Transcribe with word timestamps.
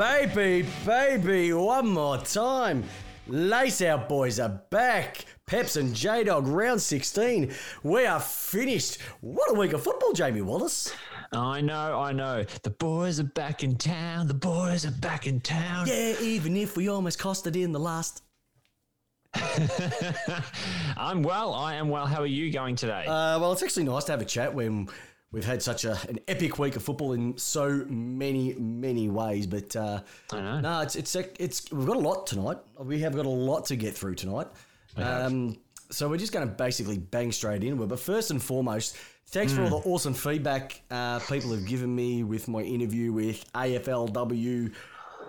baby, 0.00 0.66
baby, 0.86 1.52
one 1.52 1.86
more 1.86 2.16
time. 2.16 2.82
Lace 3.26 3.82
Out 3.82 4.08
Boys 4.08 4.40
are 4.40 4.62
back. 4.70 5.26
Peps 5.44 5.76
and 5.76 5.94
J 5.94 6.24
Dog, 6.24 6.46
round 6.46 6.80
16. 6.80 7.52
We 7.82 8.06
are 8.06 8.18
finished. 8.18 8.96
What 9.20 9.50
a 9.50 9.54
week 9.54 9.74
of 9.74 9.82
football, 9.82 10.14
Jamie 10.14 10.40
Wallace. 10.40 10.90
I 11.34 11.60
know, 11.60 12.00
I 12.00 12.12
know. 12.12 12.46
The 12.62 12.70
boys 12.70 13.20
are 13.20 13.24
back 13.24 13.62
in 13.62 13.76
town. 13.76 14.26
The 14.26 14.32
boys 14.32 14.86
are 14.86 14.90
back 14.90 15.26
in 15.26 15.38
town. 15.42 15.86
Yeah, 15.86 16.14
even 16.22 16.56
if 16.56 16.78
we 16.78 16.88
almost 16.88 17.18
cost 17.18 17.46
it 17.46 17.54
in 17.54 17.72
the 17.72 17.78
last. 17.78 18.22
I'm 20.96 21.22
well. 21.22 21.52
I 21.52 21.74
am 21.74 21.90
well. 21.90 22.06
How 22.06 22.22
are 22.22 22.26
you 22.26 22.50
going 22.50 22.74
today? 22.74 23.04
Uh, 23.04 23.38
well, 23.38 23.52
it's 23.52 23.62
actually 23.62 23.84
nice 23.84 24.04
to 24.04 24.12
have 24.12 24.22
a 24.22 24.24
chat 24.24 24.54
when 24.54 24.88
we've 25.32 25.44
had 25.44 25.62
such 25.62 25.84
a, 25.84 25.98
an 26.08 26.18
epic 26.28 26.58
week 26.58 26.76
of 26.76 26.82
football 26.82 27.12
in 27.12 27.36
so 27.38 27.84
many, 27.88 28.54
many 28.54 29.08
ways. 29.08 29.46
But 29.46 29.74
uh, 29.76 30.00
I 30.32 30.40
know. 30.40 30.60
no, 30.60 30.80
it's, 30.80 30.96
it's 30.96 31.14
it's 31.14 31.70
we've 31.72 31.86
got 31.86 31.96
a 31.96 32.00
lot 32.00 32.26
tonight. 32.26 32.58
We 32.78 33.00
have 33.00 33.14
got 33.14 33.26
a 33.26 33.28
lot 33.28 33.66
to 33.66 33.76
get 33.76 33.94
through 33.94 34.16
tonight. 34.16 34.48
Um, 34.96 35.58
so 35.90 36.08
we're 36.08 36.18
just 36.18 36.32
going 36.32 36.46
to 36.46 36.54
basically 36.54 36.98
bang 36.98 37.32
straight 37.32 37.64
into 37.64 37.82
it. 37.82 37.86
But 37.86 38.00
first 38.00 38.30
and 38.30 38.42
foremost, 38.42 38.96
thanks 39.26 39.52
for 39.52 39.62
all 39.62 39.70
the 39.70 39.88
awesome 39.88 40.14
feedback 40.14 40.82
uh, 40.90 41.20
people 41.20 41.50
have 41.50 41.66
given 41.66 41.94
me 41.94 42.22
with 42.22 42.48
my 42.48 42.60
interview 42.60 43.12
with 43.12 43.50
AFLW 43.52 44.72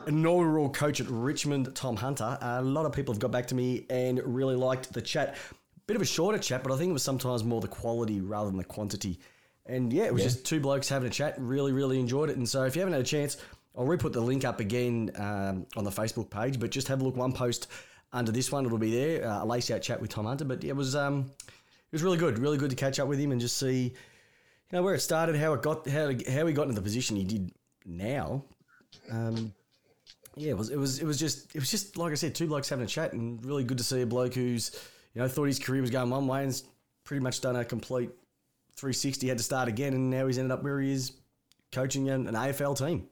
inaugural 0.07 0.69
coach 0.69 0.99
at 0.99 1.07
Richmond, 1.09 1.75
Tom 1.75 1.95
Hunter. 1.95 2.37
a 2.41 2.61
lot 2.61 2.85
of 2.85 2.91
people 2.91 3.13
have 3.13 3.19
got 3.19 3.31
back 3.31 3.47
to 3.47 3.55
me 3.55 3.85
and 3.89 4.19
really 4.23 4.55
liked 4.55 4.91
the 4.93 5.01
chat. 5.01 5.35
Bit 5.87 5.95
of 5.95 6.01
a 6.01 6.05
shorter 6.05 6.37
chat, 6.37 6.63
but 6.63 6.71
I 6.71 6.77
think 6.77 6.89
it 6.89 6.93
was 6.93 7.03
sometimes 7.03 7.43
more 7.43 7.61
the 7.61 7.67
quality 7.67 8.21
rather 8.21 8.49
than 8.49 8.57
the 8.57 8.63
quantity. 8.63 9.19
And 9.65 9.93
yeah, 9.93 10.05
it 10.05 10.13
was 10.13 10.23
just 10.23 10.45
two 10.45 10.59
blokes 10.59 10.89
having 10.89 11.07
a 11.07 11.11
chat. 11.11 11.35
Really, 11.37 11.71
really 11.71 11.99
enjoyed 11.99 12.29
it. 12.29 12.37
And 12.37 12.47
so 12.47 12.63
if 12.63 12.75
you 12.75 12.81
haven't 12.81 12.93
had 12.93 13.01
a 13.01 13.05
chance, 13.05 13.37
I'll 13.77 13.85
re-put 13.85 14.11
the 14.11 14.21
link 14.21 14.43
up 14.43 14.59
again 14.59 15.11
um, 15.15 15.65
on 15.77 15.83
the 15.83 15.91
Facebook 15.91 16.29
page. 16.29 16.59
But 16.59 16.71
just 16.71 16.87
have 16.87 17.01
a 17.01 17.03
look 17.03 17.15
one 17.15 17.31
post 17.31 17.67
under 18.11 18.31
this 18.31 18.51
one. 18.51 18.65
It'll 18.65 18.77
be 18.77 18.91
there. 18.91 19.27
Uh, 19.27 19.43
a 19.43 19.45
lace 19.45 19.69
out 19.71 19.81
chat 19.81 20.01
with 20.01 20.09
Tom 20.09 20.25
Hunter. 20.25 20.45
But 20.45 20.63
it 20.63 20.75
was 20.75 20.95
um, 20.95 21.31
it 21.47 21.93
was 21.93 22.03
really 22.03 22.17
good. 22.17 22.39
Really 22.39 22.57
good 22.57 22.71
to 22.71 22.75
catch 22.75 22.99
up 22.99 23.07
with 23.07 23.19
him 23.19 23.31
and 23.31 23.39
just 23.39 23.57
see, 23.57 23.83
you 23.83 23.91
know, 24.71 24.81
where 24.81 24.95
it 24.95 25.01
started, 25.01 25.35
how 25.35 25.53
it 25.53 25.61
got, 25.61 25.87
how 25.87 26.11
how 26.29 26.45
he 26.45 26.53
got 26.53 26.63
into 26.63 26.75
the 26.75 26.81
position 26.81 27.15
he 27.15 27.23
did 27.23 27.51
now. 27.85 28.43
Um, 29.11 29.53
yeah, 30.35 30.51
it 30.51 30.57
was 30.57 30.69
it 30.69 30.77
was 30.77 30.99
it 30.99 31.05
was 31.05 31.19
just 31.19 31.55
it 31.55 31.59
was 31.59 31.69
just 31.69 31.97
like 31.97 32.11
I 32.11 32.15
said, 32.15 32.33
two 32.33 32.47
blokes 32.47 32.69
having 32.69 32.85
a 32.85 32.87
chat, 32.87 33.13
and 33.13 33.43
really 33.45 33.63
good 33.63 33.77
to 33.77 33.83
see 33.83 34.01
a 34.01 34.05
bloke 34.05 34.33
who's 34.33 34.71
you 35.13 35.21
know 35.21 35.27
thought 35.27 35.45
his 35.45 35.59
career 35.59 35.81
was 35.81 35.91
going 35.91 36.09
one 36.09 36.27
way 36.27 36.43
and's 36.43 36.63
pretty 37.03 37.21
much 37.21 37.41
done 37.41 37.55
a 37.55 37.65
complete 37.65 38.11
360, 38.81 39.27
had 39.27 39.37
to 39.37 39.43
start 39.43 39.69
again, 39.69 39.93
and 39.93 40.09
now 40.09 40.25
he's 40.27 40.39
ended 40.39 40.51
up 40.51 40.63
where 40.63 40.81
he 40.81 40.91
is, 40.91 41.11
coaching 41.71 42.09
an, 42.09 42.27
an 42.27 42.33
AFL 42.33 42.75
team. 42.77 43.07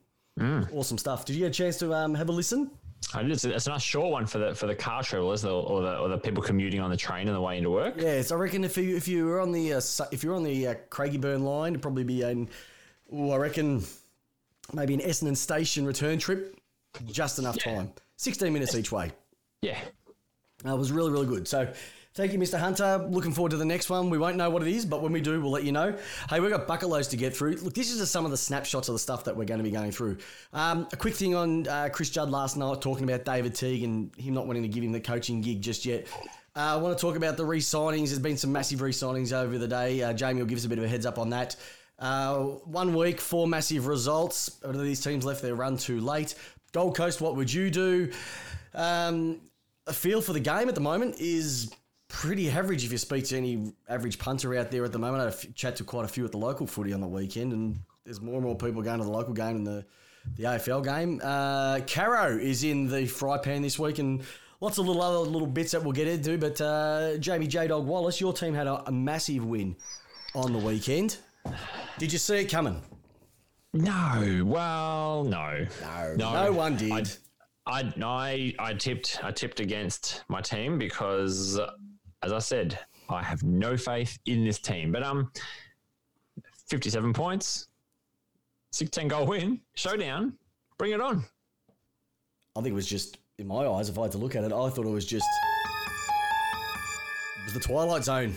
Awesome 0.73 0.97
stuff. 0.97 1.25
Did 1.25 1.35
you 1.35 1.41
get 1.41 1.47
a 1.49 1.53
chance 1.53 1.77
to 1.79 1.93
um, 1.93 2.15
have 2.15 2.29
a 2.29 2.31
listen? 2.31 2.71
I 3.13 3.21
did. 3.21 3.31
It's, 3.31 3.43
a- 3.45 3.53
it's 3.53 3.67
a 3.67 3.71
nice 3.71 3.81
short 3.81 4.09
one 4.11 4.25
for 4.25 4.37
the 4.39 4.55
for 4.55 4.67
the 4.67 4.75
car 4.75 5.03
travelers 5.03 5.43
or, 5.45 5.63
or 5.63 5.81
the 5.81 5.97
or 5.97 6.07
the 6.09 6.17
people 6.17 6.41
commuting 6.41 6.79
on 6.79 6.89
the 6.89 6.97
train 6.97 7.27
on 7.27 7.33
the 7.33 7.41
way 7.41 7.57
into 7.57 7.69
work. 7.69 7.95
Yeah, 7.97 8.21
so 8.21 8.35
I 8.35 8.39
reckon 8.39 8.63
if 8.63 8.77
you 8.77 8.95
if 8.95 9.07
you 9.07 9.25
were 9.25 9.41
on 9.41 9.51
the 9.51 9.73
uh, 9.73 9.81
if 10.11 10.23
you're 10.23 10.35
on 10.35 10.43
the 10.43 10.67
uh, 10.67 10.75
Craigieburn 10.89 11.41
line, 11.43 11.73
it'd 11.73 11.81
probably 11.81 12.03
be 12.05 12.21
an 12.23 12.49
ooh, 13.13 13.31
I 13.31 13.37
reckon 13.37 13.83
maybe 14.73 14.93
an 14.93 15.01
Essendon 15.01 15.35
station 15.37 15.85
return 15.85 16.19
trip, 16.19 16.57
just 17.11 17.37
enough 17.39 17.57
time, 17.59 17.91
16 18.17 18.51
minutes 18.53 18.75
each 18.75 18.91
way. 18.93 19.11
Yeah. 19.61 19.77
Uh, 20.65 20.73
it 20.73 20.77
was 20.77 20.91
really, 20.91 21.11
really 21.11 21.27
good. 21.27 21.47
So 21.47 21.71
thank 22.13 22.33
you, 22.33 22.39
Mr. 22.39 22.59
Hunter. 22.59 23.05
Looking 23.09 23.31
forward 23.31 23.51
to 23.51 23.57
the 23.57 23.65
next 23.65 23.89
one. 23.89 24.09
We 24.09 24.17
won't 24.17 24.35
know 24.37 24.49
what 24.49 24.61
it 24.61 24.67
is, 24.67 24.85
but 24.85 25.01
when 25.01 25.11
we 25.11 25.21
do, 25.21 25.39
we'll 25.41 25.51
let 25.51 25.63
you 25.63 25.71
know. 25.71 25.97
Hey, 26.29 26.39
we've 26.39 26.51
got 26.51 26.67
bucket 26.67 26.89
loads 26.89 27.07
to 27.09 27.17
get 27.17 27.35
through. 27.35 27.55
Look, 27.55 27.73
this 27.73 27.91
is 27.91 27.99
just 27.99 28.11
some 28.11 28.25
of 28.25 28.31
the 28.31 28.37
snapshots 28.37 28.87
of 28.89 28.93
the 28.93 28.99
stuff 28.99 29.23
that 29.25 29.35
we're 29.35 29.45
going 29.45 29.59
to 29.59 29.63
be 29.63 29.71
going 29.71 29.91
through. 29.91 30.17
Um, 30.53 30.87
a 30.91 30.97
quick 30.97 31.15
thing 31.15 31.35
on 31.35 31.67
uh, 31.67 31.89
Chris 31.91 32.09
Judd 32.09 32.29
last 32.29 32.57
night 32.57 32.81
talking 32.81 33.09
about 33.09 33.25
David 33.25 33.55
Teague 33.55 33.83
and 33.83 34.15
him 34.15 34.33
not 34.33 34.47
wanting 34.47 34.63
to 34.63 34.69
give 34.69 34.83
him 34.83 34.91
the 34.91 34.99
coaching 34.99 35.41
gig 35.41 35.61
just 35.61 35.85
yet. 35.85 36.07
Uh, 36.55 36.73
I 36.73 36.75
want 36.77 36.97
to 36.97 37.01
talk 37.01 37.15
about 37.15 37.37
the 37.37 37.45
re 37.45 37.59
signings. 37.59 38.07
There's 38.07 38.19
been 38.19 38.37
some 38.37 38.51
massive 38.51 38.81
re 38.81 38.91
signings 38.91 39.31
over 39.31 39.57
the 39.57 39.67
day. 39.67 40.01
Uh, 40.01 40.13
Jamie 40.13 40.41
will 40.41 40.47
give 40.47 40.57
us 40.57 40.65
a 40.65 40.69
bit 40.69 40.77
of 40.77 40.83
a 40.83 40.87
heads 40.87 41.05
up 41.05 41.17
on 41.17 41.29
that. 41.29 41.55
Uh, 41.99 42.37
one 42.65 42.93
week, 42.95 43.19
four 43.19 43.47
massive 43.47 43.87
results. 43.87 44.59
These 44.65 45.01
teams 45.01 45.25
left 45.25 45.41
their 45.41 45.55
run 45.55 45.77
too 45.77 45.99
late. 45.99 46.35
Gold 46.71 46.95
Coast, 46.95 47.19
what 47.21 47.35
would 47.35 47.51
you 47.51 47.69
do? 47.69 48.11
Um, 48.73 49.41
a 49.87 49.93
feel 49.93 50.21
for 50.21 50.33
the 50.33 50.39
game 50.39 50.69
at 50.69 50.75
the 50.75 50.81
moment 50.81 51.15
is 51.19 51.71
pretty 52.09 52.49
average 52.49 52.83
if 52.83 52.91
you 52.91 52.97
speak 52.97 53.23
to 53.25 53.37
any 53.37 53.71
average 53.87 54.19
punter 54.19 54.55
out 54.57 54.69
there 54.71 54.83
at 54.83 54.91
the 54.91 54.99
moment. 54.99 55.21
I 55.21 55.25
had 55.25 55.33
a 55.33 55.37
f- 55.37 55.55
chat 55.55 55.75
to 55.77 55.83
quite 55.85 56.03
a 56.05 56.07
few 56.09 56.25
at 56.25 56.31
the 56.31 56.37
local 56.37 56.67
footy 56.67 56.91
on 56.91 56.99
the 57.01 57.07
weekend, 57.07 57.53
and 57.53 57.79
there's 58.03 58.19
more 58.21 58.35
and 58.35 58.43
more 58.43 58.55
people 58.57 58.81
going 58.81 58.97
to 58.99 59.05
the 59.05 59.11
local 59.11 59.33
game 59.33 59.55
and 59.55 59.65
the, 59.67 59.85
the 60.35 60.43
AFL 60.43 60.83
game. 60.83 61.21
Uh, 61.23 61.79
Caro 61.87 62.37
is 62.37 62.63
in 62.63 62.87
the 62.89 63.05
fry 63.05 63.37
pan 63.37 63.61
this 63.61 63.79
week, 63.79 63.99
and 63.99 64.23
lots 64.59 64.77
of 64.77 64.85
little 64.87 65.01
other 65.01 65.19
little 65.19 65.47
bits 65.47 65.71
that 65.71 65.81
we'll 65.83 65.93
get 65.93 66.07
into. 66.07 66.37
But 66.37 66.59
uh, 66.59 67.17
Jamie 67.17 67.47
J 67.47 67.67
Dog 67.67 67.85
Wallace, 67.85 68.19
your 68.19 68.33
team 68.33 68.53
had 68.53 68.67
a, 68.67 68.83
a 68.87 68.91
massive 68.91 69.45
win 69.45 69.75
on 70.35 70.51
the 70.51 70.59
weekend. 70.59 71.17
Did 71.97 72.11
you 72.11 72.19
see 72.19 72.37
it 72.39 72.45
coming? 72.51 72.81
No. 73.73 74.41
Well, 74.45 75.23
no. 75.25 75.65
No, 75.81 76.15
No. 76.17 76.33
no 76.45 76.51
one 76.51 76.75
did. 76.75 76.91
I, 76.91 77.03
I 77.67 77.93
I 78.03 78.55
I 78.57 78.73
tipped 78.73 79.19
I 79.23 79.31
tipped 79.31 79.59
against 79.59 80.23
my 80.27 80.41
team 80.41 80.79
because, 80.79 81.59
as 82.23 82.31
I 82.31 82.39
said, 82.39 82.77
I 83.09 83.23
have 83.23 83.43
no 83.43 83.77
faith 83.77 84.17
in 84.25 84.43
this 84.43 84.59
team. 84.59 84.91
But 84.91 85.03
um, 85.03 85.31
fifty-seven 86.67 87.13
points, 87.13 87.67
sixteen 88.71 89.07
goal 89.07 89.25
win, 89.25 89.61
showdown, 89.75 90.33
bring 90.77 90.91
it 90.91 91.01
on. 91.01 91.25
I 92.55 92.61
think 92.61 92.73
it 92.73 92.75
was 92.75 92.87
just, 92.87 93.19
in 93.37 93.47
my 93.47 93.65
eyes, 93.67 93.89
if 93.89 93.97
I 93.97 94.03
had 94.03 94.11
to 94.13 94.17
look 94.17 94.35
at 94.35 94.43
it, 94.43 94.51
I 94.51 94.69
thought 94.69 94.85
it 94.85 94.89
was 94.89 95.05
just. 95.05 95.27
It 97.37 97.45
was 97.45 97.53
the 97.53 97.59
Twilight 97.61 98.03
Zone. 98.03 98.35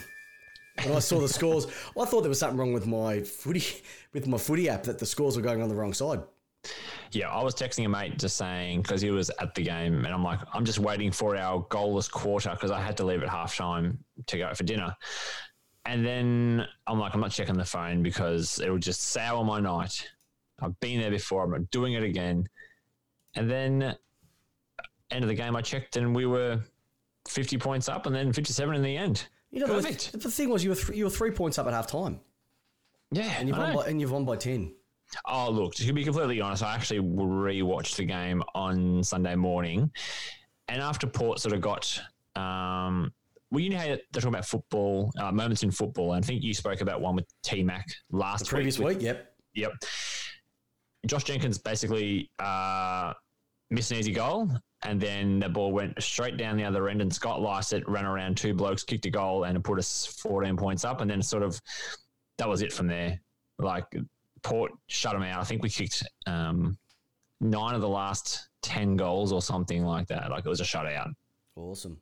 When 0.85 0.97
I 0.97 1.01
saw 1.01 1.19
the 1.21 1.29
scores, 1.29 1.67
I 1.67 2.05
thought 2.05 2.21
there 2.23 2.29
was 2.29 2.39
something 2.39 2.59
wrong 2.59 2.73
with 2.73 2.87
my 2.87 3.21
footy, 3.23 3.65
with 4.13 4.27
my 4.27 4.39
footy 4.39 4.69
app 4.69 4.85
that 4.85 4.99
the 4.99 5.07
scores 5.07 5.37
were 5.37 5.43
going 5.43 5.61
on 5.61 5.69
the 5.69 5.75
wrong 5.75 5.93
side. 5.93 6.23
Yeah, 7.13 7.29
I 7.29 7.43
was 7.43 7.55
texting 7.55 7.85
a 7.85 7.89
mate 7.89 8.19
just 8.19 8.37
saying 8.37 8.83
because 8.83 9.01
he 9.01 9.11
was 9.11 9.31
at 9.41 9.55
the 9.55 9.63
game, 9.63 10.05
and 10.05 10.15
I'm 10.15 10.23
like, 10.25 10.39
I'm 10.55 10.65
just 10.65 10.79
waiting 10.79 11.11
for 11.11 11.37
our 11.37 11.63
goalless 11.65 12.11
quarter 12.11 12.51
because 12.51 12.71
I 12.71 12.81
had 12.81 12.97
to 12.99 13.05
leave 13.05 13.23
at 13.23 13.29
half 13.29 13.57
time 13.57 14.03
to 14.27 14.39
go 14.39 14.55
for 14.55 14.65
dinner. 14.65 14.97
And 15.85 16.07
then 16.07 16.65
I'm 16.87 16.99
like, 16.99 17.15
I'm 17.15 17.21
not 17.21 17.33
checking 17.33 17.57
the 17.57 17.65
phone 17.65 18.03
because 18.03 18.61
it 18.61 18.71
will 18.71 18.79
just 18.79 19.03
sour 19.03 19.45
my 19.45 19.61
night. 19.61 20.09
I've 20.61 20.79
been 20.81 21.01
there 21.01 21.11
before. 21.11 21.43
I'm 21.43 21.51
not 21.51 21.71
doing 21.71 21.95
it 21.95 22.05
again. 22.05 22.49
And 23.35 23.51
then 23.51 23.83
uh, 23.83 23.95
end 25.11 25.25
of 25.25 25.29
the 25.29 25.35
game, 25.35 25.57
I 25.57 25.61
checked 25.61 25.97
and 25.97 26.15
we 26.15 26.25
were 26.25 26.61
50 27.29 27.59
points 27.59 27.89
up, 27.89 28.07
and 28.07 28.15
then 28.15 28.33
57 28.33 28.75
in 28.75 28.83
the 28.83 28.97
end. 28.97 29.27
You 29.51 29.61
know, 29.61 29.67
the, 29.67 29.75
Perfect. 29.75 30.13
the 30.13 30.31
thing 30.31 30.49
was, 30.49 30.65
you 30.65 30.71
were 30.71 30.77
th- 30.77 30.97
you 30.97 31.05
were 31.05 31.11
three 31.11 31.31
points 31.31 31.59
up 31.59 31.67
at 31.67 31.73
half 31.75 31.87
time, 31.87 32.21
Yeah, 33.11 33.35
and 33.39 33.49
you've 33.49 33.59
won 33.59 33.75
by, 33.75 33.87
and 33.87 34.01
you've 34.01 34.11
won 34.13 34.25
by 34.25 34.37
ten. 34.37 34.73
Oh, 35.27 35.51
look, 35.51 35.75
to 35.77 35.93
be 35.93 36.05
completely 36.05 36.41
honest, 36.41 36.63
I 36.63 36.75
actually 36.75 37.01
rewatched 37.01 37.97
the 37.97 38.05
game 38.05 38.43
on 38.55 39.03
Sunday 39.03 39.35
morning. 39.35 39.91
And 40.69 40.81
after 40.81 41.07
Port 41.07 41.39
sort 41.39 41.55
of 41.55 41.61
got, 41.61 42.01
um, 42.37 43.13
well, 43.51 43.61
you 43.61 43.71
know 43.71 43.79
how 43.79 43.85
they're 43.85 43.99
talking 44.15 44.29
about 44.31 44.47
football, 44.47 45.13
uh, 45.19 45.31
moments 45.33 45.63
in 45.63 45.71
football. 45.71 46.15
And 46.15 46.25
I 46.25 46.27
think 46.27 46.43
you 46.43 46.55
spoke 46.55 46.81
about 46.81 47.01
one 47.01 47.15
with 47.15 47.27
T 47.43 47.63
Mac 47.63 47.87
last 48.11 48.45
The 48.45 48.51
previous 48.51 48.79
with- 48.79 48.97
week, 48.97 49.03
yep. 49.03 49.35
Yep. 49.55 49.73
Josh 51.07 51.25
Jenkins 51.25 51.59
basically 51.59 52.31
uh, 52.39 53.13
missed 53.71 53.91
an 53.91 53.99
easy 53.99 54.13
goal, 54.13 54.49
and 54.85 55.01
then 55.01 55.41
the 55.41 55.49
ball 55.49 55.73
went 55.73 56.01
straight 56.03 56.37
down 56.37 56.57
the 56.57 56.65
other 56.65 56.89
end, 56.89 57.03
and 57.03 57.13
Scott 57.13 57.41
Lycett 57.43 57.87
ran 57.89 58.07
around 58.07 58.37
two 58.37 58.55
blokes, 58.55 58.83
kicked 58.85 59.05
a 59.07 59.11
goal, 59.11 59.45
and 59.45 59.57
it 59.57 59.65
put 59.65 59.79
us 59.79 60.07
14 60.23 60.57
points 60.57 60.85
up, 60.85 61.01
and 61.01 61.11
then 61.11 61.21
sort 61.21 61.43
of 61.43 61.61
that 62.39 62.49
was 62.49 62.63
it 62.63 62.73
from 62.73 62.87
there. 62.87 63.21
Like 63.59 63.85
Port 64.43 64.73
shut 64.89 65.13
them 65.13 65.23
out. 65.23 65.41
I 65.41 65.45
think 65.45 65.63
we 65.63 65.71
kicked 65.71 66.03
um, 66.27 66.77
nine 67.41 67.75
of 67.75 67.81
the 67.81 67.89
last 67.89 68.49
10 68.63 68.97
goals 68.97 69.33
or 69.33 69.43
something 69.43 69.85
like 69.85 70.09
that. 70.09 70.31
Like 70.31 70.45
it 70.45 70.49
was 70.49 70.61
a 70.61 70.65
shutout. 70.65 71.13
Awesome. 71.57 71.99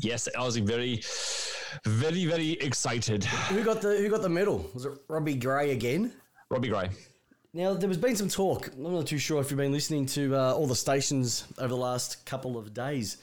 Yes, 0.00 0.28
I 0.36 0.44
was 0.44 0.56
very, 0.56 1.02
very, 1.84 2.26
very 2.26 2.52
excited. 2.52 3.24
Who 3.24 3.64
got 3.64 3.80
the 3.80 3.96
Who 3.96 4.08
got 4.08 4.22
the 4.22 4.28
medal? 4.28 4.68
Was 4.74 4.84
it 4.84 4.92
Robbie 5.08 5.36
Gray 5.36 5.72
again? 5.72 6.12
Robbie 6.50 6.68
Gray. 6.68 6.90
Now, 7.52 7.72
there 7.72 7.88
has 7.88 7.96
been 7.96 8.16
some 8.16 8.28
talk. 8.28 8.70
I'm 8.76 8.92
not 8.92 9.06
too 9.06 9.16
sure 9.16 9.40
if 9.40 9.50
you've 9.50 9.56
been 9.56 9.72
listening 9.72 10.04
to 10.06 10.36
uh, 10.36 10.52
all 10.52 10.66
the 10.66 10.76
stations 10.76 11.44
over 11.56 11.68
the 11.68 11.76
last 11.76 12.26
couple 12.26 12.58
of 12.58 12.74
days, 12.74 13.16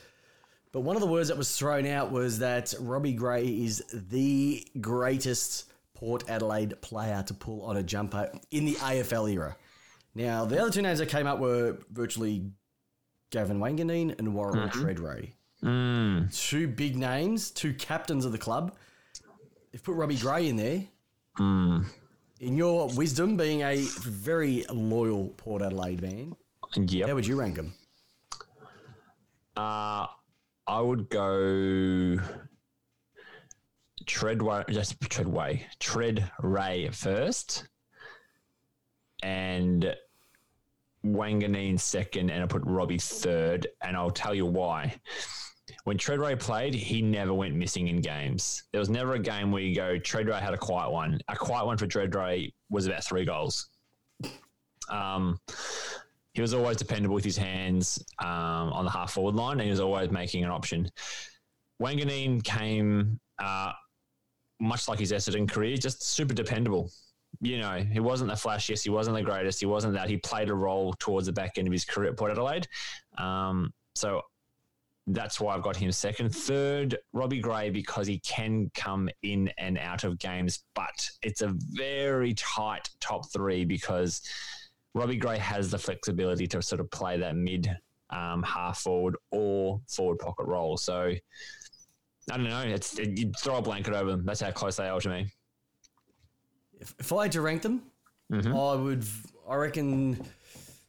but 0.71 0.79
one 0.79 0.95
of 0.95 1.01
the 1.01 1.07
words 1.07 1.27
that 1.27 1.37
was 1.37 1.55
thrown 1.55 1.85
out 1.85 2.11
was 2.11 2.39
that 2.39 2.73
Robbie 2.79 3.13
Gray 3.13 3.45
is 3.45 3.83
the 3.93 4.67
greatest 4.81 5.65
Port 6.03 6.29
Adelaide 6.29 6.81
player 6.81 7.23
to 7.25 7.33
pull 7.33 7.61
on 7.61 7.77
a 7.77 7.83
jumper 7.83 8.29
in 8.51 8.65
the 8.65 8.73
AFL 8.73 9.31
era. 9.31 9.55
Now, 10.13 10.43
the 10.43 10.59
other 10.59 10.69
two 10.69 10.81
names 10.81 10.99
that 10.99 11.07
came 11.07 11.25
up 11.25 11.39
were 11.39 11.77
virtually 11.93 12.51
Gavin 13.31 13.57
Wanganeen 13.59 14.19
and 14.19 14.35
Warren 14.35 14.67
Tredrea. 14.69 15.31
Mm. 15.63 16.35
Two 16.49 16.67
big 16.67 16.97
names, 16.97 17.51
two 17.51 17.73
captains 17.73 18.25
of 18.25 18.33
the 18.33 18.37
club. 18.37 18.75
They've 19.71 19.81
put 19.81 19.95
Robbie 19.95 20.17
Gray 20.17 20.49
in 20.49 20.57
there. 20.57 20.83
Mm. 21.39 21.85
In 22.41 22.57
your 22.57 22.89
wisdom, 22.89 23.37
being 23.37 23.61
a 23.61 23.77
very 24.01 24.65
loyal 24.69 25.29
Port 25.37 25.61
Adelaide 25.61 26.01
man, 26.01 26.35
Yep. 26.75 27.07
How 27.07 27.15
would 27.15 27.25
you 27.25 27.39
rank 27.39 27.55
them? 27.55 27.73
Uh, 29.55 30.07
I 30.67 30.81
would 30.81 31.09
go 31.09 32.17
Treadway, 34.05 34.63
just 34.69 34.99
Treadway, 35.09 35.65
Tread 35.79 36.29
Ray 36.41 36.89
first, 36.89 37.67
and 39.21 39.95
Wanganeen 41.05 41.79
second, 41.79 42.29
and 42.29 42.43
I 42.43 42.47
put 42.47 42.63
Robbie 42.65 42.97
third, 42.97 43.67
and 43.81 43.95
I'll 43.95 44.11
tell 44.11 44.33
you 44.33 44.45
why. 44.45 44.95
When 45.85 45.97
Treadway 45.97 46.35
played, 46.35 46.73
he 46.73 47.01
never 47.01 47.33
went 47.33 47.55
missing 47.55 47.87
in 47.87 48.01
games. 48.01 48.63
There 48.71 48.79
was 48.79 48.89
never 48.89 49.13
a 49.13 49.19
game 49.19 49.51
where 49.51 49.61
you 49.61 49.75
go, 49.75 49.97
Treadway 49.97 50.39
had 50.39 50.53
a 50.53 50.57
quiet 50.57 50.91
one. 50.91 51.19
A 51.27 51.35
quiet 51.35 51.65
one 51.65 51.77
for 51.77 51.87
Treadway 51.87 52.51
was 52.69 52.85
about 52.85 53.03
three 53.03 53.25
goals. 53.25 53.69
Um, 54.89 55.39
he 56.33 56.41
was 56.41 56.53
always 56.53 56.77
dependable 56.77 57.15
with 57.15 57.23
his 57.23 57.37
hands 57.37 58.03
um, 58.19 58.73
on 58.73 58.85
the 58.85 58.91
half 58.91 59.13
forward 59.13 59.35
line, 59.35 59.53
and 59.53 59.61
he 59.61 59.69
was 59.69 59.79
always 59.79 60.09
making 60.09 60.43
an 60.43 60.49
option. 60.49 60.89
Wanganeen 61.81 62.43
came 62.43 63.19
uh, 63.39 63.71
much 64.59 64.87
like 64.87 64.99
his 64.99 65.11
Essendon 65.11 65.49
career, 65.49 65.75
just 65.77 66.03
super 66.03 66.33
dependable. 66.33 66.91
You 67.41 67.59
know, 67.59 67.83
he 67.91 67.99
wasn't 67.99 68.29
the 68.29 68.35
flashiest, 68.35 68.83
he 68.83 68.89
wasn't 68.89 69.15
the 69.15 69.23
greatest, 69.23 69.59
he 69.59 69.65
wasn't 69.65 69.93
that. 69.93 70.09
He 70.09 70.17
played 70.17 70.49
a 70.49 70.55
role 70.55 70.93
towards 70.99 71.25
the 71.25 71.33
back 71.33 71.57
end 71.57 71.67
of 71.67 71.71
his 71.71 71.85
career 71.85 72.11
at 72.11 72.17
Port 72.17 72.31
Adelaide. 72.31 72.67
Um, 73.17 73.73
so 73.95 74.21
that's 75.07 75.39
why 75.39 75.55
I've 75.55 75.63
got 75.63 75.75
him 75.75 75.91
second. 75.91 76.33
Third, 76.33 76.97
Robbie 77.11 77.41
Gray, 77.41 77.69
because 77.69 78.07
he 78.07 78.19
can 78.19 78.71
come 78.73 79.09
in 79.23 79.51
and 79.57 79.77
out 79.77 80.03
of 80.03 80.19
games, 80.19 80.63
but 80.75 81.09
it's 81.21 81.41
a 81.41 81.53
very 81.71 82.33
tight 82.35 82.89
top 83.01 83.31
three 83.31 83.65
because 83.65 84.21
Robbie 84.93 85.17
Gray 85.17 85.39
has 85.39 85.71
the 85.71 85.79
flexibility 85.79 86.47
to 86.47 86.61
sort 86.61 86.79
of 86.79 86.89
play 86.91 87.17
that 87.17 87.35
mid 87.35 87.69
um, 88.11 88.43
half 88.43 88.79
forward 88.79 89.17
or 89.31 89.81
forward 89.89 90.19
pocket 90.19 90.45
role. 90.45 90.77
So 90.77 91.13
I 92.31 92.37
don't 92.37 92.49
know. 92.49 92.61
It's 92.61 92.97
it, 92.99 93.17
you 93.17 93.31
throw 93.37 93.57
a 93.57 93.61
blanket 93.61 93.93
over 93.93 94.11
them. 94.11 94.25
That's 94.25 94.39
how 94.41 94.51
close 94.51 94.77
they 94.77 94.87
are 94.87 94.99
to 95.01 95.09
me. 95.09 95.27
If, 96.79 96.93
if 96.99 97.11
I 97.13 97.23
had 97.23 97.31
to 97.33 97.41
rank 97.41 97.61
them, 97.61 97.83
I 98.31 98.75
would. 98.75 99.05
I 99.47 99.55
reckon. 99.55 100.23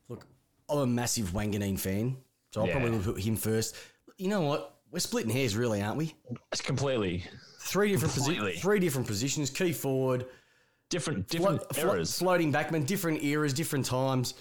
Look, 0.08 0.26
I'm 0.68 0.78
a 0.78 0.86
massive 0.86 1.30
Wanganeen 1.30 1.78
fan, 1.78 2.16
so 2.52 2.60
I'll 2.62 2.66
Yeah. 2.68 2.78
probably 2.78 2.98
put 3.00 3.20
him 3.22 3.36
first. 3.36 3.76
You 4.16 4.28
know 4.28 4.42
what? 4.42 4.76
We're 4.90 5.00
splitting 5.00 5.30
hairs, 5.30 5.56
really, 5.56 5.82
aren't 5.82 5.96
we? 5.98 6.14
It's 6.52 6.60
completely 6.60 7.24
Three 7.60 7.90
different 7.90 8.14
positions. 8.14 8.60
Three 8.60 8.78
different 8.78 9.06
positions. 9.06 9.50
Key 9.50 9.72
forward. 9.72 10.26
different 10.90 11.26
different 11.28 11.62
flo- 11.74 11.94
eras. 11.94 12.16
floating 12.18 12.52
backman, 12.52 12.86
different 12.86 13.22
eras, 13.24 13.52
different 13.52 13.86
times. 13.86 14.34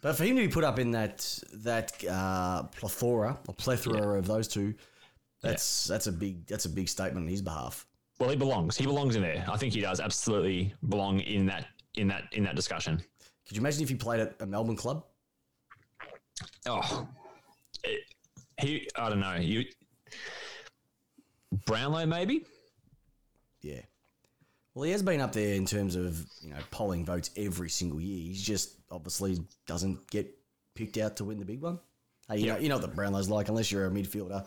But 0.00 0.16
for 0.16 0.24
him 0.24 0.36
to 0.36 0.42
be 0.42 0.48
put 0.48 0.64
up 0.64 0.78
in 0.78 0.92
that 0.92 1.38
that 1.64 1.92
uh, 2.08 2.62
plethora 2.64 3.38
or 3.48 3.54
plethora 3.54 4.18
of 4.18 4.26
those 4.26 4.48
two, 4.48 4.74
that's 5.44 5.86
that's 5.86 6.06
a 6.06 6.12
big 6.12 6.46
that's 6.46 6.64
a 6.64 6.68
big 6.68 6.88
statement 6.88 7.24
on 7.24 7.28
his 7.28 7.42
behalf. 7.42 7.86
well, 8.18 8.30
he 8.30 8.36
belongs. 8.36 8.76
He 8.76 8.86
belongs 8.86 9.16
in 9.16 9.22
there. 9.22 9.44
I 9.48 9.56
think 9.56 9.74
he 9.74 9.80
does 9.80 10.00
absolutely 10.00 10.74
belong 10.88 11.20
in 11.20 11.46
that 11.46 11.66
in 11.94 12.08
that 12.08 12.24
in 12.32 12.44
that 12.44 12.56
discussion. 12.56 13.02
Could 13.46 13.56
you 13.56 13.60
imagine 13.60 13.82
if 13.82 13.88
he 13.88 13.94
played 13.94 14.20
at 14.20 14.36
a 14.40 14.46
Melbourne 14.46 14.76
club? 14.76 15.04
Oh, 16.66 17.06
it, 17.84 18.00
he. 18.60 18.88
I 18.96 19.08
don't 19.08 19.20
know. 19.20 19.34
You 19.34 19.64
Brownlow 21.66 22.06
maybe. 22.06 22.44
Yeah. 23.62 23.80
Well, 24.74 24.84
he 24.84 24.90
has 24.90 25.02
been 25.02 25.20
up 25.20 25.32
there 25.32 25.54
in 25.54 25.66
terms 25.66 25.94
of 25.94 26.26
you 26.40 26.50
know 26.50 26.58
polling 26.70 27.04
votes 27.04 27.30
every 27.36 27.70
single 27.70 28.00
year. 28.00 28.28
He's 28.28 28.42
just 28.42 28.76
obviously 28.90 29.38
doesn't 29.66 30.10
get 30.10 30.36
picked 30.74 30.98
out 30.98 31.16
to 31.16 31.24
win 31.24 31.38
the 31.38 31.44
big 31.44 31.60
one. 31.60 31.78
Hey, 32.28 32.38
you 32.38 32.46
know 32.46 32.58
you 32.58 32.68
know 32.68 32.76
what 32.76 32.82
the 32.82 32.94
Brownlow's 32.94 33.28
like. 33.28 33.48
Unless 33.48 33.70
you're 33.70 33.86
a 33.86 33.90
midfielder, 33.90 34.44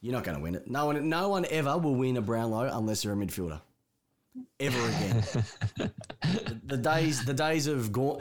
you're 0.00 0.12
not 0.12 0.24
going 0.24 0.36
to 0.36 0.42
win 0.42 0.54
it. 0.54 0.68
No 0.68 0.86
one, 0.86 1.08
no 1.08 1.28
one 1.28 1.44
ever 1.50 1.76
will 1.78 1.94
win 1.94 2.16
a 2.16 2.22
Brownlow 2.22 2.70
unless 2.72 3.02
they're 3.02 3.12
a 3.12 3.16
midfielder. 3.16 3.60
Ever 4.58 4.78
again. 4.88 5.24
the, 5.76 5.92
the 6.66 6.76
days, 6.76 7.24
the 7.24 7.34
days 7.34 7.66
of 7.66 7.90
Gaw- 7.92 8.20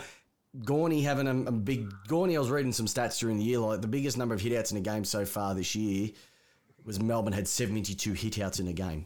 Gorney 0.59 1.03
having 1.03 1.27
a, 1.27 1.49
a 1.49 1.51
big 1.51 1.89
Gorney. 2.07 2.35
I 2.35 2.39
was 2.39 2.49
reading 2.49 2.71
some 2.71 2.87
stats 2.87 3.19
during 3.19 3.37
the 3.37 3.43
year. 3.43 3.59
Like 3.59 3.81
the 3.81 3.87
biggest 3.87 4.17
number 4.17 4.33
of 4.33 4.41
hitouts 4.41 4.71
in 4.71 4.77
a 4.77 4.81
game 4.81 5.05
so 5.05 5.25
far 5.25 5.53
this 5.53 5.75
year 5.75 6.09
was 6.83 6.99
Melbourne 6.99 7.33
had 7.33 7.47
72 7.47 8.11
hitouts 8.13 8.59
in 8.59 8.67
a 8.67 8.73
game. 8.73 9.05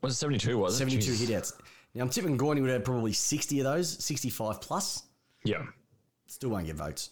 Was 0.00 0.14
it 0.14 0.16
seventy 0.16 0.38
two? 0.38 0.56
Was 0.56 0.74
it 0.74 0.78
72 0.88 1.12
Jeez. 1.12 1.26
hitouts. 1.26 1.52
Now 1.94 2.02
I'm 2.02 2.08
tipping 2.10 2.38
Gorney 2.38 2.60
would 2.62 2.70
have 2.70 2.84
probably 2.84 3.12
60 3.12 3.60
of 3.60 3.64
those, 3.64 4.02
65 4.04 4.60
plus. 4.60 5.02
Yeah. 5.44 5.64
Still 6.26 6.50
won't 6.50 6.66
get 6.66 6.76
votes. 6.76 7.10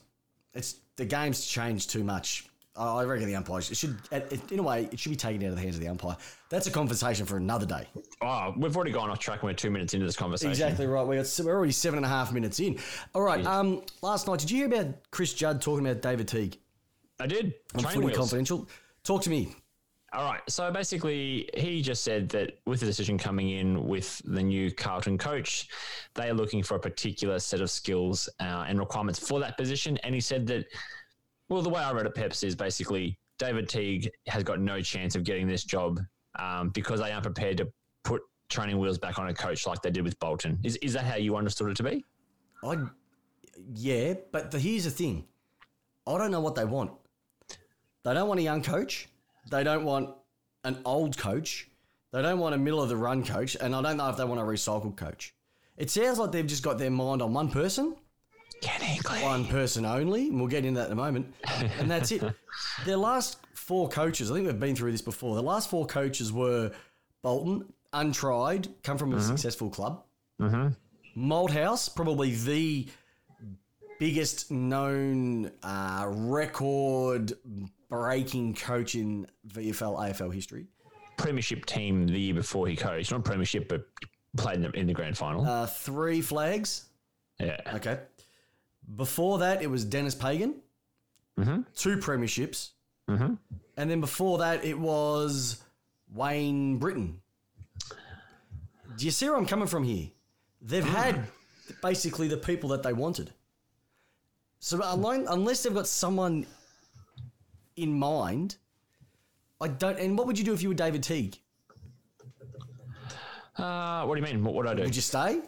It's 0.54 0.76
the 0.96 1.04
game's 1.04 1.44
changed 1.44 1.90
too 1.90 2.04
much. 2.04 2.46
I 2.74 3.04
reckon 3.04 3.26
the 3.26 3.36
umpires 3.36 3.70
it 3.70 3.76
should, 3.76 3.98
in 4.50 4.58
a 4.58 4.62
way, 4.62 4.88
it 4.90 4.98
should 4.98 5.10
be 5.10 5.16
taken 5.16 5.42
out 5.44 5.50
of 5.50 5.56
the 5.56 5.60
hands 5.60 5.74
of 5.74 5.82
the 5.82 5.88
umpire. 5.88 6.16
That's 6.48 6.66
a 6.66 6.70
conversation 6.70 7.26
for 7.26 7.36
another 7.36 7.66
day. 7.66 7.86
Oh, 8.22 8.54
we've 8.56 8.74
already 8.74 8.92
gone 8.92 9.10
off 9.10 9.18
track. 9.18 9.42
and 9.42 9.48
We're 9.50 9.54
two 9.54 9.70
minutes 9.70 9.92
into 9.92 10.06
this 10.06 10.16
conversation. 10.16 10.52
Exactly 10.52 10.86
right. 10.86 11.06
We 11.06 11.16
got, 11.16 11.40
we're 11.44 11.54
already 11.54 11.72
seven 11.72 11.98
and 11.98 12.06
a 12.06 12.08
half 12.08 12.32
minutes 12.32 12.60
in. 12.60 12.78
All 13.14 13.22
right. 13.22 13.44
Um, 13.44 13.82
last 14.00 14.26
night, 14.26 14.38
did 14.38 14.50
you 14.50 14.56
hear 14.56 14.66
about 14.66 14.94
Chris 15.10 15.34
Judd 15.34 15.60
talking 15.60 15.86
about 15.86 16.00
David 16.00 16.28
Teague 16.28 16.58
I 17.20 17.26
did. 17.26 17.54
on 17.74 17.82
Train 17.82 17.94
Footy 17.94 18.06
wheels. 18.06 18.16
Confidential? 18.16 18.68
Talk 19.04 19.22
to 19.22 19.30
me. 19.30 19.54
All 20.14 20.24
right. 20.24 20.40
So 20.48 20.70
basically, 20.70 21.50
he 21.54 21.82
just 21.82 22.04
said 22.04 22.28
that 22.30 22.58
with 22.66 22.80
the 22.80 22.86
decision 22.86 23.18
coming 23.18 23.50
in 23.50 23.86
with 23.86 24.20
the 24.24 24.42
new 24.42 24.70
Carlton 24.70 25.18
coach, 25.18 25.68
they 26.14 26.28
are 26.28 26.34
looking 26.34 26.62
for 26.62 26.76
a 26.76 26.80
particular 26.80 27.38
set 27.38 27.60
of 27.60 27.70
skills 27.70 28.30
uh, 28.40 28.64
and 28.66 28.78
requirements 28.78 29.18
for 29.18 29.40
that 29.40 29.56
position. 29.58 29.98
And 29.98 30.14
he 30.14 30.20
said 30.20 30.46
that, 30.46 30.66
well, 31.52 31.62
the 31.62 31.68
way 31.68 31.82
I 31.82 31.92
read 31.92 32.06
it, 32.06 32.14
Peps, 32.14 32.42
is 32.42 32.56
basically 32.56 33.18
David 33.38 33.68
Teague 33.68 34.10
has 34.26 34.42
got 34.42 34.58
no 34.58 34.80
chance 34.80 35.14
of 35.14 35.22
getting 35.22 35.46
this 35.46 35.64
job 35.64 36.00
um, 36.38 36.70
because 36.70 36.98
they 37.00 37.12
aren't 37.12 37.24
prepared 37.24 37.58
to 37.58 37.68
put 38.04 38.22
training 38.48 38.78
wheels 38.78 38.98
back 38.98 39.18
on 39.18 39.28
a 39.28 39.34
coach 39.34 39.66
like 39.66 39.82
they 39.82 39.90
did 39.90 40.02
with 40.02 40.18
Bolton. 40.18 40.58
Is, 40.64 40.76
is 40.76 40.94
that 40.94 41.04
how 41.04 41.16
you 41.16 41.36
understood 41.36 41.70
it 41.70 41.76
to 41.76 41.82
be? 41.82 42.04
I, 42.64 42.78
yeah, 43.74 44.14
but 44.32 44.50
the, 44.50 44.58
here's 44.58 44.84
the 44.84 44.90
thing. 44.90 45.26
I 46.06 46.16
don't 46.16 46.30
know 46.30 46.40
what 46.40 46.54
they 46.54 46.64
want. 46.64 46.92
They 48.04 48.14
don't 48.14 48.28
want 48.28 48.40
a 48.40 48.42
young 48.42 48.62
coach. 48.62 49.08
They 49.50 49.62
don't 49.62 49.84
want 49.84 50.10
an 50.64 50.80
old 50.86 51.18
coach. 51.18 51.68
They 52.12 52.22
don't 52.22 52.38
want 52.38 52.54
a 52.54 52.58
middle 52.58 52.82
of 52.82 52.88
the 52.88 52.96
run 52.96 53.24
coach, 53.24 53.56
and 53.60 53.74
I 53.74 53.82
don't 53.82 53.98
know 53.98 54.08
if 54.08 54.16
they 54.16 54.24
want 54.24 54.40
a 54.40 54.44
recycled 54.44 54.96
coach. 54.96 55.34
It 55.76 55.90
sounds 55.90 56.18
like 56.18 56.32
they've 56.32 56.46
just 56.46 56.62
got 56.62 56.78
their 56.78 56.90
mind 56.90 57.20
on 57.20 57.34
one 57.34 57.50
person, 57.50 57.96
Kenny 58.62 58.98
one 59.22 59.44
person 59.46 59.84
only, 59.84 60.28
and 60.28 60.38
we'll 60.38 60.48
get 60.48 60.64
into 60.64 60.80
that 60.80 60.86
in 60.86 60.92
a 60.92 60.96
moment. 60.96 61.34
And 61.78 61.90
that's 61.90 62.10
it. 62.12 62.22
Their 62.86 62.96
last 62.96 63.38
four 63.54 63.88
coaches, 63.88 64.30
I 64.30 64.34
think 64.34 64.46
we've 64.46 64.58
been 64.58 64.76
through 64.76 64.92
this 64.92 65.02
before. 65.02 65.34
The 65.34 65.42
last 65.42 65.68
four 65.68 65.84
coaches 65.86 66.32
were 66.32 66.72
Bolton, 67.22 67.72
untried, 67.92 68.68
come 68.82 68.96
from 68.98 69.12
a 69.14 69.20
successful 69.20 69.68
club. 69.68 70.04
Malthouse, 71.16 71.94
probably 71.94 72.34
the 72.34 72.88
biggest 73.98 74.50
known 74.50 75.50
uh, 75.62 76.06
record 76.08 77.32
breaking 77.88 78.54
coach 78.54 78.94
in 78.94 79.26
VFL 79.48 79.98
AFL 79.98 80.32
history. 80.32 80.66
Premiership 81.18 81.66
team 81.66 82.06
the 82.06 82.18
year 82.18 82.34
before 82.34 82.66
he 82.66 82.74
coached, 82.74 83.12
not 83.12 83.24
Premiership, 83.24 83.68
but 83.68 83.86
played 84.36 84.56
in 84.56 84.62
the, 84.62 84.70
in 84.70 84.86
the 84.86 84.92
grand 84.94 85.16
final. 85.16 85.44
Uh, 85.44 85.66
three 85.66 86.20
flags. 86.20 86.86
yeah. 87.38 87.58
Okay. 87.74 87.98
Before 88.96 89.38
that, 89.38 89.62
it 89.62 89.70
was 89.70 89.84
Denis 89.84 90.14
Pagan. 90.14 90.56
Mm-hmm. 91.38 91.62
Two 91.74 91.96
premierships. 91.96 92.70
Mm-hmm. 93.08 93.34
And 93.76 93.90
then 93.90 94.00
before 94.00 94.38
that, 94.38 94.64
it 94.64 94.78
was 94.78 95.62
Wayne 96.12 96.78
Brittain. 96.78 97.14
Do 98.96 99.04
you 99.04 99.10
see 99.10 99.28
where 99.28 99.36
I'm 99.36 99.46
coming 99.46 99.66
from 99.66 99.84
here? 99.84 100.08
They've 100.60 100.84
mm. 100.84 100.88
had 100.88 101.26
basically 101.80 102.28
the 102.28 102.36
people 102.36 102.68
that 102.70 102.82
they 102.82 102.92
wanted. 102.92 103.32
So 104.58 104.80
alone, 104.82 105.26
unless 105.28 105.62
they've 105.62 105.74
got 105.74 105.88
someone 105.88 106.46
in 107.76 107.92
mind, 107.92 108.56
I 109.60 109.68
don't. 109.68 109.98
And 109.98 110.16
what 110.16 110.26
would 110.26 110.38
you 110.38 110.44
do 110.44 110.52
if 110.52 110.62
you 110.62 110.68
were 110.68 110.74
David 110.74 111.02
Teague? 111.02 111.38
Uh, 113.56 114.04
what 114.04 114.14
do 114.14 114.20
you 114.20 114.26
mean? 114.26 114.44
What 114.44 114.54
would 114.54 114.66
I 114.66 114.74
do? 114.74 114.82
Would 114.82 114.94
you 114.94 115.02
stay? 115.02 115.40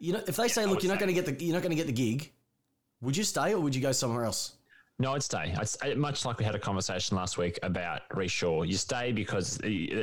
You 0.00 0.14
know, 0.14 0.22
if 0.26 0.36
they 0.36 0.48
say, 0.48 0.64
"Look, 0.66 0.82
you're 0.82 0.90
not 0.92 0.98
going 0.98 1.14
to 1.14 1.20
get 1.22 1.26
the 1.26 1.44
you're 1.44 1.54
not 1.54 1.62
going 1.62 1.70
to 1.70 1.76
get 1.76 1.86
the 1.86 1.92
gig," 1.92 2.32
would 3.02 3.16
you 3.16 3.22
stay 3.24 3.52
or 3.54 3.60
would 3.60 3.74
you 3.74 3.80
go 3.82 3.92
somewhere 3.92 4.24
else? 4.24 4.54
No, 4.98 5.12
I'd 5.14 5.22
stay. 5.22 5.54
I'd, 5.56 5.68
stay- 5.68 5.94
much 5.94 6.24
like 6.24 6.38
we 6.38 6.44
had 6.44 6.54
a 6.54 6.58
conversation 6.58 7.16
last 7.16 7.38
week 7.38 7.58
about 7.62 8.02
Shaw. 8.26 8.62
You 8.64 8.76
stay 8.76 9.12
because 9.12 9.58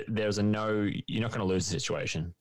there's 0.08 0.38
a 0.38 0.44
no. 0.44 0.89
You're 1.08 1.22
not 1.22 1.32
going 1.32 1.42
to 1.42 1.46
lose 1.46 1.68
the 1.68 1.80
situation. 1.80 2.34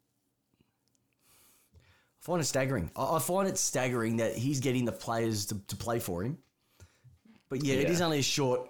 I 1.75 2.25
find 2.27 2.41
it 2.41 2.45
staggering. 2.45 2.91
I, 2.97 3.19
find 3.19 3.47
it 3.49 3.57
staggering 3.57 4.17
that 4.17 4.37
he's 4.37 4.61
getting 4.61 4.85
the 4.85 4.93
players 4.93 5.47
to, 5.47 5.61
to 5.69 5.77
play 5.77 5.99
for 6.01 6.23
him. 6.25 6.39
But 7.49 7.63
yeah, 7.63 7.75
it 7.77 7.83
Yeah. 7.85 7.91
is 7.93 8.01
only 8.01 8.19
a 8.19 8.23
short. 8.23 8.69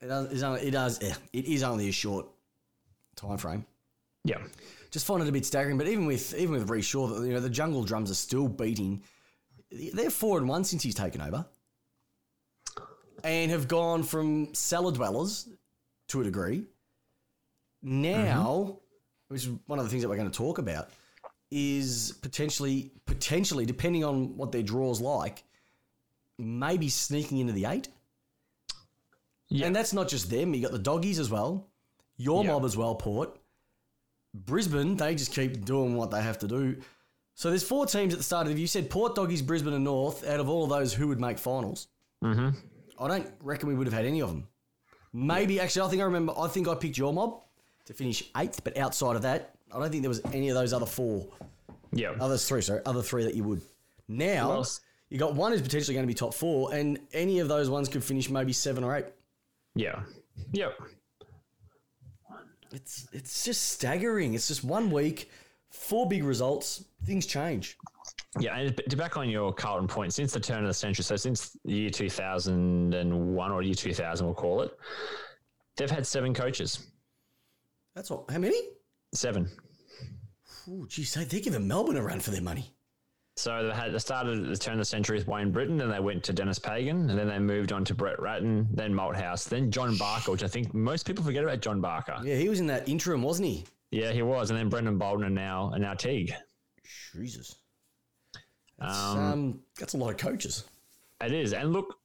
It 0.00 0.10
only, 0.10 0.60
it 0.60 0.70
does. 0.70 1.00
It 1.00 1.44
is 1.46 1.62
only 1.62 1.88
a 1.88 1.92
short 1.92 2.26
time 3.16 3.38
frame. 3.38 3.64
Yeah. 4.24 4.38
Just 4.92 5.06
find 5.06 5.22
it 5.22 5.28
a 5.28 5.32
bit 5.32 5.44
staggering. 5.46 5.78
But 5.78 5.88
even 5.88 6.06
with 6.06 6.34
even 6.34 6.52
with 6.52 6.68
Rhyce 6.68 6.84
Shaw, 6.84 7.22
you 7.22 7.32
know, 7.32 7.40
the 7.40 7.50
jungle 7.50 7.82
drums 7.82 8.10
are 8.10 8.14
still 8.14 8.46
beating. 8.46 9.02
They're 9.70 10.10
four 10.10 10.38
and 10.38 10.46
one 10.48 10.64
since 10.64 10.82
he's 10.82 10.94
taken 10.94 11.20
over. 11.20 11.44
and 13.24 13.50
have 13.52 13.68
gone 13.68 14.02
from 14.02 14.52
cellar 14.52 14.92
dwellers 14.92 15.48
to 16.08 16.20
a 16.20 16.24
degree. 16.24 16.64
Now, 17.80 18.78
which 19.28 19.42
is 19.46 19.50
one 19.66 19.78
of 19.78 19.84
the 19.84 19.90
things 19.90 20.02
that 20.02 20.08
we're 20.08 20.16
going 20.16 20.30
to 20.30 20.36
talk 20.36 20.58
about, 20.58 20.90
is 21.50 22.18
potentially, 22.22 22.90
potentially, 23.06 23.64
depending 23.64 24.04
on 24.04 24.36
what 24.36 24.50
their 24.52 24.62
draw's 24.62 25.00
like, 25.00 25.44
maybe 26.38 26.88
sneaking 26.88 27.38
into 27.38 27.52
the 27.52 27.64
eight. 27.66 27.88
Yeah. 29.48 29.66
And 29.66 29.76
that's 29.76 29.92
not 29.92 30.08
just 30.08 30.28
them. 30.30 30.52
You 30.54 30.62
got 30.62 30.72
the 30.72 30.78
doggies 30.78 31.18
as 31.18 31.30
well, 31.30 31.68
your 32.16 32.42
Yeah. 32.44 32.50
mob 32.52 32.64
as 32.64 32.76
well, 32.76 32.94
Port. 32.94 33.38
Brisbane, 34.34 34.96
they 34.96 35.14
just 35.14 35.32
keep 35.32 35.64
doing 35.64 35.96
what 35.96 36.10
they 36.10 36.22
have 36.22 36.38
to 36.38 36.48
do. 36.48 36.76
So 37.34 37.48
there's 37.50 37.62
four 37.62 37.86
teams 37.86 38.12
at 38.12 38.18
the 38.18 38.24
start 38.24 38.46
of 38.46 38.58
you 38.58 38.66
said 38.66 38.90
Port, 38.90 39.14
Doggies, 39.14 39.42
Brisbane, 39.42 39.72
and 39.74 39.84
North. 39.84 40.26
Out 40.26 40.40
of 40.40 40.48
all 40.48 40.64
of 40.64 40.70
those, 40.70 40.92
who 40.92 41.08
would 41.08 41.20
make 41.20 41.38
finals? 41.38 41.88
Mm-hmm. 42.22 42.50
I 43.02 43.08
don't 43.08 43.30
reckon 43.40 43.68
we 43.68 43.74
would 43.74 43.86
have 43.86 43.94
had 43.94 44.04
any 44.04 44.20
of 44.20 44.28
them. 44.28 44.46
Maybe 45.12 45.60
actually, 45.60 45.86
I 45.86 45.90
think 45.90 46.02
I 46.02 46.04
remember. 46.06 46.32
I 46.38 46.48
think 46.48 46.68
I 46.68 46.74
picked 46.74 46.96
your 46.98 47.12
mob 47.12 47.42
to 47.86 47.92
finish 47.94 48.22
eighth, 48.36 48.62
but 48.64 48.76
outside 48.78 49.16
of 49.16 49.22
that, 49.22 49.54
I 49.74 49.78
don't 49.78 49.90
think 49.90 50.02
there 50.02 50.08
was 50.08 50.20
any 50.32 50.48
of 50.50 50.54
those 50.54 50.72
other 50.72 50.86
four, 50.86 51.26
Yeah. 51.92 52.12
others 52.20 52.46
three, 52.46 52.62
sorry, 52.62 52.80
other 52.86 53.02
three 53.02 53.24
that 53.24 53.34
you 53.34 53.44
would. 53.44 53.60
Now 54.08 54.62
you 55.10 55.18
got 55.18 55.34
one 55.34 55.52
who's 55.52 55.62
potentially 55.62 55.94
going 55.94 56.04
to 56.06 56.08
be 56.08 56.14
top 56.14 56.32
four, 56.34 56.72
and 56.74 56.98
any 57.12 57.40
of 57.40 57.48
those 57.48 57.68
ones 57.68 57.88
could 57.88 58.04
finish 58.04 58.30
maybe 58.30 58.52
seven 58.52 58.84
or 58.84 58.96
eight. 58.96 59.06
Yeah. 59.74 60.00
Yep. 60.52 60.78
It's 62.72 63.06
it's 63.12 63.44
just 63.44 63.70
staggering. 63.70 64.34
It's 64.34 64.48
just 64.48 64.64
one 64.64 64.90
week, 64.90 65.30
four 65.70 66.08
big 66.08 66.24
results. 66.24 66.84
Things 67.04 67.26
change. 67.26 67.76
Yeah, 68.40 68.56
and 68.56 68.80
to 68.88 68.96
back 68.96 69.16
on 69.16 69.28
your 69.28 69.52
Carlton 69.52 69.86
point, 69.88 70.14
since 70.14 70.32
the 70.32 70.40
turn 70.40 70.62
of 70.62 70.68
the 70.68 70.74
century, 70.74 71.04
so 71.04 71.16
since 71.16 71.56
the 71.64 71.72
year 71.72 71.90
2001 71.90 73.52
or 73.52 73.62
year 73.62 73.74
2000, 73.74 74.26
we'll 74.26 74.34
call 74.34 74.62
it, 74.62 74.76
they've 75.76 75.90
had 75.90 76.06
seven 76.06 76.32
coaches. 76.32 76.86
That's 77.94 78.10
all. 78.10 78.24
How 78.30 78.38
many? 78.38 78.56
Seven. 79.12 79.50
Oh, 80.70 80.86
geez, 80.86 81.12
they- 81.12 81.24
they're 81.24 81.40
giving 81.40 81.68
Melbourne 81.68 81.96
a 81.98 82.02
run 82.02 82.20
for 82.20 82.30
their 82.30 82.40
money. 82.40 82.74
So 83.36 83.68
they 83.68 83.74
had 83.74 83.92
they 83.94 83.98
started 83.98 84.42
at 84.42 84.48
the 84.48 84.56
turn 84.56 84.74
of 84.74 84.78
the 84.80 84.84
century 84.84 85.16
with 85.16 85.26
Wayne 85.26 85.52
Brittain, 85.52 85.78
then 85.78 85.88
they 85.88 86.00
went 86.00 86.22
to 86.24 86.32
Denis 86.32 86.58
Pagan, 86.58 87.08
and 87.08 87.18
then 87.18 87.28
they 87.28 87.38
moved 87.38 87.72
on 87.72 87.84
to 87.86 87.94
Brett 87.94 88.20
Ratten, 88.20 88.68
then 88.72 88.92
Malthouse, 88.92 89.48
then 89.48 89.70
John 89.70 89.96
Barker, 89.96 90.32
which 90.32 90.42
I 90.42 90.48
think 90.48 90.74
most 90.74 91.06
people 91.06 91.24
forget 91.24 91.42
about 91.42 91.60
John 91.60 91.80
Barker. 91.80 92.18
Yeah, 92.22 92.36
he 92.36 92.48
was 92.50 92.60
in 92.60 92.66
that 92.66 92.88
interim, 92.88 93.22
wasn't 93.22 93.48
he? 93.48 93.64
Yeah, 93.90 94.12
he 94.12 94.22
was, 94.22 94.50
and 94.50 94.58
then 94.58 94.68
Brendon 94.68 94.98
Bolton 94.98 95.24
and 95.24 95.34
now 95.34 95.70
and 95.72 95.82
now 95.82 95.94
Teague. 95.94 96.34
Jesus. 97.14 97.56
That's, 98.78 98.98
Um, 98.98 99.18
um, 99.18 99.60
that's 99.78 99.94
a 99.94 99.96
lot 99.98 100.10
of 100.10 100.18
coaches. 100.18 100.64
It 101.22 101.32
is, 101.32 101.52
and 101.54 101.72
look, 101.72 101.96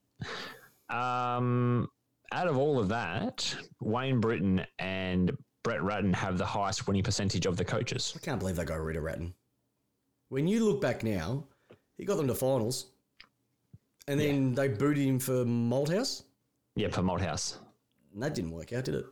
um, 0.89 1.89
out 2.31 2.47
of 2.47 2.57
all 2.57 2.79
of 2.79 2.87
that, 2.89 3.53
Wayne 3.81 4.21
Brittain 4.21 4.65
and 4.79 5.31
Brett 5.63 5.83
Ratten 5.83 6.13
have 6.13 6.37
the 6.37 6.45
highest 6.45 6.87
winning 6.87 7.03
percentage 7.03 7.45
of 7.45 7.57
the 7.57 7.65
coaches. 7.65 8.13
I 8.15 8.19
can't 8.19 8.39
believe 8.39 8.55
they 8.55 8.63
got 8.63 8.79
rid 8.79 8.95
of 8.95 9.03
Ratten. 9.03 9.33
When 10.29 10.47
you 10.47 10.65
look 10.65 10.81
back 10.81 11.03
now, 11.03 11.45
he 11.97 12.05
got 12.05 12.17
them 12.17 12.27
to 12.27 12.35
finals, 12.35 12.87
and 14.07 14.19
then 14.19 14.53
they 14.53 14.67
booted 14.67 15.05
him 15.05 15.19
for 15.19 15.45
Malthouse, 15.45 16.23
Yeah, 16.75 16.89
for 16.89 17.01
Malthouse. 17.01 17.57
and 18.13 18.21
that 18.21 18.35
didn't 18.35 18.51
work 18.51 18.73
out, 18.73 18.85
did 18.85 18.95
it? 18.95 19.05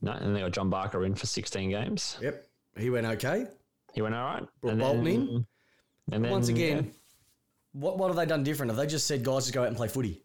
No, 0.00 0.12
and 0.12 0.34
they 0.34 0.40
got 0.40 0.52
John 0.52 0.70
Barker 0.70 1.04
in 1.04 1.14
for 1.14 1.26
16 1.26 1.70
games. 1.70 2.16
Yep, 2.20 2.46
he 2.76 2.90
went 2.90 3.06
okay. 3.06 3.46
He 3.94 4.02
went 4.02 4.14
all 4.14 4.24
right. 4.24 4.42
Brought 4.60 4.72
and 4.72 4.80
Bolton 4.80 5.04
then, 5.04 5.14
in. 5.14 5.46
And 6.10 6.24
then, 6.24 6.30
Once 6.30 6.48
yeah. 6.48 6.54
again, 6.56 6.92
what 7.72 7.98
what 7.98 8.08
have 8.08 8.16
they 8.16 8.26
done 8.26 8.42
different? 8.42 8.70
Have 8.70 8.76
they 8.78 8.86
just 8.86 9.06
said, 9.06 9.22
guys, 9.22 9.44
just 9.44 9.54
go 9.54 9.62
out 9.62 9.68
and 9.68 9.76
play 9.76 9.88
footy? 9.88 10.22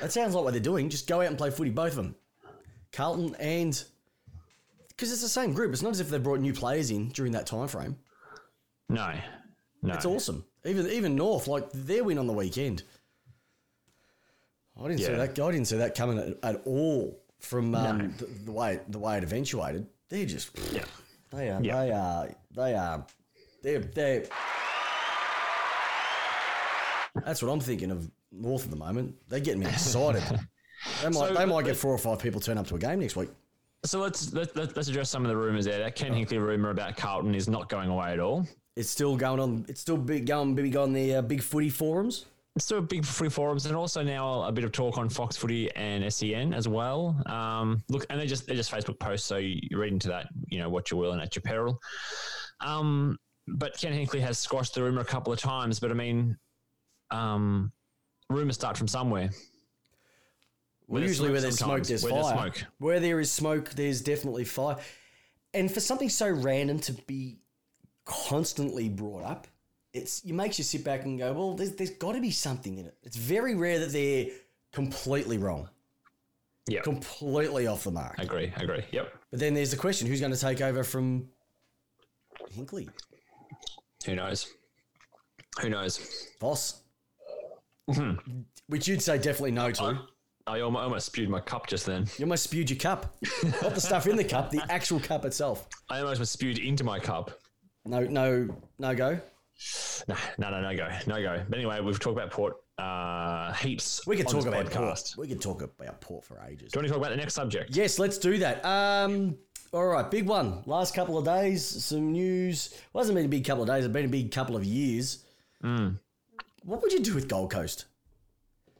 That 0.00 0.12
sounds 0.12 0.34
like 0.34 0.44
what 0.44 0.50
they're 0.52 0.60
doing. 0.60 0.88
Just 0.88 1.06
go 1.06 1.20
out 1.20 1.28
and 1.28 1.38
play 1.38 1.50
footy, 1.50 1.70
both 1.70 1.90
of 1.90 1.96
them. 1.96 2.16
Carlton 2.92 3.34
and 3.38 3.82
because 4.88 5.12
it's 5.12 5.22
the 5.22 5.28
same 5.28 5.52
group. 5.52 5.72
It's 5.72 5.82
not 5.82 5.90
as 5.92 6.00
if 6.00 6.08
they 6.08 6.18
brought 6.18 6.40
new 6.40 6.52
players 6.52 6.90
in 6.90 7.08
during 7.10 7.32
that 7.32 7.46
time 7.46 7.68
frame. 7.68 7.96
no, 8.88 9.12
no. 9.82 9.94
It's 9.94 10.04
awesome. 10.04 10.44
Even 10.64 10.88
even 10.90 11.14
North, 11.16 11.46
like 11.46 11.70
their 11.72 12.04
win 12.04 12.18
on 12.18 12.26
the 12.26 12.32
weekend. 12.32 12.82
I 14.80 14.88
didn't 14.88 14.98
see 15.00 15.06
that. 15.12 15.38
I 15.38 15.50
didn't 15.52 15.66
see 15.66 15.76
that 15.76 15.94
coming 15.94 16.18
at, 16.18 16.36
at 16.54 16.62
all 16.64 17.18
from 17.40 17.74
um, 17.74 18.14
the, 18.18 18.26
the 18.44 18.52
way 18.52 18.80
the 18.88 18.98
way 18.98 19.18
it 19.18 19.24
eventuated. 19.24 19.86
They're 20.08 20.26
just 20.26 20.50
Yeah. 20.72 20.84
they 21.30 21.50
are 21.50 21.62
Yeah. 21.62 21.74
they 21.84 21.92
are 21.92 22.28
they 22.54 22.74
are 22.74 23.06
they're 23.62 23.80
they're. 23.80 24.24
That's 27.24 27.42
what 27.42 27.50
I'm 27.50 27.60
thinking 27.60 27.90
of 27.90 28.10
North 28.30 28.64
at 28.64 28.70
the 28.70 28.76
moment. 28.76 29.14
They're 29.28 29.40
getting 29.40 29.60
me 29.60 29.66
excited. 29.66 30.22
they 31.02 31.08
might 31.08 31.12
So- 31.14 31.34
they 31.34 31.44
might 31.44 31.64
get 31.64 31.76
four 31.76 31.92
or 31.92 31.98
five 31.98 32.18
people 32.20 32.40
turn 32.40 32.58
up 32.58 32.66
to 32.68 32.76
a 32.76 32.78
game 32.78 33.00
next 33.00 33.16
week. 33.16 33.30
So 33.84 34.00
let's 34.00 34.32
let, 34.32 34.54
let, 34.56 34.76
let's 34.76 34.88
address 34.88 35.08
some 35.08 35.24
of 35.24 35.28
the 35.28 35.36
rumors 35.36 35.64
there. 35.64 35.78
That 35.78 35.94
Ken 35.94 36.12
Hinkley 36.12 36.40
rumor 36.40 36.70
about 36.70 36.96
Carlton 36.96 37.34
is 37.34 37.48
not 37.48 37.68
going 37.68 37.88
away 37.88 38.12
at 38.12 38.18
all. 38.20 38.46
It's 38.78 38.88
still 38.88 39.16
going 39.16 39.40
on. 39.40 39.64
It's 39.68 39.80
still 39.80 39.96
big 39.96 40.26
going 40.26 40.54
big 40.54 40.76
on 40.76 40.92
the 40.92 41.16
uh, 41.16 41.22
big 41.22 41.42
footy 41.42 41.68
forums. 41.68 42.26
It's 42.54 42.64
still 42.64 42.78
a 42.78 42.82
big 42.82 43.04
free 43.04 43.28
forums, 43.28 43.66
and 43.66 43.74
also 43.74 44.04
now 44.04 44.42
a 44.42 44.52
bit 44.52 44.62
of 44.62 44.70
talk 44.70 44.98
on 44.98 45.08
Fox 45.08 45.36
Footy 45.36 45.68
and 45.74 46.12
SEN 46.12 46.54
as 46.54 46.68
well. 46.68 47.20
Um, 47.26 47.82
look, 47.88 48.06
and 48.08 48.20
they're 48.20 48.28
just 48.28 48.46
they're 48.46 48.54
just 48.54 48.70
Facebook 48.70 49.00
posts, 49.00 49.26
so 49.26 49.36
you 49.38 49.76
read 49.76 49.92
into 49.92 50.06
that, 50.08 50.28
you 50.46 50.60
know, 50.60 50.68
what 50.68 50.92
you 50.92 50.96
will 50.96 51.10
and 51.10 51.20
at 51.20 51.34
your 51.34 51.42
peril. 51.42 51.80
Um, 52.60 53.18
but 53.48 53.76
Ken 53.76 53.92
Hinkley 53.92 54.20
has 54.20 54.38
squashed 54.38 54.76
the 54.76 54.82
rumor 54.84 55.00
a 55.00 55.04
couple 55.04 55.32
of 55.32 55.40
times. 55.40 55.80
But 55.80 55.90
I 55.90 55.94
mean, 55.94 56.36
um, 57.10 57.72
rumors 58.30 58.54
start 58.54 58.76
from 58.76 58.86
somewhere. 58.86 59.30
Well, 60.86 61.02
usually 61.02 61.32
where 61.32 61.40
there's 61.40 61.58
smoke, 61.58 61.82
there's 61.82 62.04
Where 62.04 62.12
fire. 62.12 62.22
there's 62.22 62.32
smoke. 62.32 62.66
Where 62.78 63.00
there 63.00 63.18
is 63.18 63.32
smoke, 63.32 63.70
there's 63.70 64.02
definitely 64.02 64.44
fire. 64.44 64.76
And 65.52 65.68
for 65.68 65.80
something 65.80 66.08
so 66.08 66.30
random 66.30 66.78
to 66.80 66.92
be 66.92 67.38
constantly 68.08 68.88
brought 68.88 69.22
up, 69.22 69.46
it's 69.92 70.22
it 70.24 70.32
makes 70.32 70.58
you 70.58 70.64
sit 70.64 70.82
back 70.82 71.04
and 71.04 71.18
go, 71.18 71.32
well, 71.32 71.54
there's, 71.54 71.72
there's 71.72 71.90
got 71.90 72.12
to 72.12 72.20
be 72.20 72.30
something 72.30 72.78
in 72.78 72.86
it. 72.86 72.96
It's 73.02 73.16
very 73.16 73.54
rare 73.54 73.78
that 73.78 73.92
they're 73.92 74.26
completely 74.72 75.38
wrong, 75.38 75.68
Yeah, 76.66 76.80
completely 76.80 77.66
off 77.66 77.84
the 77.84 77.90
mark. 77.92 78.16
I 78.18 78.22
agree, 78.22 78.52
I 78.56 78.62
agree. 78.62 78.84
Yep. 78.90 79.14
But 79.30 79.40
then 79.40 79.54
there's 79.54 79.70
the 79.70 79.76
question: 79.76 80.08
who's 80.08 80.20
going 80.20 80.32
to 80.32 80.40
take 80.40 80.60
over 80.60 80.82
from 80.82 81.28
Hinkley, 82.56 82.88
Who 84.06 84.16
knows? 84.16 84.52
Who 85.60 85.70
knows? 85.70 86.28
Voss? 86.40 86.82
Mm-hmm. 87.90 88.40
Which 88.68 88.86
you'd 88.86 89.02
say 89.02 89.16
definitely 89.18 89.52
no 89.52 89.70
to. 89.72 90.00
I 90.46 90.60
almo- 90.60 90.78
almost 90.78 91.06
spewed 91.06 91.28
my 91.28 91.40
cup 91.40 91.66
just 91.66 91.84
then. 91.84 92.06
You 92.16 92.24
almost 92.24 92.44
spewed 92.44 92.70
your 92.70 92.78
cup, 92.78 93.16
not 93.62 93.74
the 93.74 93.80
stuff 93.80 94.06
in 94.06 94.16
the 94.16 94.24
cup, 94.24 94.50
the 94.50 94.64
actual 94.70 94.98
cup 94.98 95.24
itself. 95.26 95.68
I 95.90 96.00
almost 96.00 96.24
spewed 96.32 96.58
into 96.58 96.84
my 96.84 96.98
cup. 96.98 97.38
No, 97.88 98.00
no, 98.00 98.48
no 98.78 98.94
go. 98.94 99.18
No, 100.06 100.14
no, 100.38 100.50
no, 100.50 100.60
no 100.60 100.76
go, 100.76 100.88
no 101.06 101.20
go. 101.22 101.42
But 101.48 101.58
anyway, 101.58 101.80
we've 101.80 101.98
talked 101.98 102.16
about 102.16 102.30
Port 102.30 102.54
uh, 102.78 103.52
heaps. 103.54 104.06
We 104.06 104.16
could 104.16 104.26
on 104.26 104.32
talk 104.32 104.44
this 104.44 104.52
about 104.52 104.66
podcast. 104.66 105.16
port. 105.16 105.18
We 105.18 105.28
could 105.28 105.40
talk 105.42 105.62
about 105.62 106.00
port 106.00 106.24
for 106.24 106.40
ages. 106.48 106.70
Do 106.70 106.78
you 106.78 106.82
want 106.82 106.86
to 106.88 106.92
talk 106.92 106.98
about 106.98 107.10
the 107.10 107.16
next 107.16 107.34
subject? 107.34 107.74
Yes, 107.74 107.98
let's 107.98 108.18
do 108.18 108.38
that. 108.38 108.64
Um, 108.64 109.36
all 109.72 109.86
right, 109.86 110.08
big 110.08 110.26
one. 110.26 110.62
Last 110.66 110.94
couple 110.94 111.18
of 111.18 111.24
days, 111.24 111.64
some 111.64 112.12
news. 112.12 112.74
Well, 112.92 113.00
it 113.00 113.04
hasn't 113.04 113.16
been 113.16 113.24
a 113.26 113.28
big 113.28 113.44
couple 113.44 113.62
of 113.64 113.68
days. 113.68 113.84
It's 113.84 113.92
been 113.92 114.04
a 114.04 114.08
big 114.08 114.30
couple 114.30 114.54
of 114.54 114.64
years. 114.64 115.24
Hmm. 115.62 115.88
What 116.64 116.82
would 116.82 116.92
you 116.92 117.00
do 117.00 117.14
with 117.14 117.26
Gold 117.28 117.50
Coast? 117.50 117.86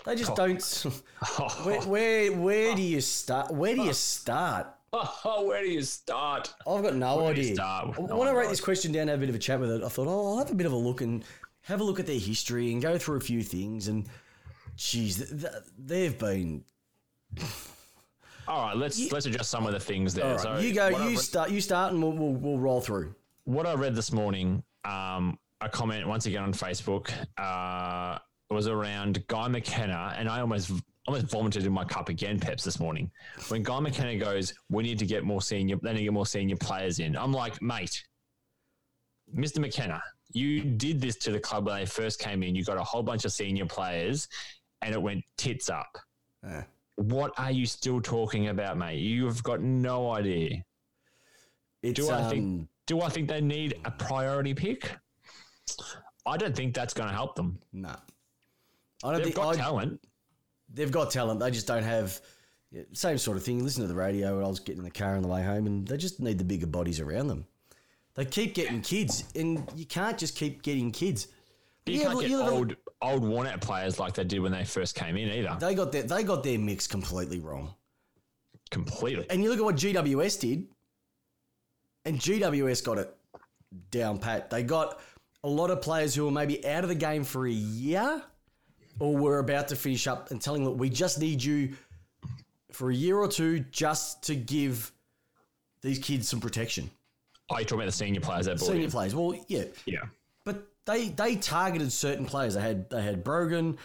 They 0.04 0.12
Oh. 0.12 0.14
just 0.14 0.36
don't. 0.36 0.62
where, 1.64 1.80
where 1.82 2.32
where 2.32 2.76
do 2.76 2.82
you 2.82 3.00
start? 3.00 3.52
Where 3.52 3.74
do 3.74 3.82
you 3.82 3.92
start? 3.94 4.68
Oh, 4.92 5.44
where 5.46 5.62
do 5.62 5.70
you 5.70 5.82
start? 5.82 6.52
I've 6.66 6.82
got 6.82 6.94
no 6.94 7.16
Where 7.22 7.34
do 7.34 7.40
you 7.40 7.46
idea. 7.46 7.54
start? 7.56 7.98
when 7.98 8.10
Oh 8.10 8.22
I 8.22 8.32
wrote 8.32 8.44
God. 8.44 8.52
this 8.52 8.60
question 8.60 8.92
down, 8.92 9.02
and 9.02 9.10
have 9.10 9.18
a 9.18 9.20
bit 9.20 9.28
of 9.28 9.34
a 9.34 9.38
chat 9.38 9.60
with 9.60 9.70
it. 9.70 9.82
I 9.82 9.88
thought, 9.88 10.06
oh, 10.08 10.32
I'll 10.32 10.38
have 10.38 10.50
a 10.50 10.54
bit 10.54 10.66
of 10.66 10.72
a 10.72 10.76
look 10.76 11.00
and 11.00 11.24
have 11.62 11.80
a 11.80 11.84
look 11.84 12.00
at 12.00 12.06
their 12.06 12.18
history 12.18 12.72
and 12.72 12.80
go 12.80 12.96
through 12.98 13.16
a 13.16 13.20
few 13.20 13.42
things. 13.42 13.88
And, 13.88 14.06
geez, 14.76 15.16
th- 15.18 15.40
th- 15.42 15.52
they've 15.78 16.18
been 16.18 16.64
All 18.46 18.62
right, 18.68 18.76
let's 18.76 19.12
let's 19.12 19.26
address 19.26 19.48
some 19.48 19.66
of 19.66 19.72
the 19.72 19.80
things 19.80 20.14
there. 20.14 20.32
Right, 20.32 20.40
So 20.40 20.58
you 20.58 20.72
go. 20.72 20.88
You 20.88 21.16
start. 21.18 21.50
You 21.50 21.60
start, 21.60 21.92
and 21.92 22.02
we'll, 22.02 22.12
we'll 22.12 22.32
we'll 22.32 22.58
roll 22.58 22.80
through. 22.80 23.14
what 23.44 23.66
I 23.66 23.74
read 23.74 23.94
this 23.94 24.10
morning, 24.12 24.62
um, 24.86 25.38
a 25.60 25.68
comment 25.68 26.06
once 26.08 26.24
again 26.24 26.44
on 26.44 26.52
Facebook 26.54 27.10
uh, 27.36 28.18
was 28.50 28.66
around 28.66 29.26
Guy 29.26 29.48
McKenna, 29.48 30.14
and 30.16 30.28
I 30.30 30.40
almost 30.40 30.70
almost 31.08 31.30
vomited 31.30 31.64
in 31.64 31.72
my 31.72 31.84
cup 31.84 32.10
again, 32.10 32.38
Peps, 32.38 32.62
this 32.62 32.78
morning. 32.78 33.10
When 33.48 33.62
Guy 33.62 33.80
McKenna 33.80 34.16
goes, 34.16 34.52
"We 34.68 34.82
need 34.82 34.98
to 34.98 35.06
get 35.06 35.24
more 35.24 35.40
senior, 35.40 35.76
they 35.76 35.92
need 35.92 35.98
to 36.00 36.04
get 36.04 36.12
more 36.12 36.26
senior 36.26 36.56
players 36.56 36.98
in." 36.98 37.16
I'm 37.16 37.32
like, 37.32 37.60
mate, 37.62 38.04
Mr. 39.34 39.58
McKenna, 39.58 40.02
you 40.32 40.62
did 40.62 41.00
this 41.00 41.16
to 41.16 41.32
the 41.32 41.40
club 41.40 41.66
when 41.66 41.76
they 41.76 41.86
first 41.86 42.20
came 42.20 42.42
in. 42.42 42.54
You 42.54 42.62
got 42.62 42.76
a 42.76 42.84
whole 42.84 43.02
bunch 43.02 43.24
of 43.24 43.32
senior 43.32 43.64
players, 43.64 44.28
and 44.82 44.94
it 44.94 45.00
went 45.00 45.24
tits 45.38 45.70
up. 45.70 45.96
Yeah. 46.44 46.64
What 46.96 47.32
are 47.38 47.50
you 47.50 47.64
still 47.64 48.02
talking 48.02 48.48
about, 48.48 48.76
mate? 48.76 48.98
You've 48.98 49.42
got 49.42 49.62
no 49.62 50.10
idea. 50.10 50.62
It's, 51.82 51.98
Do 51.98 52.10
I 52.10 52.20
um, 52.20 52.30
think? 52.30 52.68
Do 52.86 53.00
I 53.00 53.08
think 53.08 53.28
they 53.28 53.40
need 53.40 53.78
a 53.86 53.90
priority 53.90 54.52
pick? 54.52 54.90
I 56.26 56.36
don't 56.36 56.54
think 56.54 56.74
that's 56.74 56.92
going 56.92 57.08
to 57.08 57.14
help 57.14 57.34
them. 57.34 57.58
No, 57.72 57.94
I 59.04 59.12
don't 59.12 59.16
They've 59.16 59.24
think. 59.24 59.36
got 59.36 59.54
I, 59.54 59.56
talent. 59.56 60.00
They've 60.72 60.90
got 60.90 61.10
talent. 61.10 61.40
They 61.40 61.50
just 61.50 61.66
don't 61.66 61.82
have 61.82 62.20
yeah, 62.70 62.82
same 62.92 63.18
sort 63.18 63.36
of 63.36 63.42
thing. 63.44 63.64
Listen 63.64 63.82
to 63.82 63.88
the 63.88 63.94
radio 63.94 64.36
when 64.36 64.44
I 64.44 64.48
was 64.48 64.60
getting 64.60 64.78
in 64.78 64.84
the 64.84 64.90
car 64.90 65.16
on 65.16 65.22
the 65.22 65.28
way 65.28 65.42
home, 65.42 65.66
and 65.66 65.86
they 65.86 65.96
just 65.96 66.20
need 66.20 66.38
the 66.38 66.44
bigger 66.44 66.66
bodies 66.66 67.00
around 67.00 67.28
them. 67.28 67.46
They 68.14 68.24
keep 68.24 68.54
getting 68.54 68.82
kids, 68.82 69.24
and 69.34 69.66
you 69.74 69.86
can't 69.86 70.18
just 70.18 70.36
keep 70.36 70.62
getting 70.62 70.90
kids. 70.90 71.28
But 71.84 71.94
you 71.94 72.00
Yeah, 72.00 72.06
can't 72.08 72.20
get 72.20 72.32
old 72.32 72.76
old 73.00 73.22
worn 73.22 73.46
out 73.46 73.60
players 73.60 73.98
like 73.98 74.14
they 74.14 74.24
did 74.24 74.40
when 74.40 74.52
they 74.52 74.64
first 74.64 74.94
came 74.94 75.16
in 75.16 75.28
either. 75.30 75.56
They 75.58 75.74
got 75.74 75.92
their 75.92 76.02
they 76.02 76.24
got 76.24 76.42
their 76.42 76.58
mix 76.58 76.86
completely 76.86 77.38
wrong. 77.38 77.74
Completely. 78.70 79.26
And 79.30 79.42
you 79.42 79.48
look 79.48 79.58
at 79.58 79.64
what 79.64 79.76
GWS 79.76 80.40
did, 80.40 80.66
and 82.04 82.18
GWS 82.18 82.84
got 82.84 82.98
it 82.98 83.16
down 83.90 84.18
pat. 84.18 84.50
They 84.50 84.62
got 84.62 85.00
a 85.44 85.48
lot 85.48 85.70
of 85.70 85.80
players 85.80 86.14
who 86.14 86.24
were 86.24 86.30
maybe 86.30 86.66
out 86.66 86.82
of 86.82 86.88
the 86.88 86.94
game 86.94 87.24
for 87.24 87.46
a 87.46 87.50
year 87.52 88.22
or 89.00 89.16
we're 89.16 89.38
about 89.38 89.68
to 89.68 89.76
finish 89.76 90.06
up 90.06 90.30
and 90.30 90.40
telling 90.40 90.64
them, 90.64 90.76
we 90.78 90.90
just 90.90 91.18
need 91.20 91.42
you 91.42 91.74
for 92.72 92.90
a 92.90 92.94
year 92.94 93.16
or 93.18 93.28
two 93.28 93.60
just 93.70 94.22
to 94.24 94.34
give 94.34 94.92
these 95.82 95.98
kids 95.98 96.28
some 96.28 96.40
protection. 96.40 96.90
Oh, 97.50 97.56
you're 97.56 97.64
talking 97.64 97.78
about 97.78 97.86
the 97.86 97.92
senior 97.92 98.20
players 98.20 98.46
that 98.46 98.60
Senior 98.60 98.84
in. 98.84 98.90
players. 98.90 99.14
Well, 99.14 99.34
yeah. 99.48 99.64
Yeah. 99.86 100.02
But 100.44 100.66
they 100.84 101.08
they 101.08 101.36
targeted 101.36 101.92
certain 101.92 102.26
players. 102.26 102.54
They 102.54 102.60
had 102.60 102.90
they 102.90 103.02
had 103.02 103.24
Brogan, 103.24 103.78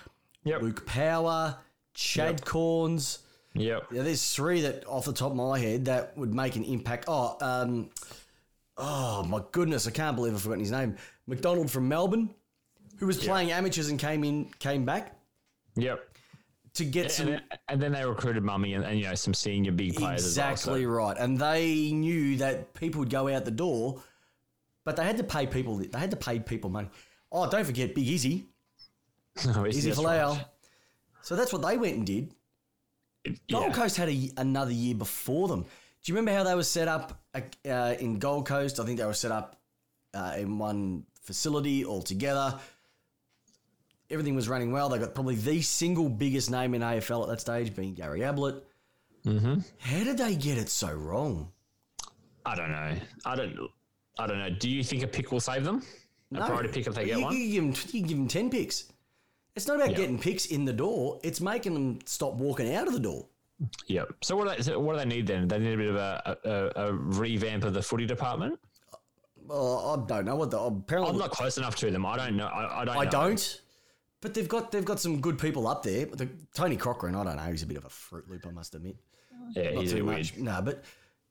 Yep. 0.43 0.61
Luke 0.61 0.85
Power, 0.85 1.55
Chad 1.93 2.41
Cornes. 2.41 3.19
Yep. 3.53 3.83
Yeah, 3.91 4.01
there's 4.01 4.33
three 4.33 4.61
that 4.61 4.85
off 4.87 5.05
the 5.05 5.13
top 5.13 5.31
of 5.31 5.37
my 5.37 5.59
head 5.59 5.85
that 5.85 6.17
would 6.17 6.33
make 6.33 6.55
an 6.55 6.63
impact. 6.65 7.05
Oh, 7.07 7.37
um, 7.39 7.89
oh 8.77 9.23
my 9.23 9.41
goodness, 9.51 9.87
I 9.87 9.91
can't 9.91 10.15
believe 10.15 10.33
I've 10.33 10.41
forgotten 10.41 10.61
his 10.61 10.71
name. 10.71 10.97
McDonald 11.27 11.69
from 11.71 11.87
Melbourne, 11.87 12.33
who 13.03 13.07
was 13.07 13.17
playing 13.23 13.51
amateurs 13.51 13.89
and 13.89 13.99
came 13.99 14.23
in, 14.23 14.45
came 14.59 14.85
back 14.85 15.15
Yep. 15.75 15.99
to 16.75 16.85
get 16.85 17.11
some. 17.11 17.27
And 17.27 17.35
then, 17.35 17.59
and 17.67 17.81
then 17.81 17.91
they 17.91 18.05
recruited 18.05 18.43
Mummy 18.43 18.73
and, 18.75 18.85
and 18.85 18.97
you 18.97 19.05
know 19.05 19.15
some 19.15 19.33
senior 19.33 19.71
big 19.73 19.95
players 19.95 20.25
Exactly 20.25 20.81
as 20.83 20.87
well. 20.87 20.95
right, 20.97 21.17
and 21.17 21.37
they 21.37 21.91
knew 21.91 22.37
that 22.37 22.73
people 22.73 22.99
would 22.99 23.09
go 23.09 23.27
out 23.27 23.43
the 23.45 23.51
door, 23.51 24.01
but 24.85 24.95
they 24.95 25.03
had 25.03 25.17
to 25.17 25.23
pay 25.23 25.45
people. 25.47 25.75
They 25.77 25.99
had 25.99 26.11
to 26.11 26.17
pay 26.17 26.39
people 26.39 26.69
money. 26.69 26.89
Oh, 27.31 27.49
don't 27.49 27.65
forget 27.65 27.93
Big 27.95 28.07
Easy, 28.07 28.45
So 29.35 29.65
Izzy 29.65 29.89
that's 29.89 30.01
right. 30.01 30.45
So 31.23 31.35
that's 31.35 31.51
what 31.51 31.61
they 31.63 31.77
went 31.77 31.95
and 31.97 32.05
did. 32.05 32.33
Gold 33.49 33.67
Yeah. 33.67 33.73
Coast 33.73 33.97
had 33.97 34.09
a, 34.09 34.31
another 34.37 34.71
year 34.71 34.93
before 34.95 35.47
them. 35.47 35.63
Do 35.63 36.11
you 36.11 36.15
remember 36.15 36.37
how 36.37 36.43
they 36.43 36.53
were 36.55 36.63
set 36.63 36.87
up 36.87 37.23
uh, 37.65 37.95
in 37.99 38.19
Gold 38.19 38.45
Coast? 38.45 38.79
I 38.79 38.85
think 38.85 38.99
they 38.99 39.05
were 39.05 39.13
set 39.13 39.31
up 39.31 39.59
uh, 40.13 40.35
in 40.37 40.59
one 40.59 41.05
facility 41.21 41.85
altogether. 41.85 42.59
Everything 44.13 44.35
was 44.35 44.47
running 44.47 44.71
well. 44.71 44.89
They 44.89 44.99
got 44.99 45.15
probably 45.15 45.35
the 45.35 45.61
single 45.61 46.07
biggest 46.07 46.51
name 46.51 46.75
in 46.75 46.81
AFL 46.81 47.23
at 47.23 47.29
that 47.29 47.41
stage, 47.41 47.75
being 47.75 47.95
Gary 47.95 48.23
Ablett. 48.23 48.63
Mm-hmm. 49.25 49.59
How 49.79 50.03
did 50.03 50.17
they 50.19 50.35
get 50.35 50.57
it 50.59 50.69
so 50.69 50.93
wrong? 50.93 51.51
I 52.45 52.55
don't 52.55 52.71
know. 52.71 52.95
I 53.25 53.35
don't. 53.35 53.57
I 54.19 54.27
don't 54.27 54.37
know. 54.37 54.49
Do 54.51 54.69
you 54.69 54.83
think 54.83 55.01
a 55.01 55.07
pick 55.07 55.31
will 55.31 55.39
save 55.39 55.63
them? 55.63 55.81
A 56.35 56.37
priority 56.45 56.69
pick 56.69 56.85
if 56.87 56.93
they 56.93 57.05
get 57.05 57.17
you, 57.17 57.23
one. 57.23 57.35
You, 57.35 57.51
give 57.51 57.63
them, 57.63 57.89
you 57.91 58.01
give 58.07 58.17
them 58.17 58.27
10 58.27 58.49
picks. 58.49 58.85
It's 59.55 59.67
not 59.67 59.77
about 59.77 59.91
Yeah. 59.91 59.97
getting 59.97 60.19
picks 60.19 60.47
in 60.47 60.65
the 60.65 60.73
door, 60.73 61.19
it's 61.23 61.41
making 61.41 61.73
them 61.73 61.99
stop 62.05 62.33
walking 62.35 62.73
out 62.75 62.87
of 62.87 62.93
the 62.93 62.99
door. 62.99 63.25
Yep. 63.87 64.13
So 64.21 64.35
what 64.35 64.49
do 64.49 64.55
they? 64.55 64.61
So 64.61 64.79
what 64.79 64.93
do 64.93 64.99
they 64.99 65.05
need 65.05 65.25
then? 65.27 65.47
They 65.47 65.57
need 65.59 65.73
a 65.73 65.77
bit 65.77 65.89
of 65.89 65.95
a, 65.95 66.37
a, 66.43 66.87
a 66.87 66.93
revamp 66.93 67.63
of 67.63 67.73
the 67.73 67.81
footy 67.81 68.05
department. 68.05 68.59
Well, 69.45 70.05
I 70.05 70.07
don't 70.07 70.25
know 70.25 70.35
what 70.35 70.51
the 70.51 70.59
apparently 70.59 71.11
I'm 71.11 71.19
not 71.19 71.31
close 71.31 71.57
enough 71.57 71.75
to 71.77 71.91
them. 71.91 72.05
I 72.05 72.17
don't 72.17 72.35
know. 72.35 72.47
I, 72.47 72.81
I 72.81 72.85
don't. 72.85 72.97
I 72.97 73.03
know. 73.05 73.11
don't. 73.11 73.61
But 74.23 74.33
they've 74.33 74.47
got 74.47 74.71
they've 74.71 74.85
got 74.85 75.01
some 75.01 75.19
good 75.19 75.37
people 75.37 75.67
up 75.67 75.83
there. 75.83 76.05
The, 76.05 76.29
Tony 76.53 76.77
Cochrane, 76.77 77.13
I 77.13 77.25
don't 77.25 77.35
know, 77.35 77.43
he's 77.43 77.61
a 77.61 77.67
bit 77.67 77.75
of 77.75 77.83
a 77.83 77.89
fruit 77.89 78.29
loop, 78.29 78.47
I 78.47 78.51
must 78.51 78.73
admit. 78.73 78.95
Yeah, 79.53 79.71
Not 79.71 79.81
he's 79.81 79.93
a 79.93 80.01
much. 80.01 80.37
No, 80.37 80.61
but 80.61 80.85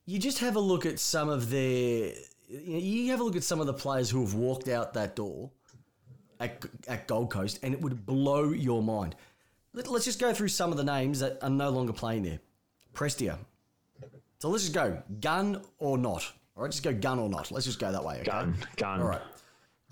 you 0.04 0.18
just 0.18 0.38
have 0.40 0.56
a 0.56 0.60
look 0.60 0.84
at 0.84 0.98
some 0.98 1.30
of 1.30 1.48
their. 1.48 2.12
You, 2.50 2.76
you 2.76 3.10
have 3.10 3.20
a 3.20 3.24
look 3.24 3.34
at 3.34 3.44
some 3.44 3.60
of 3.60 3.66
the 3.66 3.72
players 3.72 4.10
who 4.10 4.20
have 4.20 4.34
walked 4.34 4.68
out 4.68 4.92
that 4.92 5.16
door 5.16 5.50
at, 6.38 6.62
at 6.86 7.08
Gold 7.08 7.30
Coast, 7.30 7.60
and 7.62 7.72
it 7.72 7.80
would 7.80 8.04
blow 8.04 8.50
your 8.50 8.82
mind. 8.82 9.16
Let, 9.72 9.88
us 9.88 10.04
just 10.04 10.20
go 10.20 10.34
through 10.34 10.48
some 10.48 10.70
of 10.70 10.76
the 10.76 10.84
names 10.84 11.20
that 11.20 11.38
are 11.40 11.48
no 11.48 11.70
longer 11.70 11.94
playing 11.94 12.24
there. 12.24 12.40
Prestia. 12.92 13.38
So 14.38 14.50
let's 14.50 14.64
just 14.64 14.74
go 14.74 15.02
gun 15.20 15.62
or 15.78 15.96
not. 15.96 16.30
All 16.56 16.64
right, 16.64 16.70
just 16.70 16.82
go 16.82 16.92
gun 16.92 17.18
or 17.18 17.30
not. 17.30 17.50
Let's 17.50 17.64
just 17.64 17.78
go 17.78 17.90
that 17.90 18.04
way. 18.04 18.16
Okay? 18.16 18.24
Gun, 18.24 18.56
gun. 18.76 19.00
All 19.00 19.08
right. 19.08 19.22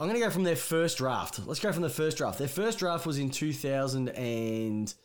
I'm 0.00 0.08
going 0.08 0.18
to 0.18 0.24
go 0.26 0.30
from 0.30 0.44
their 0.44 0.56
first 0.56 0.96
draft. 0.98 1.40
Let's 1.46 1.60
go 1.60 1.72
from 1.72 1.82
the 1.82 1.90
first 1.90 2.16
draft. 2.16 2.38
Their 2.38 2.48
first 2.48 2.78
draft 2.78 3.04
was 3.04 3.18
in 3.18 3.28
2011. 3.30 4.96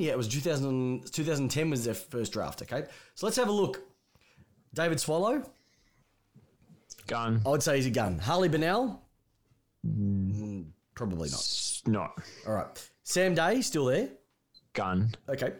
Yeah, 0.00 0.12
it 0.12 0.16
was 0.16 0.28
2000, 0.28 1.12
2010 1.12 1.70
was 1.70 1.84
their 1.84 1.94
first 1.94 2.32
draft, 2.32 2.62
okay? 2.62 2.84
So 3.14 3.26
let's 3.26 3.36
have 3.36 3.48
a 3.48 3.52
look. 3.52 3.82
David 4.74 4.98
Swallow, 5.00 5.42
Gun. 7.06 7.40
I 7.46 7.50
would 7.50 7.62
say 7.62 7.76
he's 7.76 7.86
a 7.86 7.90
gun. 7.90 8.18
Harley 8.18 8.48
Bennell, 8.48 9.02
Mm, 9.86 10.66
probably 10.94 11.28
not. 11.30 11.80
Not 11.86 12.18
All 12.46 12.52
right. 12.54 12.90
Sam 13.04 13.34
Day, 13.34 13.60
still 13.62 13.84
there. 13.86 14.08
gun. 14.72 15.14
Okay. 15.28 15.52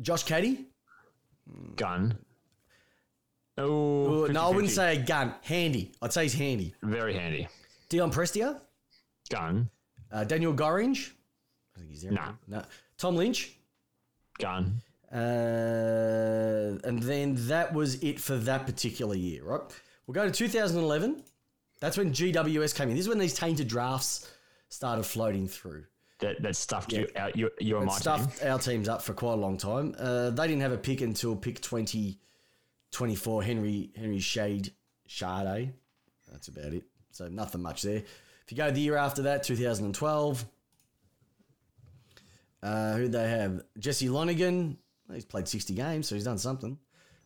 Josh 0.00 0.24
Caddy. 0.24 0.66
Gun. 1.76 2.18
Oh, 3.58 4.26
no, 4.30 4.46
I 4.46 4.48
wouldn't 4.48 4.72
say 4.72 4.96
a 4.96 5.02
gun. 5.02 5.34
Handy. 5.42 5.92
I'd 6.00 6.12
say 6.12 6.22
he's 6.22 6.34
handy. 6.34 6.74
very 6.82 7.14
handy. 7.14 7.48
Dion 7.88 8.10
Prestia. 8.10 8.60
Gun. 9.30 9.68
Uh, 10.10 10.24
Daniel 10.24 10.54
Gorringe. 10.54 11.10
I 11.76 11.80
think 11.80 11.90
he's 11.90 12.02
there. 12.02 12.12
No. 12.12 12.36
No. 12.48 12.62
Tom 12.96 13.16
Lynch. 13.16 13.52
Gun. 14.38 14.80
Uh, 15.12 16.78
and 16.84 17.02
then 17.02 17.34
that 17.48 17.74
was 17.74 18.02
it 18.02 18.18
for 18.18 18.36
that 18.36 18.64
particular 18.64 19.14
year, 19.14 19.44
right? 19.44 19.60
We'll 20.06 20.14
go 20.14 20.24
to 20.24 20.30
2011. 20.32 21.22
That's 21.80 21.98
when 21.98 22.12
GWS 22.12 22.74
came 22.74 22.88
in. 22.88 22.96
This 22.96 23.04
is 23.04 23.08
when 23.08 23.18
these 23.18 23.34
tainted 23.34 23.68
drafts 23.68 24.30
started 24.68 25.04
floating 25.04 25.48
through. 25.48 25.84
That 26.20 26.40
that 26.42 26.54
stuffed 26.54 26.92
you 26.92 27.08
out. 27.16 27.36
You 27.36 27.50
you 27.58 27.76
and 27.78 27.86
my 27.86 27.92
team. 27.92 28.00
Stuffed 28.00 28.44
our 28.44 28.58
teams 28.58 28.88
up 28.88 29.02
for 29.02 29.12
quite 29.12 29.32
a 29.32 29.36
long 29.36 29.58
time. 29.58 29.94
Uh, 29.98 30.30
they 30.30 30.46
didn't 30.46 30.62
have 30.62 30.70
a 30.70 30.78
pick 30.78 31.00
until 31.00 31.34
pick 31.34 31.60
20, 31.60 32.16
24, 32.92 33.42
Henry 33.42 33.90
Henry 33.96 34.18
Shade 34.20 34.72
Sade. 35.06 35.72
That's 36.30 36.48
about 36.48 36.72
it. 36.72 36.84
So 37.10 37.28
nothing 37.28 37.62
much 37.62 37.82
there. 37.82 37.98
If 37.98 38.50
you 38.50 38.56
go 38.56 38.70
the 38.70 38.80
year 38.80 38.96
after 38.96 39.22
that, 39.22 39.42
2012, 39.42 40.44
uh, 42.62 42.94
who 42.94 43.08
they 43.08 43.28
have? 43.28 43.62
Jesse 43.78 44.08
Lonergan. 44.08 44.78
He's 45.12 45.24
played 45.24 45.46
60 45.46 45.74
games, 45.74 46.08
so 46.08 46.14
he's 46.14 46.24
done 46.24 46.38
something. 46.38 46.78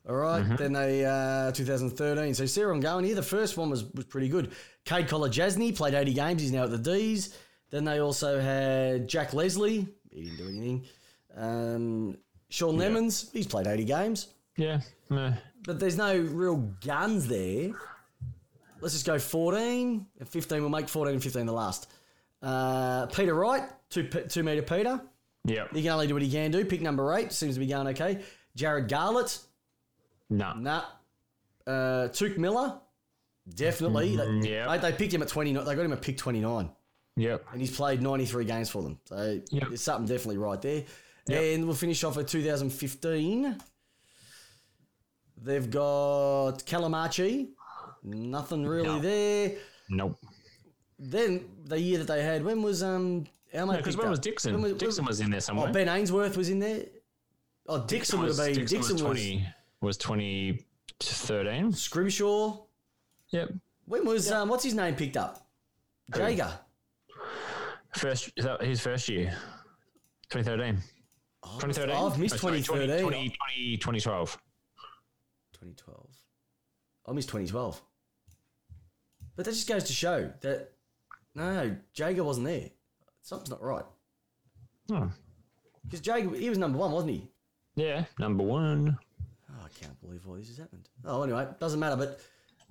All 0.09 0.17
right. 0.17 0.57
Then 0.57 0.73
they 0.73 1.05
uh, 1.05 1.53
2013. 1.53 2.35
So 2.35 2.47
Sarah, 2.47 2.73
I'm 2.73 2.81
going 2.81 3.05
here. 3.05 3.15
The 3.15 3.23
first 3.23 3.57
one 3.57 3.71
was, 3.71 3.85
was 3.93 4.05
pretty 4.05 4.29
good. 4.29 4.53
Kade 4.85 5.09
Kolodjashnij 5.09 5.77
played 5.77 5.95
80 5.95 6.15
games. 6.15 6.43
He's 6.43 6.53
now 6.53 6.65
at 6.65 6.71
the 6.71 6.79
D's. 6.79 7.37
Then 7.71 7.85
they 7.85 7.99
also 7.99 8.41
had 8.41 9.09
Jack 9.09 9.35
Leslie. 9.35 9.89
He 10.11 10.23
didn't 10.23 10.37
do 10.39 10.49
anything. 10.49 10.85
Um, 11.37 12.19
Sean 12.49 12.77
Lemmens. 12.77 13.33
He's 13.33 13.47
played 13.47 13.67
80 13.67 13.85
games. 13.85 14.29
Yeah. 14.57 14.81
meh. 15.11 15.35
But 15.67 15.81
there's 15.81 15.97
no 15.97 16.17
real 16.17 16.57
guns 16.85 17.27
there. 17.27 17.71
Let's 18.81 18.95
just 18.95 19.07
go 19.07 19.19
14 19.19 20.07
and 20.19 20.29
15. 20.29 20.61
We'll 20.61 20.71
make 20.71 20.89
14 20.89 21.15
and 21.15 21.23
15 21.23 21.47
the 21.47 21.53
last. 21.53 21.91
Uh, 22.43 23.07
Peter 23.07 23.35
Wright, 23.35 23.65
two, 23.91 24.05
two 24.05 24.43
metre 24.43 24.63
Peter. 24.63 25.01
Yep. 25.47 25.75
He 25.75 25.83
can 25.83 25.93
only 25.93 26.07
do 26.07 26.15
what 26.15 26.23
he 26.23 26.31
can 26.31 26.51
do. 26.51 26.65
Pick 26.65 26.83
number 26.83 27.13
eight 27.15 27.33
seems 27.33 27.55
to 27.55 27.61
be 27.61 27.67
going 27.67 27.89
okay. 27.89 28.21
Jarrod 28.57 28.89
Garlett, 28.89 29.39
No. 30.31 30.53
nah. 30.55 30.85
Uh, 31.67 32.09
Touk 32.09 32.37
Miller, 32.39 32.79
definitely. 33.55 34.17
They, 34.17 34.51
yeah. 34.51 34.67
mate, 34.67 34.83
they 34.83 34.93
picked 34.93 35.13
him 35.15 35.23
at 35.23 35.29
29. 35.29 35.65
They 35.65 35.75
got 35.75 35.85
him 35.85 35.93
at 35.93 36.03
pick 36.03 36.17
29, 36.17 36.71
Yep. 37.17 37.45
and 37.53 37.61
he's 37.61 37.75
played 37.75 38.03
93 38.03 38.45
games 38.45 38.69
for 38.71 38.83
them. 38.83 38.99
So 39.07 39.41
Yep. 39.51 39.69
there's 39.69 39.83
something 39.83 40.07
definitely 40.07 40.39
right 40.39 40.61
there. 40.63 40.85
And 41.29 41.65
we'll 41.67 41.75
finish 41.75 42.05
off 42.05 42.19
at 42.19 42.29
2015. 42.29 43.57
They've 45.37 45.71
got 45.71 46.59
Calamachi, 46.67 47.49
nothing 48.03 48.67
really 48.67 48.87
No. 48.89 48.99
there. 49.01 49.53
Nope. 49.89 50.19
Then 50.99 51.45
the 51.65 51.79
year 51.79 51.99
that 51.99 52.07
they 52.07 52.23
had, 52.23 52.43
when 52.45 52.63
was 52.63 52.83
um? 52.83 53.27
How 53.55 53.67
much? 53.67 53.79
Because 53.79 53.97
when 53.97 54.09
was 54.11 54.19
Dixon? 54.19 54.77
Dixon 54.77 55.05
was 55.05 55.21
in 55.21 55.31
there 55.31 55.41
somewhere. 55.41 55.69
Oh, 55.69 55.73
Ben 55.73 55.89
Ainsworth 55.89 56.37
was 56.37 56.49
in 56.49 56.59
there. 56.59 56.85
Oh, 57.69 57.85
Dixon 57.87 58.21
would 58.21 58.29
have 58.29 58.37
been. 58.39 58.55
Dixon, 58.55 58.79
Dixon 58.79 58.95
was 58.95 59.03
was, 59.03 59.03
twenty. 59.03 59.47
Was 59.83 59.97
twenty 59.99 60.67
thirteen. 61.01 61.73
Scrimshaw. 61.73 62.65
Yep. 63.31 63.51
When 63.85 64.05
was 64.07 64.33
um? 64.33 64.49
What's 64.49 64.65
his 64.65 64.75
name 64.75 64.95
picked 64.97 65.17
up? 65.17 65.47
Jaeger. 66.15 66.51
First. 67.95 68.31
Is 68.37 68.45
that 68.45 68.63
his 68.63 68.81
first 68.81 69.09
year? 69.09 69.35
2013. 70.31 70.83
2013. 71.61 71.95
I've 71.97 72.19
missed 72.19 72.35
Oh, 72.35 72.39
sorry, 72.39 72.59
2013. 72.61 73.03
20, 73.03 73.19
20, 73.29 73.77
2012. 73.77 74.39
2012. 75.61 76.07
I 77.09 77.13
missed 77.13 77.29
2012. 77.29 77.81
But 79.37 79.45
that 79.45 79.53
just 79.53 79.69
goes 79.69 79.85
to 79.85 79.93
show 79.93 80.31
that 80.41 80.73
no, 81.35 81.77
Jaeger 81.95 82.25
wasn't 82.25 82.47
there. 82.47 82.71
something's 83.23 83.51
not 83.51 83.63
right. 83.63 83.85
Oh. 84.91 85.11
Because 85.85 86.01
Jake, 86.01 86.35
he 86.35 86.49
was 86.49 86.59
number 86.59 86.79
one, 86.79 86.91
wasn't 86.93 87.13
he? 87.13 87.31
Yeah, 87.77 88.05
number 88.19 88.43
one. 88.43 88.99
Oh, 89.51 89.55
I 89.65 89.69
can't 89.85 90.01
believe 90.01 90.27
all 90.27 90.35
this 90.35 90.49
has 90.49 90.57
happened. 90.59 90.89
Oh, 91.05 91.23
anyway, 91.23 91.47
doesn't 91.61 91.79
matter. 91.79 91.97
But 91.97 92.21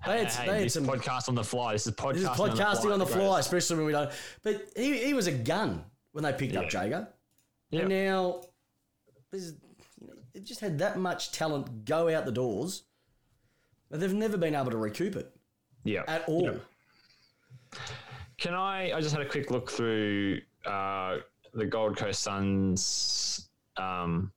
they 0.05 0.19
had, 0.19 0.27
Hey, 0.31 0.45
they 0.47 0.53
had 0.55 0.63
this 0.65 0.73
some. 0.73 0.85
podcast 0.85 1.29
on 1.29 1.35
the 1.35 1.43
fly. 1.43 1.73
This 1.73 1.85
is 1.87 1.93
podcasting, 1.93 2.13
This 2.13 2.23
is 2.23 2.29
podcasting 2.29 2.91
on 2.93 2.99
the 2.99 3.05
fly, 3.05 3.19
fly. 3.19 3.39
especially 3.39 3.77
when 3.77 3.85
we 3.85 3.91
don't. 3.91 4.11
But 4.43 4.63
he, 4.75 4.97
he 5.05 5.13
was 5.13 5.27
a 5.27 5.31
gun 5.31 5.83
when 6.11 6.23
they 6.23 6.33
picked 6.33 6.55
up 6.55 6.63
Yeah. 6.73 6.83
Jaeger. 6.83 7.07
Yeah. 7.69 7.79
And 7.81 7.89
now, 7.89 8.41
this 9.31 9.43
is, 9.43 9.53
they've 10.35 10.43
just 10.43 10.59
had 10.59 10.77
that 10.79 10.99
much 10.99 11.31
talent 11.31 11.85
go 11.85 12.13
out 12.13 12.25
the 12.25 12.31
doors, 12.31 12.83
but 13.89 13.99
they've 13.99 14.13
never 14.13 14.37
been 14.37 14.53
able 14.53 14.69
to 14.71 14.77
recoup 14.77 15.15
it 15.15 15.33
Yeah. 15.85 16.03
at 16.07 16.27
all. 16.27 16.43
Yeah. 16.43 17.79
Can 18.37 18.53
I? 18.53 18.91
I 18.91 19.01
just 19.01 19.15
had 19.15 19.25
a 19.25 19.29
quick 19.29 19.49
look 19.49 19.71
through 19.71 20.41
uh, 20.65 21.17
the 21.53 21.65
Gold 21.65 21.95
Coast 21.97 22.21
Suns. 22.21 23.49
Um, 23.77 24.31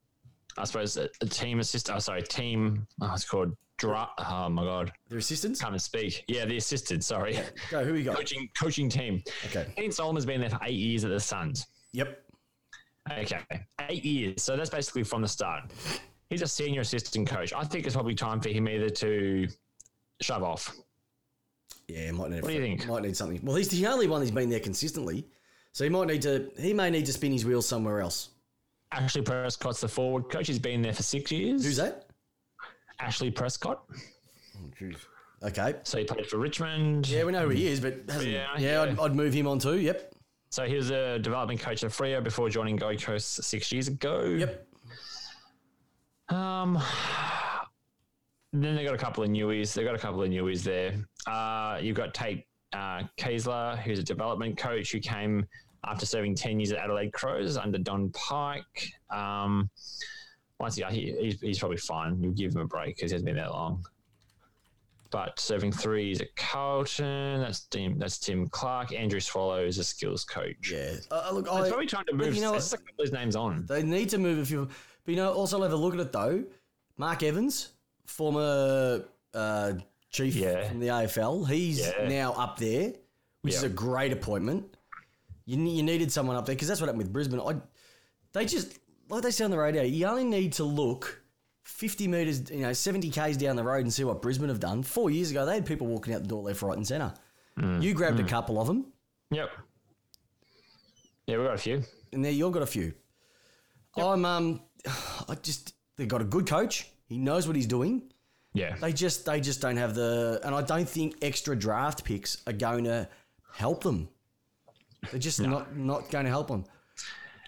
I 0.56 0.64
suppose 0.64 0.96
a, 0.96 1.08
a 1.20 1.26
team 1.26 1.58
assist. 1.60 1.90
Oh, 1.90 1.98
sorry, 1.98 2.22
team. 2.22 2.86
Oh, 3.02 3.12
it's 3.12 3.24
called. 3.28 3.54
Dra- 3.76 4.08
oh 4.18 4.48
my 4.48 4.64
god, 4.64 4.92
Their 5.08 5.18
assistants? 5.18 5.60
can't 5.60 5.80
speak. 5.80 6.24
Yeah, 6.26 6.44
the 6.46 6.56
assisted. 6.56 7.02
Sorry, 7.04 7.38
Go, 7.70 7.84
who 7.84 7.92
we 7.92 8.02
got? 8.02 8.16
coaching 8.16 8.48
coaching 8.58 8.88
team. 8.88 9.22
Okay. 9.46 9.72
Dean 9.76 9.92
Solomon's 9.92 10.26
been 10.26 10.40
there 10.40 10.50
for 10.50 10.58
eight 10.64 10.72
years 10.78 11.04
at 11.04 11.10
the 11.10 11.20
Suns. 11.20 11.66
Yep. 11.92 12.20
Okay, 13.18 13.40
eight 13.88 14.04
years. 14.04 14.42
So 14.42 14.56
that's 14.56 14.70
basically 14.70 15.04
from 15.04 15.22
the 15.22 15.28
start. 15.28 15.64
He's 16.30 16.42
a 16.42 16.46
senior 16.46 16.82
assistant 16.82 17.28
coach. 17.28 17.52
I 17.52 17.64
think 17.64 17.86
it's 17.86 17.94
probably 17.94 18.14
time 18.14 18.40
for 18.40 18.50
him 18.50 18.68
either 18.68 18.90
to 18.90 19.48
shove 20.20 20.42
off. 20.42 20.76
Yeah, 21.86 22.10
might 22.12 22.30
need. 22.30 22.42
What 22.42 22.48
do 22.48 22.54
you 22.54 22.60
think? 22.60 22.86
Might 22.86 23.02
need 23.02 23.16
something. 23.16 23.40
Well, 23.42 23.56
he's 23.56 23.68
the 23.68 23.86
only 23.86 24.06
one 24.08 24.20
who's 24.20 24.30
been 24.30 24.50
there 24.50 24.60
consistently, 24.60 25.26
so 25.72 25.84
he 25.84 25.90
might 25.90 26.08
need 26.08 26.22
to. 26.22 26.50
He 26.58 26.74
may 26.74 26.90
need 26.90 27.06
to 27.06 27.12
spin 27.12 27.32
his 27.32 27.44
wheels 27.46 27.66
somewhere 27.66 28.00
else. 28.00 28.30
Ashley 28.92 29.22
Prescott's 29.22 29.80
the 29.80 29.88
forward 29.88 30.30
coach. 30.30 30.46
He's 30.46 30.58
been 30.58 30.82
there 30.82 30.92
for 30.92 31.02
six 31.02 31.30
years. 31.30 31.64
Who's 31.64 31.76
that? 31.76 32.06
Ashley 33.00 33.30
Prescott. 33.30 33.84
Oh, 34.60 35.46
okay. 35.46 35.74
So 35.84 35.98
he 35.98 36.04
played 36.04 36.26
for 36.26 36.38
Richmond. 36.38 37.08
Yeah, 37.08 37.24
we 37.24 37.32
know 37.32 37.44
who 37.44 37.50
he 37.50 37.68
is, 37.68 37.80
but 37.80 38.00
hasn't, 38.08 38.30
Yeah, 38.30 38.46
yeah, 38.58 38.82
I'd, 38.82 38.96
yeah. 38.96 39.02
I'd 39.02 39.14
move 39.14 39.32
him 39.32 39.46
on 39.46 39.58
too. 39.58 39.78
Yep. 39.78 40.14
So 40.50 40.66
he 40.66 40.76
was 40.76 40.90
a 40.90 41.18
development 41.18 41.60
coach 41.60 41.84
at 41.84 41.90
Freo 41.90 42.22
before 42.22 42.48
joining 42.48 42.76
Gold 42.76 43.02
Coast 43.02 43.42
six 43.44 43.70
years 43.70 43.88
ago. 43.88 44.22
Yep. 44.22 44.66
Um, 46.30 46.78
then 48.52 48.76
they 48.76 48.84
got 48.84 48.94
a 48.94 48.98
couple 48.98 49.22
of 49.22 49.30
newies. 49.30 49.74
They 49.74 49.84
got 49.84 49.94
a 49.94 49.98
couple 49.98 50.22
of 50.22 50.30
newies 50.30 50.62
there. 50.62 50.94
Uh, 51.26 51.78
you've 51.80 51.96
got 51.96 52.14
Tate 52.14 52.44
uh, 52.72 53.02
who's 53.22 53.98
a 53.98 54.02
development 54.02 54.56
coach 54.56 54.92
who 54.92 55.00
came 55.00 55.46
after 55.86 56.06
serving 56.06 56.34
ten 56.34 56.58
years 56.58 56.72
at 56.72 56.78
Adelaide 56.78 57.12
Crows 57.12 57.56
under 57.56 57.78
Don 57.78 58.10
Pyke. 58.10 58.92
Um, 59.10 59.70
once 60.58 60.76
he, 60.76 60.84
he 60.90 61.14
he's, 61.20 61.40
he's 61.40 61.58
probably 61.58 61.78
fine. 61.78 62.22
You 62.22 62.30
give 62.32 62.54
him 62.54 62.60
a 62.62 62.66
break 62.66 62.96
because 62.96 63.10
he 63.10 63.14
hasn't 63.14 63.26
been 63.26 63.36
that 63.36 63.50
long. 63.50 63.84
But 65.10 65.40
serving 65.40 65.72
three 65.72 66.06
years 66.06 66.20
at 66.20 66.36
Carlton. 66.36 67.40
That's 67.40 67.60
Tim. 67.60 67.98
That's 67.98 68.18
Tim 68.18 68.46
Clark. 68.48 68.92
Andrew 68.92 69.20
Swallow 69.20 69.64
is 69.64 69.78
a 69.78 69.84
skills 69.84 70.22
coach. 70.24 70.70
Yeah. 70.70 70.96
Uh, 71.10 71.30
look, 71.32 71.48
He's 71.48 71.56
I, 71.56 71.68
probably 71.68 71.86
trying 71.86 72.04
to 72.06 72.14
move. 72.14 72.34
you 72.34 72.42
know 72.42 72.50
there's 72.52 72.70
what? 72.70 72.80
a 72.80 72.84
couple 72.84 73.02
of 73.04 73.04
his 73.06 73.12
names 73.12 73.34
on. 73.36 73.64
they 73.66 73.82
need 73.82 74.10
to 74.10 74.18
move 74.18 74.38
a 74.38 74.44
few. 74.44 74.66
But 75.04 75.12
you 75.12 75.16
know, 75.16 75.32
also 75.32 75.62
have 75.62 75.72
a 75.72 75.76
look 75.76 75.94
at 75.94 76.00
it 76.00 76.12
though. 76.12 76.44
Mark 76.98 77.22
Evans, 77.22 77.70
former 78.04 79.04
uh, 79.34 79.72
chief 80.10 80.34
Yeah. 80.34 80.68
from 80.68 80.80
the 80.80 80.88
AFL, 80.88 81.48
he's 81.48 81.78
Yeah. 81.80 82.06
now 82.08 82.32
up 82.32 82.58
there, 82.58 82.92
which 83.42 83.54
is 83.54 83.62
a 83.62 83.68
great 83.68 84.12
appointment. 84.12 84.74
You, 85.46 85.56
you 85.58 85.82
needed 85.82 86.12
someone 86.12 86.36
up 86.36 86.44
there 86.44 86.54
because 86.54 86.68
that's 86.68 86.80
what 86.80 86.86
happened 86.88 87.04
with 87.04 87.12
Brisbane. 87.12 87.40
I, 87.40 87.56
they 88.34 88.44
just 88.44 88.78
like 89.08 89.22
they 89.22 89.30
say 89.30 89.44
on 89.44 89.50
the 89.50 89.58
radio. 89.58 89.82
You 89.82 90.06
only 90.06 90.24
need 90.24 90.52
to 90.54 90.64
look. 90.64 91.22
50 91.68 92.08
metres, 92.08 92.50
you 92.50 92.60
know, 92.62 92.72
70 92.72 93.10
Ks 93.10 93.36
down 93.36 93.54
the 93.54 93.62
road 93.62 93.82
and 93.82 93.92
see 93.92 94.02
what 94.02 94.22
Brisbane 94.22 94.48
have 94.48 94.58
done. 94.58 94.82
Four 94.82 95.10
years 95.10 95.30
ago, 95.30 95.44
they 95.44 95.54
had 95.54 95.66
people 95.66 95.86
walking 95.86 96.14
out 96.14 96.22
the 96.22 96.28
door 96.28 96.42
left, 96.42 96.62
right, 96.62 96.76
and 96.76 96.86
centre. 96.86 97.12
Mm. 97.58 97.82
You 97.82 97.92
grabbed 97.92 98.18
a 98.18 98.24
couple 98.24 98.60
of 98.60 98.66
them, 98.66 98.86
Yep. 99.30 99.50
Yeah, 101.26 101.36
we 101.36 101.44
got 101.44 101.54
a 101.54 101.58
few. 101.58 101.82
and 102.12 102.24
there 102.24 102.32
you've 102.32 102.52
got 102.52 102.62
a 102.62 102.66
few. 102.66 102.94
I'm 103.96 104.24
um, 104.24 104.62
I 105.28 105.34
just 105.42 105.74
they 105.96 106.06
got 106.06 106.22
a 106.22 106.24
good 106.24 106.46
coach. 106.46 106.88
He 107.06 107.18
knows 107.18 107.46
what 107.46 107.54
he's 107.54 107.66
doing. 107.66 108.10
Yeah. 108.54 108.76
They 108.80 108.92
just 108.94 109.26
they 109.26 109.40
just 109.40 109.60
don't 109.60 109.76
have 109.76 109.94
the, 109.94 110.40
and 110.44 110.54
I 110.54 110.62
don't 110.62 110.88
think 110.88 111.16
extra 111.20 111.54
draft 111.54 112.02
picks 112.02 112.42
are 112.46 112.52
going 112.54 112.84
to 112.84 113.08
help 113.52 113.82
them. 113.84 114.08
They're 115.10 115.20
just 115.20 115.40
not 115.40 115.76
not 115.76 116.10
going 116.10 116.24
to 116.24 116.30
help 116.30 116.48
them. 116.48 116.64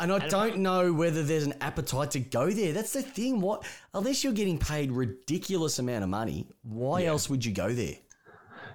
And 0.01 0.13
I 0.13 0.27
don't 0.29 0.59
know 0.59 0.93
whether 0.93 1.23
there's 1.23 1.45
an 1.45 1.55
appetite 1.61 2.11
to 2.13 2.21
go 2.21 2.51
there. 2.51 2.73
That's 2.73 2.93
the 2.93 3.03
thing. 3.03 3.41
What 3.41 3.67
unless 3.95 4.25
you're 4.25 4.33
getting 4.33 4.59
paid 4.59 4.91
ridiculous 4.93 5.79
amount 5.79 6.05
of 6.05 6.11
money, 6.11 6.47
why 6.63 7.05
else 7.05 7.29
would 7.29 7.45
you 7.45 7.53
go 7.53 7.73
there? 7.73 7.97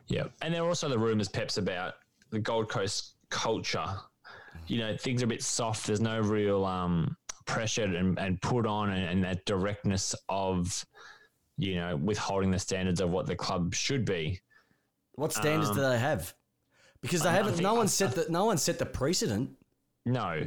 Yeah. 0.07 0.25
And 0.41 0.53
there 0.53 0.63
are 0.63 0.67
also 0.67 0.87
the 0.87 0.99
rumours, 0.99 1.27
Peps, 1.27 1.57
about 1.57 1.95
the 2.29 2.39
Gold 2.39 2.69
Coast 2.69 3.13
culture. 3.29 3.85
You 4.67 4.77
know, 4.79 4.95
things 4.97 5.21
are 5.21 5.25
a 5.25 5.27
bit 5.29 5.43
soft. 5.43 5.87
There's 5.87 5.99
no 6.01 6.19
real 6.19 6.63
um, 6.65 7.17
pressure 7.45 7.83
and, 7.83 8.17
and 8.19 8.39
put 8.41 8.65
on 8.67 8.91
and, 8.91 9.03
and 9.09 9.23
that 9.23 9.45
directness 9.45 10.13
of, 10.29 10.85
you 11.57 11.75
know, 11.75 11.95
withholding 11.97 12.51
the 12.51 12.59
standards 12.59 13.01
of 13.01 13.09
what 13.09 13.25
the 13.25 13.35
club 13.35 13.73
should 13.73 14.05
be. 14.05 14.39
What 15.13 15.33
standards 15.33 15.71
do 15.71 15.81
they 15.81 15.97
have? 15.97 16.33
Because 17.01 17.21
they 17.23 17.29
Um, 17.29 17.33
I 17.33 17.37
haven't. 17.37 17.53
think- 17.53 17.63
No 17.63 17.73
one 17.73 17.87
set 17.87 18.11
the 18.13 18.25
no 18.29 18.45
one 18.45 18.57
set 18.57 18.77
the 18.79 18.85
precedent. 18.85 19.51
No. 20.05 20.43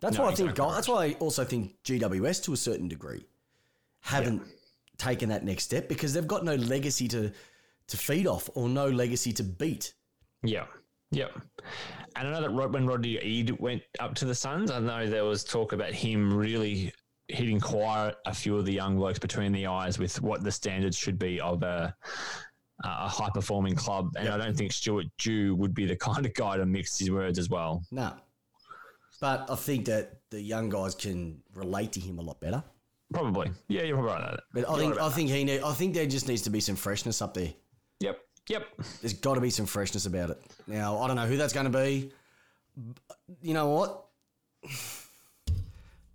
That's 0.00 0.16
No, 0.18 0.24
why 0.24 0.30
I 0.30 0.34
think. 0.34 0.54
Gold, 0.54 0.74
that's 0.74 0.88
why 0.88 1.06
I 1.06 1.12
also 1.14 1.44
think 1.44 1.74
GWS 1.84 2.44
to 2.44 2.52
a 2.52 2.56
certain 2.56 2.88
degree 2.88 3.26
haven't 4.00 4.42
taken 4.98 5.28
that 5.30 5.44
next 5.44 5.64
step 5.64 5.88
because 5.88 6.12
they've 6.12 6.26
got 6.26 6.44
no 6.44 6.54
legacy 6.54 7.08
to 7.08 7.32
to 7.88 7.96
feed 7.96 8.26
off 8.26 8.50
or 8.54 8.68
no 8.68 8.88
legacy 8.88 9.32
to 9.34 9.42
beat. 9.44 9.94
Yeah. 10.42 10.66
Yep. 11.12 11.38
And 12.16 12.28
I 12.28 12.30
know 12.32 12.40
that 12.40 12.70
when 12.72 12.86
Rodney 12.86 13.18
Eade 13.22 13.52
went 13.60 13.82
up 14.00 14.14
to 14.16 14.24
the 14.24 14.34
Suns, 14.34 14.70
I 14.70 14.80
know 14.80 15.06
there 15.06 15.24
was 15.24 15.44
talk 15.44 15.72
about 15.72 15.92
him 15.92 16.32
really 16.36 16.92
hitting 17.28 17.60
quite 17.60 18.14
a 18.26 18.34
few 18.34 18.56
of 18.56 18.64
the 18.64 18.72
young 18.72 18.96
blokes 18.96 19.18
between 19.18 19.52
the 19.52 19.66
eyes 19.66 19.98
with 19.98 20.20
what 20.20 20.42
the 20.42 20.50
standards 20.50 20.96
should 20.96 21.18
be 21.18 21.40
of 21.40 21.62
a, 21.62 21.94
a 22.84 23.08
high 23.08 23.30
performing 23.32 23.74
club. 23.74 24.10
And 24.16 24.28
I 24.28 24.36
don't 24.36 24.56
think 24.56 24.72
Stuart 24.72 25.06
Dew 25.18 25.54
would 25.56 25.74
be 25.74 25.86
the 25.86 25.96
kind 26.08 26.26
of 26.26 26.34
guy 26.34 26.56
to 26.56 26.66
mix 26.66 26.98
his 26.98 27.10
words 27.10 27.38
as 27.38 27.48
well. 27.48 27.84
No, 27.92 28.14
but 29.20 29.50
I 29.50 29.54
think 29.56 29.86
that 29.86 30.20
the 30.30 30.40
young 30.40 30.68
guys 30.68 30.94
can 30.94 31.42
relate 31.54 31.92
to 31.92 32.00
him 32.00 32.18
a 32.18 32.22
lot 32.22 32.40
better. 32.40 32.62
Probably. 33.12 33.50
Yeah, 33.68 33.82
you're 33.82 33.96
probably 33.96 34.12
right. 34.24 34.40
But 34.52 34.68
I 34.68 34.78
think 34.78 34.98
I 34.98 35.08
think 35.10 35.30
he 35.30 35.44
need, 35.44 35.62
I 35.62 35.72
think 35.72 35.94
there 35.94 36.06
just 36.06 36.28
needs 36.28 36.42
to 36.42 36.50
be 36.50 36.60
some 36.60 36.76
freshness 36.76 37.22
up 37.22 37.34
there. 37.34 37.52
Yep. 38.00 38.18
Yep. 38.48 38.66
There's 39.00 39.14
got 39.14 39.34
to 39.34 39.40
be 39.40 39.50
some 39.50 39.66
freshness 39.66 40.06
about 40.06 40.30
it. 40.30 40.42
Now 40.66 40.98
I 40.98 41.06
don't 41.06 41.16
know 41.16 41.26
who 41.26 41.36
that's 41.36 41.52
going 41.52 41.70
to 41.70 41.78
be. 41.78 42.12
You 43.42 43.54
know 43.54 43.68
what? 43.68 44.04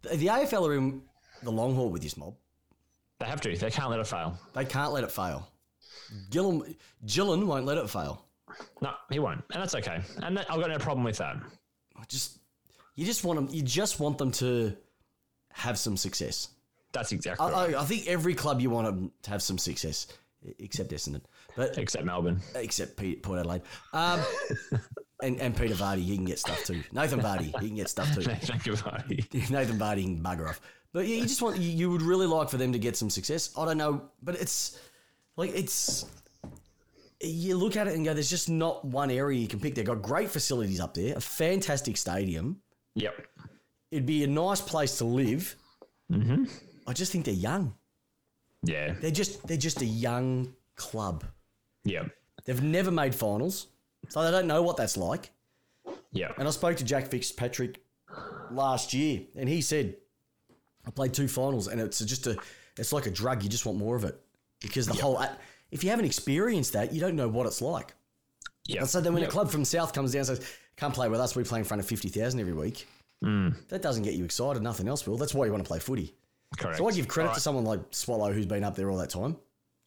The 0.04 0.18
the 0.18 0.26
AFL 0.26 0.68
are 0.68 0.74
in 0.74 1.04
the 1.44 1.52
long 1.52 1.76
haul 1.76 1.92
with 1.92 2.02
this 2.02 2.18
mob. 2.18 2.34
They 3.20 3.28
have 3.28 3.40
to. 3.42 3.56
They 3.56 3.70
can't 3.70 3.92
let 3.92 4.00
it 4.00 4.08
fail. 4.08 4.36
They 4.56 4.66
can't 4.66 4.92
let 4.92 5.04
it 5.04 5.12
fail. 5.12 5.48
Gillon, 6.32 6.76
Gillon 7.06 7.46
won't 7.48 7.66
let 7.66 7.78
it 7.78 7.88
fail. 7.88 8.26
No, 8.82 8.94
he 9.12 9.20
won't. 9.20 9.44
And 9.54 9.62
that's 9.62 9.76
okay. 9.76 10.02
And 10.24 10.38
that, 10.38 10.52
I've 10.52 10.60
got 10.60 10.70
no 10.70 10.80
problem 10.80 11.04
with 11.04 11.18
that. 11.18 11.38
I 11.96 12.04
Just 12.08 12.40
you 12.96 13.06
just 13.06 13.24
want 13.24 13.38
them. 13.38 13.48
You 13.56 13.62
just 13.62 14.00
want 14.00 14.18
them 14.18 14.32
to 14.34 14.76
have 15.54 15.78
some 15.78 15.98
success. 15.98 16.50
That's 16.92 17.12
exactly 17.12 17.46
I, 17.46 17.52
right. 17.52 17.76
I, 17.76 17.82
I 17.82 17.86
think 17.86 18.08
every 18.08 18.34
club 18.34 18.60
you 18.60 18.70
want 18.70 18.86
them 18.88 19.12
to 19.24 19.30
have 19.30 19.42
some 19.42 19.58
success, 19.58 20.08
except 20.60 20.92
Essendon, 20.92 21.22
but 21.56 21.78
Except 21.78 22.04
Melbourne. 22.04 22.42
except 22.56 22.98
Pete, 22.98 23.24
Port 23.24 23.40
Adelaide, 23.40 23.62
um, 23.94 24.20
and 25.24 25.40
and 25.40 25.56
Peter 25.56 25.76
Vardy. 25.76 26.04
He 26.04 26.16
can 26.16 26.26
get 26.26 26.40
stuff 26.40 26.64
too. 26.66 26.84
Nathan 26.92 27.22
Vardy. 27.22 27.58
He 27.62 27.68
can 27.68 27.76
get 27.76 27.90
stuff 27.90 28.14
too. 28.14 28.22
Thank 28.24 28.66
you, 28.66 28.76
buddy. 28.76 29.26
Nathan 29.32 29.78
Vardy 29.80 30.04
can 30.04 30.22
bugger 30.22 30.50
off. 30.50 30.60
But 30.94 31.08
yeah, 31.08 31.16
you 31.16 31.24
just 31.24 31.42
want 31.42 31.58
you 31.58 31.90
would 31.90 32.02
really 32.02 32.28
like 32.28 32.50
for 32.50 32.58
them 32.58 32.74
to 32.74 32.80
get 32.80 32.98
some 32.98 33.10
success. 33.10 33.52
I 33.58 33.64
don't 33.66 33.78
know, 33.78 34.02
but 34.22 34.36
it's 34.36 34.78
like 35.38 35.52
it's 35.56 36.06
you 37.22 37.56
look 37.56 37.78
at 37.78 37.88
it 37.88 37.94
and 37.96 38.04
go, 38.04 38.14
there's 38.14 38.30
just 38.30 38.50
not 38.50 38.84
one 38.84 39.12
area 39.12 39.40
you 39.40 39.48
can 39.48 39.60
pick. 39.60 39.76
They've 39.76 39.86
got 39.86 40.02
great 40.02 40.30
facilities 40.30 40.80
up 40.80 40.94
there, 40.94 41.16
a 41.16 41.22
fantastic 41.22 41.96
stadium. 41.96 42.62
Yep. 42.96 43.28
It'd 43.92 44.06
be 44.06 44.24
a 44.24 44.28
nice 44.28 44.62
place 44.62 44.98
to 45.00 45.06
live. 45.06 45.56
Mm-hmm. 46.12 46.46
I 46.88 46.94
just 46.94 47.12
think 47.12 47.26
they're 47.26 47.34
young. 47.34 47.74
Yeah. 48.64 48.94
They're 49.00 49.12
just 49.12 49.46
they're 49.48 49.58
just 49.58 49.82
a 49.82 49.86
young 49.86 50.54
club. 50.76 51.24
Yeah. 51.84 52.04
They've 52.46 52.62
never 52.62 52.92
made 52.92 53.14
finals, 53.16 53.68
so 54.10 54.24
they 54.24 54.32
don't 54.32 54.48
know 54.48 54.62
what 54.64 54.78
that's 54.78 54.98
like. 54.98 55.32
Yeah. 56.12 56.32
And 56.38 56.48
I 56.48 56.52
spoke 56.52 56.78
to 56.78 56.84
Jack 56.84 57.08
Fitzpatrick 57.08 57.82
last 58.52 58.94
year, 58.94 59.22
and 59.38 59.48
he 59.48 59.62
said, 59.62 59.96
"I 60.86 60.92
played 60.92 61.14
two 61.14 61.28
finals, 61.28 61.68
and 61.68 61.80
it's 61.80 62.00
just 62.00 62.28
a, 62.28 62.38
it's 62.78 62.94
like 62.94 63.06
a 63.06 63.12
drug. 63.12 63.44
You 63.44 63.50
just 63.50 63.66
want 63.66 63.78
more 63.78 63.96
of 63.96 64.04
it 64.04 64.20
because 64.60 64.88
the 64.88 64.94
whole, 64.94 65.24
if 65.72 65.84
you 65.84 65.90
haven't 65.90 66.06
experienced 66.06 66.74
that, 66.74 66.94
you 66.94 67.00
don't 67.00 67.16
know 67.16 67.28
what 67.28 67.46
it's 67.48 67.62
like." 67.62 67.94
Yeah. 68.66 68.82
And 68.82 68.90
so 68.90 69.02
then 69.02 69.14
when 69.14 69.22
Yep. 69.24 69.30
a 69.30 69.34
club 69.34 69.50
from 69.52 69.66
South 69.66 69.92
comes 69.94 70.12
down 70.14 70.20
and 70.20 70.28
says, 70.28 70.48
come 70.82 70.92
play 70.92 71.08
with 71.08 71.22
us. 71.22 71.36
We 71.36 71.46
play 71.46 71.60
in 71.60 71.66
front 71.66 71.80
of 71.80 71.88
fifty 71.88 72.10
thousand 72.10 72.42
every 72.42 72.54
week. 72.54 72.88
Mm. 73.24 73.56
That 73.70 73.82
doesn't 73.82 74.04
get 74.04 74.16
you 74.16 74.26
excited. 74.26 74.62
Nothing 74.62 74.88
else 74.90 75.08
will. 75.08 75.16
That's 75.16 75.34
why 75.34 75.46
you 75.46 75.52
want 75.52 75.64
to 75.64 75.68
play 75.68 75.80
footy. 75.80 76.14
Correct. 76.58 76.78
So 76.80 76.90
I 76.90 76.92
give 76.92 77.08
credit 77.08 77.30
All 77.30 77.36
to 77.36 77.40
someone 77.42 77.64
like 77.64 77.80
Swallow 77.92 78.34
who's 78.34 78.46
been 78.48 78.64
up 78.66 78.76
there 78.76 78.90
all 78.90 78.98
that 78.98 79.12
time. 79.12 79.38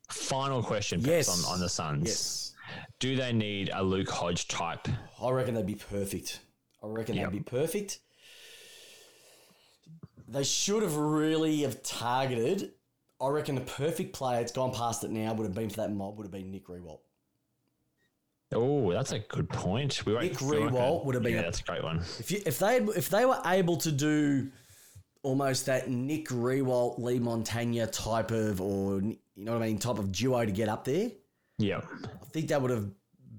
Final 0.08 0.62
question 0.62 1.00
Yes. 1.00 1.28
on, 1.44 1.52
on 1.52 1.60
the 1.60 1.68
Suns. 1.68 2.06
Yes. 2.06 2.52
Do 3.00 3.16
they 3.16 3.32
need 3.32 3.70
a 3.74 3.82
Luke 3.82 4.08
Hodge 4.08 4.48
type? 4.48 4.86
I 5.20 5.30
reckon 5.30 5.54
they'd 5.54 5.66
be 5.66 5.74
perfect. 5.74 6.40
I 6.82 6.86
reckon 6.86 7.16
Yep. 7.16 7.30
they'd 7.32 7.38
be 7.38 7.42
perfect. 7.44 7.98
They 10.28 10.44
should 10.44 10.82
have 10.82 10.96
really 10.96 11.62
have 11.62 11.82
targeted. 11.82 12.72
I 13.20 13.28
reckon 13.28 13.54
the 13.56 13.60
perfect 13.62 14.14
player. 14.14 14.40
It's 14.40 14.52
gone 14.52 14.72
past 14.72 15.04
it 15.04 15.10
now. 15.10 15.34
Would 15.34 15.44
have 15.44 15.54
been 15.54 15.70
for 15.70 15.76
that 15.76 15.92
mob. 15.92 16.16
Would 16.16 16.24
have 16.24 16.32
been 16.32 16.50
Nick 16.50 16.66
Riewoldt. 16.68 17.00
Oh, 18.52 18.92
that's 18.92 19.12
a 19.12 19.18
good 19.20 19.48
point. 19.48 20.04
We 20.06 20.12
Nick 20.18 20.34
Riewoldt 20.34 21.04
would 21.04 21.14
have 21.14 21.24
been 21.24 21.34
Yeah, 21.34 21.40
a- 21.40 21.42
that's 21.44 21.60
a 21.60 21.64
great 21.64 21.82
one. 21.82 21.98
If 22.18 22.30
you, 22.30 22.40
if 22.46 22.58
they 22.58 22.76
if 22.78 23.08
they 23.08 23.24
were 23.26 23.40
able 23.46 23.76
to 23.78 23.90
do 23.90 24.50
almost 25.22 25.66
that 25.66 25.88
Nick 25.88 26.28
Riewoldt, 26.28 26.98
Leigh 26.98 27.18
Montagna 27.18 27.90
type 27.90 28.30
of, 28.30 28.60
or 28.60 29.00
you 29.00 29.16
know 29.36 29.52
what 29.54 29.62
I 29.62 29.66
mean, 29.66 29.78
type 29.78 29.98
of 29.98 30.12
duo 30.12 30.44
to 30.44 30.52
get 30.52 30.68
up 30.68 30.84
there, 30.84 31.10
Yeah. 31.58 31.80
I 32.04 32.26
think 32.30 32.48
that 32.48 32.60
would 32.62 32.70
have 32.70 32.88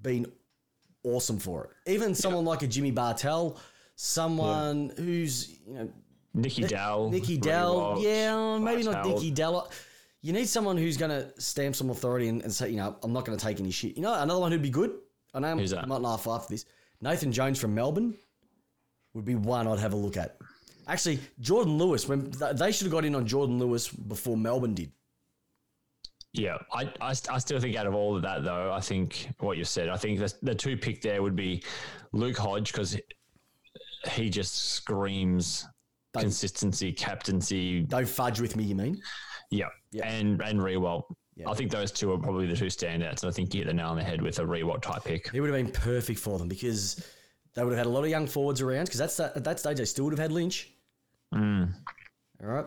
been 0.01 0.25
awesome 1.03 1.37
for 1.39 1.65
it. 1.85 1.91
Even 1.93 2.15
someone 2.15 2.43
like 2.43 2.63
a 2.63 2.67
Jimmy 2.67 2.91
Bartel, 2.91 3.57
someone 3.95 4.91
who's 4.97 5.57
you 5.67 5.73
know 5.75 5.89
Nicky 6.33 6.63
Dell. 6.63 7.09
Nicky 7.09 7.37
Dell, 7.37 7.97
yeah, 8.01 8.57
maybe 8.57 8.83
not 8.83 8.95
Bartel. 8.95 9.13
Nicky 9.13 9.31
Dell. 9.31 9.71
You 10.25 10.33
need 10.33 10.49
someone 10.49 10.75
who's 10.75 10.97
going 10.97 11.11
to 11.11 11.39
stamp 11.39 11.75
some 11.75 11.91
authority 11.91 12.29
and, 12.29 12.41
and 12.41 12.51
say, 12.51 12.69
you 12.71 12.77
know, 12.77 12.95
I'm 13.03 13.13
not 13.13 13.25
going 13.25 13.37
to 13.37 13.45
take 13.45 13.59
any 13.59 13.69
shit. 13.69 13.95
You 13.95 14.01
know, 14.01 14.11
another 14.11 14.39
one 14.39 14.51
who'd 14.51 14.59
be 14.59 14.71
good. 14.71 14.95
I 15.35 15.39
know 15.39 15.55
Who's 15.55 15.69
that? 15.69 15.87
might 15.87 16.01
laugh 16.01 16.25
after 16.27 16.51
this. 16.51 16.65
Nathan 16.99 17.31
Jones 17.31 17.59
from 17.59 17.75
Melbourne 17.75 18.15
would 19.13 19.23
be 19.23 19.35
one 19.35 19.67
I'd 19.67 19.77
have 19.77 19.93
a 19.93 19.95
look 19.95 20.17
at. 20.17 20.39
Actually, 20.87 21.19
Jordan 21.41 21.77
Lewis. 21.77 22.07
When 22.07 22.31
they 22.53 22.71
should 22.71 22.85
have 22.85 22.91
got 22.91 23.05
in 23.05 23.13
on 23.13 23.27
Jordan 23.27 23.59
Lewis 23.59 23.87
before 23.87 24.35
Melbourne 24.35 24.73
did. 24.73 24.91
Yeah, 26.33 26.57
I, 26.73 26.91
I, 26.99 27.13
I 27.29 27.37
still 27.37 27.59
think 27.59 27.75
out 27.75 27.85
of 27.85 27.93
all 27.93 28.15
of 28.15 28.23
that, 28.23 28.43
though, 28.43 28.73
I 28.73 28.79
think 28.79 29.29
what 29.37 29.57
you 29.57 29.63
said, 29.63 29.89
I 29.89 29.97
think 29.97 30.17
the, 30.17 30.33
the 30.41 30.55
two 30.55 30.75
pick 30.75 31.03
there 31.03 31.21
would 31.21 31.35
be 31.35 31.63
Luke 32.13 32.37
Hodge 32.37 32.71
because 32.71 32.99
he 34.09 34.31
just 34.31 34.71
screams 34.71 35.67
consistency, 36.17 36.91
captaincy. 36.91 37.81
Don't 37.81 38.07
fudge 38.07 38.41
with 38.41 38.55
me. 38.55 38.63
You 38.63 38.75
mean? 38.75 39.01
Yeah, 39.51 39.67
and 40.03 40.41
and 40.41 40.59
Riewoldt. 40.59 41.03
Yeah. 41.37 41.49
I 41.49 41.53
think 41.53 41.69
those 41.69 41.91
two 41.91 42.13
are 42.13 42.17
probably 42.17 42.45
the 42.47 42.55
two 42.55 42.67
standouts. 42.67 43.21
And 43.23 43.29
I 43.29 43.31
think 43.31 43.53
you 43.53 43.59
hit 43.61 43.67
the 43.67 43.73
nail 43.73 43.87
on 43.89 43.97
the 43.97 44.03
head 44.03 44.21
with 44.21 44.39
a 44.39 44.43
Riewoldt 44.43 44.81
type 44.81 45.03
pick. 45.03 45.29
It 45.33 45.41
would 45.41 45.49
have 45.53 45.65
been 45.65 45.71
perfect 45.73 46.17
for 46.19 46.39
them 46.39 46.47
because 46.47 47.05
they 47.55 47.63
would 47.63 47.71
have 47.71 47.77
had 47.77 47.87
a 47.87 47.89
lot 47.89 48.05
of 48.05 48.09
young 48.09 48.25
forwards 48.25 48.61
around. 48.61 48.85
Because 48.85 48.99
that's 48.99 49.19
at 49.19 49.43
that 49.43 49.59
stage 49.59 49.77
they 49.77 49.83
still 49.85 50.05
would 50.05 50.13
have 50.13 50.19
had 50.19 50.31
Lynch. 50.31 50.69
Mm. 51.33 51.73
All 52.41 52.47
right. 52.49 52.65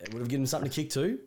It 0.00 0.12
would 0.12 0.20
have 0.20 0.28
given 0.28 0.42
them 0.42 0.46
something 0.46 0.68
to 0.70 0.74
kick 0.74 0.90
to. 0.90 1.18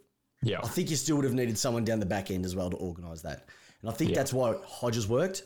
Yeah, 0.44 0.60
I 0.64 0.68
think 0.68 0.90
you 0.90 0.96
still 0.98 1.16
would 1.16 1.26
have 1.26 1.34
needed 1.34 1.58
someone 1.58 1.84
down 1.84 2.00
the 2.00 2.06
back 2.06 2.30
end 2.32 2.46
as 2.46 2.56
well 2.56 2.70
to 2.70 2.78
organise 2.78 3.22
that. 3.24 3.48
And 3.82 3.90
I 3.90 3.94
think 3.94 4.12
Yeah. 4.12 4.18
that's 4.18 4.34
why 4.34 4.56
Hodges 4.66 5.08
worked 5.08 5.44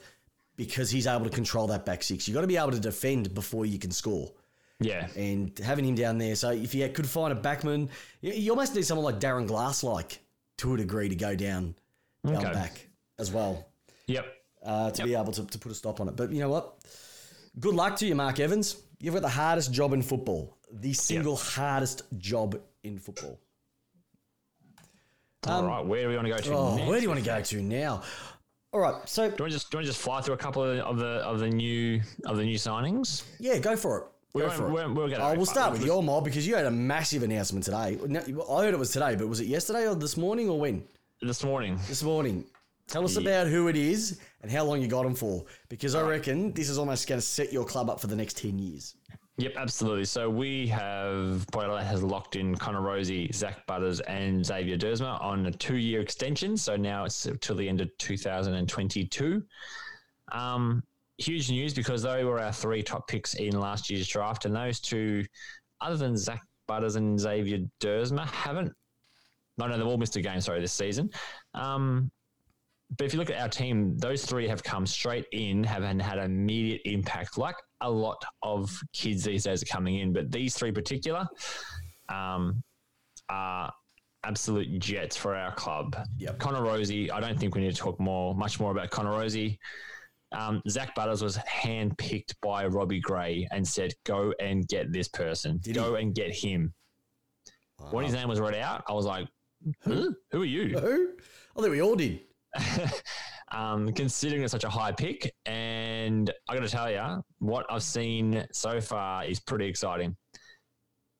because 0.57 0.89
he's 0.89 1.07
able 1.07 1.23
to 1.25 1.29
control 1.29 1.67
that 1.67 1.85
back 1.85 2.03
six. 2.03 2.27
You've 2.27 2.35
got 2.35 2.41
to 2.41 2.47
be 2.47 2.57
able 2.57 2.71
to 2.71 2.79
defend 2.79 3.33
before 3.33 3.65
you 3.65 3.79
can 3.79 3.91
score. 3.91 4.33
Yeah, 4.81 5.07
And 5.15 5.57
having 5.59 5.85
him 5.85 5.95
down 5.95 6.17
there, 6.17 6.35
so 6.35 6.49
if 6.51 6.73
you 6.75 6.87
could 6.89 7.07
find 7.07 7.31
a 7.31 7.39
backman, 7.41 7.89
you, 8.21 8.49
almost 8.51 8.75
need 8.75 8.85
someone 8.85 9.05
like 9.05 9.19
Darren 9.19 9.47
Glass 9.47 9.83
like 9.83 10.19
to 10.57 10.73
a 10.73 10.77
degree 10.77 11.07
to 11.09 11.15
go 11.15 11.35
down, 11.35 11.75
down 12.25 12.37
Okay. 12.37 12.51
back 12.53 12.87
as 13.19 13.31
well 13.31 13.67
yep. 14.07 14.25
uh, 14.65 14.91
to 14.91 15.03
be 15.03 15.15
able 15.15 15.31
to, 15.33 15.45
to 15.45 15.57
put 15.59 15.71
a 15.71 15.75
stop 15.75 16.01
on 16.01 16.07
it. 16.07 16.15
But 16.15 16.31
you 16.31 16.39
know 16.39 16.49
what? 16.49 16.77
Good 17.59 17.75
luck 17.75 17.95
to 17.97 18.05
you, 18.07 18.15
Mark 18.15 18.39
Evans. 18.39 18.81
You've 18.99 19.13
got 19.13 19.21
the 19.23 19.29
hardest 19.29 19.71
job 19.71 19.93
in 19.93 20.01
football, 20.01 20.57
the 20.71 20.93
single 20.93 21.35
hardest 21.35 22.03
job 22.17 22.59
in 22.83 22.97
football. 22.99 23.39
All 25.47 25.65
right, 25.65 25.83
where 25.85 26.03
do 26.03 26.09
we 26.09 26.15
want 26.15 26.27
to 26.27 26.33
go 26.33 26.37
to 26.39 26.53
Oh, 26.53 26.75
next? 26.75 26.87
where 26.87 26.97
do 26.99 27.03
you 27.03 27.09
want 27.09 27.19
to 27.23 27.25
go 27.25 27.41
to 27.41 27.61
now? 27.61 28.03
All 28.73 28.79
right, 28.79 28.95
so 29.09 29.29
Do 29.29 29.45
to 29.45 29.49
just 29.49 29.71
do 29.71 29.79
to 29.79 29.83
just 29.83 29.99
fly 29.99 30.21
through 30.21 30.35
a 30.35 30.37
couple 30.37 30.63
of, 30.63 30.79
of 30.79 30.97
the 30.97 31.05
of 31.25 31.39
the 31.39 31.49
new 31.49 31.99
of 32.25 32.37
the 32.37 32.43
new 32.43 32.57
signings? 32.57 33.23
yeah, 33.39 33.57
go 33.57 33.75
for 33.75 33.97
it. 33.97 34.05
We 34.33 34.41
Go 34.41 34.47
won't- 34.47 34.57
for 34.57 34.65
it. 34.65 34.69
we 34.69 34.73
won't- 34.75 34.95
we'll 34.95 35.07
get 35.09 35.19
oh, 35.19 35.33
we'll 35.35 35.45
start 35.45 35.73
with 35.73 35.83
your 35.85 36.01
mob 36.01 36.23
because 36.23 36.47
you 36.47 36.55
had 36.55 36.65
a 36.65 36.71
massive 36.71 37.23
announcement 37.23 37.65
today. 37.65 37.97
I 37.99 38.61
heard 38.63 38.73
it 38.73 38.79
was 38.79 38.91
today, 38.91 39.15
but 39.15 39.27
was 39.27 39.39
it 39.41 39.47
yesterday 39.47 39.87
or 39.87 39.95
this 39.95 40.15
morning 40.17 40.49
or 40.49 40.59
when? 40.59 40.83
This 41.21 41.43
morning, 41.43 41.77
This 41.87 42.01
morning. 42.03 42.45
Tell 42.87 43.05
us 43.05 43.15
about 43.15 43.47
who 43.47 43.67
it 43.69 43.77
is 43.77 44.19
and 44.41 44.51
how 44.51 44.65
long 44.65 44.81
you 44.81 44.87
got 44.87 45.05
him 45.05 45.15
for, 45.15 45.45
because 45.69 45.95
I 45.95 46.01
reckon 46.01 46.51
this 46.51 46.67
is 46.67 46.77
almost 46.77 47.07
going 47.07 47.19
to 47.21 47.25
set 47.25 47.53
your 47.53 47.63
club 47.63 47.89
up 47.89 48.01
for 48.01 48.07
the 48.07 48.15
next 48.17 48.37
ten 48.37 48.59
years. 48.59 48.95
Yep, 49.37 49.53
absolutely. 49.55 50.03
So 50.05 50.29
we 50.29 50.67
have 50.67 51.45
Poyla 51.53 51.81
has 51.83 52.03
locked 52.03 52.35
in 52.35 52.55
Connor 52.57 52.81
Rozee, 52.81 53.33
Zach 53.33 53.65
Butters, 53.65 54.01
and 54.01 54.45
Xavier 54.45 54.77
Duursma 54.77 55.21
on 55.21 55.45
a 55.45 55.51
two-year 55.51 56.01
extension. 56.01 56.57
So 56.57 56.75
now 56.75 57.05
it's 57.05 57.27
till 57.39 57.55
the 57.55 57.67
end 57.67 57.79
of 57.81 57.89
2022. 57.97 59.41
Um, 60.33 60.83
huge 61.21 61.49
news 61.49 61.73
because 61.73 62.03
they 62.03 62.23
were 62.23 62.39
our 62.39 62.51
three 62.51 62.83
top 62.83 63.07
picks 63.07 63.35
in 63.35 63.59
last 63.59 63.89
year's 63.89 64.07
draft, 64.07 64.45
and 64.45 64.55
those 64.55 64.79
two, 64.79 65.23
other 65.79 65.97
than 65.97 66.17
Zach 66.17 66.41
Butters 66.67 66.95
and 66.95 67.19
Xavier 67.19 67.59
Duursma, 67.79 68.25
haven't. 68.27 68.71
No, 69.57 69.67
no, 69.67 69.77
they've 69.77 69.87
all 69.87 69.97
missed 69.97 70.15
a 70.15 70.21
game. 70.21 70.41
Sorry, 70.41 70.61
this 70.61 70.73
season. 70.73 71.09
Um, 71.53 72.11
but 72.97 73.05
if 73.05 73.13
you 73.13 73.19
look 73.19 73.29
at 73.29 73.39
our 73.39 73.49
team, 73.49 73.97
those 73.97 74.25
three 74.25 74.47
have 74.47 74.63
come 74.63 74.85
straight 74.85 75.25
in, 75.31 75.63
have 75.63 75.83
and 75.83 76.01
had 76.01 76.17
immediate 76.17 76.81
impact, 76.85 77.37
like 77.37 77.55
a 77.81 77.89
lot 77.89 78.21
of 78.43 78.69
kids 78.93 79.23
these 79.23 79.43
days 79.43 79.63
are 79.63 79.65
coming 79.65 79.99
in. 79.99 80.11
But 80.11 80.31
these 80.31 80.55
three 80.55 80.71
particular 80.71 81.27
um, 82.09 82.61
are 83.29 83.71
absolute 84.23 84.79
jets 84.79 85.15
for 85.15 85.35
our 85.35 85.53
club. 85.55 85.95
Yep. 86.17 86.39
Connor 86.39 86.61
Rozee, 86.61 87.11
I 87.11 87.19
don't 87.19 87.39
think 87.39 87.55
we 87.55 87.61
need 87.61 87.71
to 87.71 87.77
talk 87.77 87.99
more, 87.99 88.35
much 88.35 88.59
more 88.59 88.71
about 88.71 88.89
Connor 88.89 89.11
Rozee. 89.11 89.57
Um, 90.31 90.61
Zach 90.69 90.95
Butters 90.95 91.21
was 91.21 91.37
handpicked 91.37 92.35
by 92.41 92.65
Robbie 92.65 92.99
Gray 92.99 93.47
and 93.51 93.67
said, 93.67 93.93
"Go 94.05 94.33
and 94.39 94.67
get 94.67 94.91
this 94.91 95.07
person. 95.07 95.59
Did 95.61 95.75
Go 95.75 95.95
and 95.95 96.13
get 96.15 96.33
him." 96.33 96.73
When 97.89 98.05
his 98.05 98.13
name 98.13 98.29
was 98.29 98.39
read 98.39 98.55
out, 98.55 98.83
I 98.87 98.93
was 98.93 99.05
like, 99.05 99.27
"Who? 99.81 100.15
Who 100.31 100.41
are 100.41 100.45
you?" 100.45 100.77
Who? 100.77 101.09
I 101.57 101.61
think 101.61 101.71
we 101.71 101.81
all 101.81 101.95
did. 101.95 102.21
um, 103.51 103.91
considering 103.93 104.43
it's 104.43 104.51
such 104.51 104.63
a 104.63 104.69
high 104.69 104.91
pick. 104.91 105.33
And 105.45 106.31
I 106.49 106.55
got 106.55 106.61
to 106.61 106.69
tell 106.69 106.89
you, 106.89 107.23
what 107.39 107.65
I've 107.69 107.83
seen 107.83 108.45
so 108.51 108.81
far 108.81 109.25
is 109.25 109.39
pretty 109.39 109.65
exciting. 109.65 110.15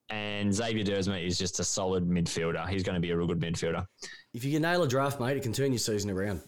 And 0.08 0.52
Xavier 0.52 0.84
Duursma 0.84 1.24
is 1.24 1.38
just 1.38 1.58
a 1.60 1.64
solid 1.64 2.06
midfielder. 2.06 2.68
He's 2.68 2.82
going 2.82 2.94
to 2.94 3.00
be 3.00 3.10
a 3.10 3.16
real 3.16 3.26
good 3.26 3.40
midfielder. 3.40 3.86
If 4.34 4.44
you 4.44 4.52
can 4.52 4.62
nail 4.62 4.82
a 4.82 4.88
draft, 4.88 5.20
mate, 5.20 5.36
it 5.36 5.42
can 5.42 5.52
turn 5.52 5.72
your 5.72 5.78
season 5.78 6.10
around. 6.10 6.42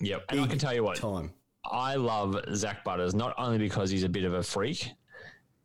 Yep. 0.00 0.24
And 0.28 0.40
I 0.40 0.46
can 0.46 0.58
tell 0.58 0.74
you 0.74 0.84
what, 0.84 0.98
Time. 0.98 1.32
I 1.70 1.94
love 1.96 2.36
Zach 2.54 2.84
Butters, 2.84 3.14
not 3.14 3.34
only 3.38 3.58
because 3.58 3.90
he's 3.90 4.02
a 4.04 4.08
bit 4.08 4.24
of 4.24 4.34
a 4.34 4.42
freak, 4.42 4.90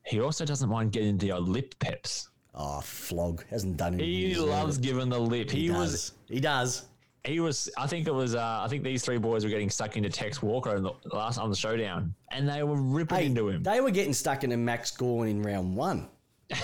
he 0.06 0.20
also 0.20 0.46
doesn't 0.46 0.70
mind 0.70 0.92
getting 0.92 1.18
the 1.18 1.34
lip 1.40 1.76
peps. 1.80 2.30
Oh, 2.54 2.82
flog 2.82 3.46
hasn't 3.50 3.78
done. 3.78 3.98
He 3.98 4.36
loves 4.36 4.78
giving 4.78 5.10
the 5.10 5.20
lip. 5.20 5.50
He, 5.52 5.62
He 5.64 5.72
was. 5.72 6.14
He 6.28 6.40
does. 6.42 6.86
he 7.24 7.40
was 7.40 7.70
I 7.78 7.88
think 7.88 8.08
it 8.08 8.14
was 8.14 8.36
uh, 8.36 8.60
I 8.64 8.68
think 8.68 8.84
these 8.84 9.04
three 9.06 9.18
boys 9.20 9.44
were 9.44 9.50
getting 9.50 9.70
stuck 9.70 9.96
into 9.96 10.10
Tex 10.10 10.42
Walker 10.42 10.76
in 10.76 10.84
the 10.84 10.92
last 11.14 11.38
on 11.38 11.50
the 11.50 11.56
showdown 11.56 12.14
and 12.32 12.50
they 12.50 12.64
were 12.64 12.76
ripping 12.82 13.18
Hey, 13.20 13.26
into 13.28 13.48
him. 13.48 13.62
they 13.64 13.80
were 13.80 13.92
getting 13.92 14.12
stuck 14.14 14.44
into 14.44 14.58
Max 14.58 14.92
Gawn 14.92 15.28
in 15.28 15.42
round 15.44 15.76
one. 15.76 16.08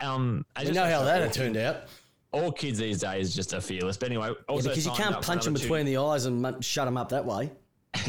um, 0.00 0.44
I 0.56 0.62
You 0.62 0.72
know 0.72 0.84
how 0.84 1.02
that 1.04 1.22
had 1.22 1.32
turned 1.40 1.56
out. 1.56 1.84
All 2.32 2.52
kids 2.52 2.78
these 2.78 3.00
days 3.00 3.34
just 3.34 3.52
are 3.54 3.60
fearless. 3.60 3.96
But 3.96 4.08
anyway, 4.10 4.32
also 4.48 4.68
because 4.68 4.86
you 4.86 4.92
can't 4.92 5.20
punch 5.22 5.44
them 5.44 5.54
another 5.54 5.58
two- 5.58 5.68
between 5.68 5.86
the 5.86 5.96
eyes 5.98 6.26
and 6.26 6.64
shut 6.64 6.84
them 6.86 6.96
up 6.96 7.08
that 7.10 7.24
way. 7.24 7.50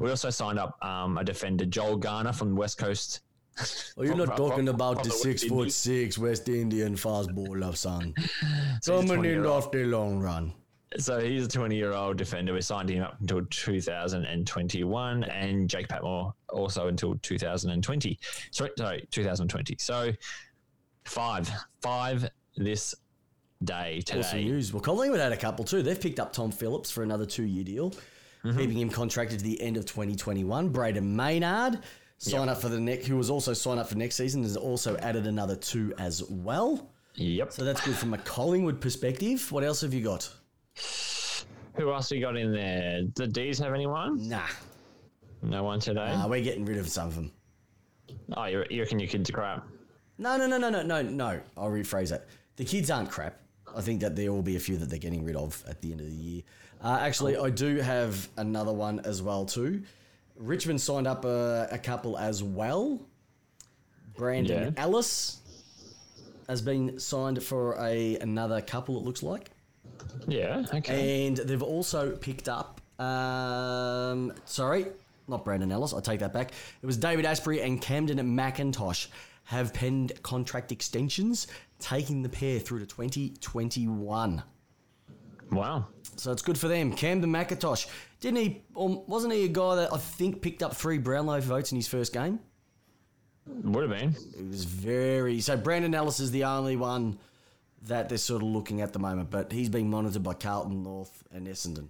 we 0.00 0.10
also 0.10 0.28
signed 0.30 0.58
up 0.58 0.76
um, 0.84 1.16
a 1.18 1.24
defender, 1.24 1.64
Joel 1.64 1.96
Garner 1.96 2.32
from 2.32 2.56
West 2.56 2.78
Coast. 2.78 3.20
Well, 3.96 4.06
you're 4.06 4.16
From- 4.16 4.26
not 4.28 4.36
talking 4.36 4.66
from- 4.66 4.74
about 4.74 4.94
from 4.96 5.02
the 5.04 5.08
the 5.10 5.14
six 5.16 5.42
West 5.42 5.48
foot 5.48 5.58
Indies. 5.58 5.74
six 5.76 6.18
West 6.18 6.48
Indian 6.48 6.96
fast 6.96 7.34
bowler, 7.34 7.74
son. 7.74 8.14
So 8.82 9.02
Coming 9.02 9.24
in 9.26 9.44
off 9.44 9.70
the 9.70 9.84
long 9.84 10.18
run. 10.20 10.52
So 10.98 11.20
he's 11.20 11.44
a 11.44 11.48
20 11.48 11.76
year 11.76 11.92
old 11.92 12.16
defender. 12.16 12.52
We 12.54 12.62
signed 12.62 12.88
him 12.88 13.02
up 13.04 13.16
until 13.20 13.44
2021, 13.46 15.24
and 15.24 15.68
Jake 15.68 15.88
Patmore 15.88 16.34
also 16.48 16.88
until 16.88 17.14
2020. 17.16 18.18
Sorry, 18.50 18.70
sorry 18.78 19.06
2020. 19.10 19.76
So 19.78 20.10
five, 21.04 21.50
five 21.82 22.28
this 22.64 22.94
day 23.64 24.00
today. 24.04 24.20
Awesome 24.20 24.40
news. 24.40 24.72
Well, 24.72 24.80
Collingwood 24.82 25.20
had 25.20 25.32
a 25.32 25.36
couple 25.36 25.64
too. 25.64 25.82
They've 25.82 26.00
picked 26.00 26.20
up 26.20 26.32
Tom 26.32 26.50
Phillips 26.52 26.90
for 26.90 27.02
another 27.02 27.26
two 27.26 27.44
year 27.44 27.64
deal, 27.64 27.92
Mm-hmm. 28.44 28.58
keeping 28.58 28.78
him 28.78 28.88
contracted 28.88 29.38
to 29.40 29.44
the 29.44 29.60
end 29.60 29.76
of 29.76 29.84
2021. 29.84 30.72
Brayden 30.72 31.02
Maynard 31.02 31.80
sign 32.16 32.48
up 32.48 32.58
for 32.62 32.70
the 32.70 32.80
next, 32.80 33.06
who 33.06 33.18
was 33.18 33.28
also 33.28 33.52
signed 33.52 33.78
up 33.78 33.88
for 33.88 33.96
next 33.98 34.14
season, 34.16 34.42
has 34.44 34.56
also 34.56 34.96
added 34.96 35.26
another 35.26 35.54
two 35.56 35.92
as 35.98 36.22
well. 36.30 36.90
Yep. 37.16 37.52
So 37.52 37.64
that's 37.64 37.82
good 37.84 37.96
from 37.96 38.14
a 38.14 38.18
Collingwood 38.18 38.80
perspective. 38.80 39.52
What 39.52 39.62
else 39.62 39.82
have 39.82 39.92
you 39.92 40.02
got? 40.02 40.30
Who 41.76 41.92
else 41.92 42.10
we 42.10 42.20
got 42.20 42.36
in 42.36 42.50
there? 42.52 43.02
The 43.14 43.26
D's 43.26 43.58
have 43.58 43.74
anyone? 43.74 44.26
Nah, 44.28 44.46
No 45.42 45.62
one 45.64 45.78
today. 45.80 46.06
nah, 46.06 46.26
we're 46.26 46.42
getting 46.42 46.64
rid 46.64 46.78
of 46.78 46.88
some 46.88 47.08
of 47.08 47.14
them. 47.14 47.32
oh, 48.38 48.44
you, 48.46 48.64
you 48.70 48.80
reckon 48.80 48.98
your 48.98 49.08
kids 49.08 49.28
are 49.28 49.34
crap? 49.34 49.66
No, 50.16 50.36
no, 50.38 50.46
no, 50.46 50.56
no, 50.56 50.70
no, 50.70 50.82
no, 50.82 51.02
no. 51.02 51.40
I'll 51.58 51.70
rephrase 51.70 52.08
that. 52.08 52.26
The 52.60 52.66
kids 52.66 52.90
aren't 52.90 53.10
crap. 53.10 53.38
I 53.74 53.80
think 53.80 54.02
that 54.02 54.16
there 54.16 54.30
will 54.30 54.42
be 54.42 54.54
a 54.56 54.60
few 54.60 54.76
that 54.76 54.90
they're 54.90 54.98
getting 54.98 55.24
rid 55.24 55.34
of 55.34 55.64
at 55.66 55.80
the 55.80 55.92
end 55.92 56.02
of 56.02 56.08
the 56.08 56.12
year. 56.12 56.42
Uh, 56.84 56.98
actually, 57.00 57.34
I 57.38 57.48
do 57.48 57.76
have 57.76 58.28
another 58.36 58.70
one 58.70 59.00
as 59.00 59.22
well 59.22 59.46
too. 59.46 59.82
Richmond 60.36 60.78
signed 60.78 61.06
up 61.06 61.24
a, 61.24 61.68
a 61.72 61.78
couple 61.78 62.18
as 62.18 62.42
well. 62.42 63.00
Brandon 64.14 64.74
Yeah. 64.76 64.82
Ellis 64.82 65.38
has 66.48 66.60
been 66.60 66.98
signed 67.00 67.42
for 67.42 67.78
a 67.80 68.18
another 68.18 68.60
couple. 68.60 68.98
It 68.98 69.04
looks 69.04 69.22
like. 69.22 69.48
Yeah. 70.28 70.66
Okay. 70.74 71.28
And 71.28 71.38
they've 71.38 71.62
also 71.62 72.14
picked 72.14 72.50
up, 72.50 72.82
um, 73.00 74.34
sorry, 74.44 74.84
not 75.28 75.46
Brandon 75.46 75.72
Ellis, 75.72 75.94
I 75.94 76.00
take 76.00 76.20
that 76.20 76.34
back. 76.34 76.52
It 76.82 76.86
was 76.86 76.98
David 76.98 77.24
Astbury 77.24 77.64
and 77.64 77.80
Kamdyn 77.80 78.20
McIntosh 78.20 79.06
have 79.50 79.74
penned 79.74 80.12
contract 80.22 80.70
extensions, 80.70 81.48
taking 81.80 82.22
the 82.22 82.28
pair 82.28 82.60
through 82.60 82.78
to 82.78 82.86
2021. 82.86 84.40
wow. 85.50 85.86
So 86.14 86.30
it's 86.30 86.42
good 86.42 86.56
for 86.56 86.68
them. 86.68 86.94
Kamdyn 86.94 87.24
McIntosh, 87.24 87.88
didn't 88.20 88.38
he, 88.38 88.62
um, 88.76 89.02
wasn't 89.08 89.32
he 89.32 89.46
a 89.46 89.48
guy 89.48 89.74
that 89.74 89.92
I 89.92 89.98
think 89.98 90.40
picked 90.40 90.62
up 90.62 90.76
three 90.76 90.98
Brownlow 90.98 91.40
votes 91.40 91.72
in 91.72 91.76
his 91.76 91.88
first 91.88 92.12
game? 92.12 92.38
Would 93.44 93.90
have 93.90 93.98
been. 93.98 94.14
It 94.38 94.48
was 94.48 94.62
very, 94.62 95.40
so 95.40 95.56
Brandon 95.56 95.96
Ellis 95.96 96.20
is 96.20 96.30
the 96.30 96.44
only 96.44 96.76
one 96.76 97.18
that 97.88 98.08
they're 98.08 98.18
sort 98.18 98.42
of 98.42 98.48
looking 98.48 98.82
at 98.82 98.92
the 98.92 99.00
moment, 99.00 99.30
but 99.30 99.50
he's 99.50 99.68
being 99.68 99.90
monitored 99.90 100.22
by 100.22 100.34
Carlton 100.34 100.84
North 100.84 101.24
and 101.32 101.48
Essendon. 101.48 101.88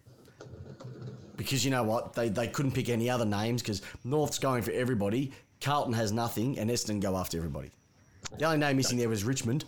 Because 1.36 1.62
you 1.62 1.70
know 1.70 1.82
what? 1.82 2.14
They, 2.14 2.30
they 2.30 2.48
couldn't 2.48 2.72
pick 2.72 2.88
any 2.88 3.10
other 3.10 3.26
names 3.26 3.60
because 3.60 3.82
North's 4.02 4.38
going 4.38 4.62
for 4.62 4.70
everybody, 4.70 5.32
Carlton 5.60 5.92
has 5.94 6.12
nothing, 6.12 6.58
and 6.58 6.70
Essendon 6.70 7.00
go 7.00 7.16
after 7.16 7.36
everybody. 7.36 7.70
The 8.38 8.44
only 8.44 8.58
name 8.58 8.76
missing 8.76 8.98
there 8.98 9.08
was 9.08 9.24
Richmond. 9.24 9.64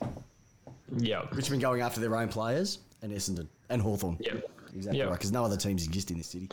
Yeah. 0.96 1.22
Richmond 1.32 1.62
going 1.62 1.80
after 1.82 2.00
their 2.00 2.16
own 2.16 2.28
players, 2.28 2.78
and 3.02 3.12
Essendon 3.12 3.46
and 3.70 3.80
Hawthorn. 3.82 4.16
Yep. 4.20 4.50
Exactly 4.74 4.98
Yep. 4.98 5.08
right, 5.08 5.18
because 5.18 5.32
no 5.32 5.44
other 5.44 5.56
teams 5.56 5.86
exist 5.86 6.10
in 6.10 6.18
this 6.18 6.28
city. 6.28 6.48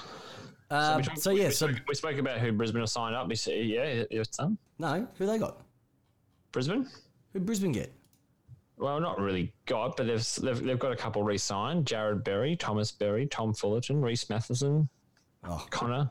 Um, 0.71 0.97
we 0.97 1.03
so, 1.15 1.31
yeah, 1.31 1.45
we 1.47 1.51
so 1.51 1.67
spoke, 1.67 1.81
we 1.87 1.95
spoke 1.95 2.17
about 2.17 2.39
who 2.39 2.51
Brisbane 2.51 2.81
have 2.81 2.89
signed 2.89 3.15
up. 3.15 3.27
We 3.27 3.35
said, 3.35 3.65
yeah, 3.65 4.03
your 4.11 4.23
son, 4.29 4.57
no, 4.77 5.07
who 5.17 5.25
they 5.25 5.37
got? 5.39 5.61
Brisbane. 6.51 6.87
Who 7.33 7.39
Brisbane 7.39 7.71
get? 7.71 7.91
Well, 8.77 8.99
not 8.99 9.19
really 9.19 9.51
got, 9.65 9.97
but 9.97 10.07
they've 10.07 10.25
they've, 10.41 10.63
they've 10.63 10.79
got 10.79 10.91
a 10.91 10.95
couple 10.95 11.23
re-signed: 11.23 11.85
Jarrod 11.85 12.23
Berry, 12.23 12.55
Thomas 12.55 12.91
Berry, 12.91 13.25
Tom 13.27 13.53
Fullarton, 13.53 14.01
Rhys 14.01 14.25
Mathieson, 14.29 14.87
Oh. 15.43 15.65
Connor, 15.69 16.09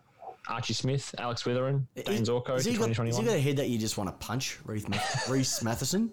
Archie 0.48 0.74
Smith, 0.74 1.14
Alex 1.18 1.44
Witherden, 1.44 1.86
Dayne 1.94 2.24
Zorko 2.24 2.54
Has 2.54 2.64
to 2.64 2.70
he 2.70 2.76
got, 2.76 2.88
has 2.88 3.16
he 3.18 3.24
got 3.24 3.34
a 3.34 3.40
head 3.40 3.56
that 3.56 3.68
you 3.68 3.78
just 3.78 3.98
want 3.98 4.08
to 4.08 4.26
punch, 4.26 4.58
Rhys, 4.64 4.84
Rhys 5.28 5.62
Mathieson? 5.62 6.10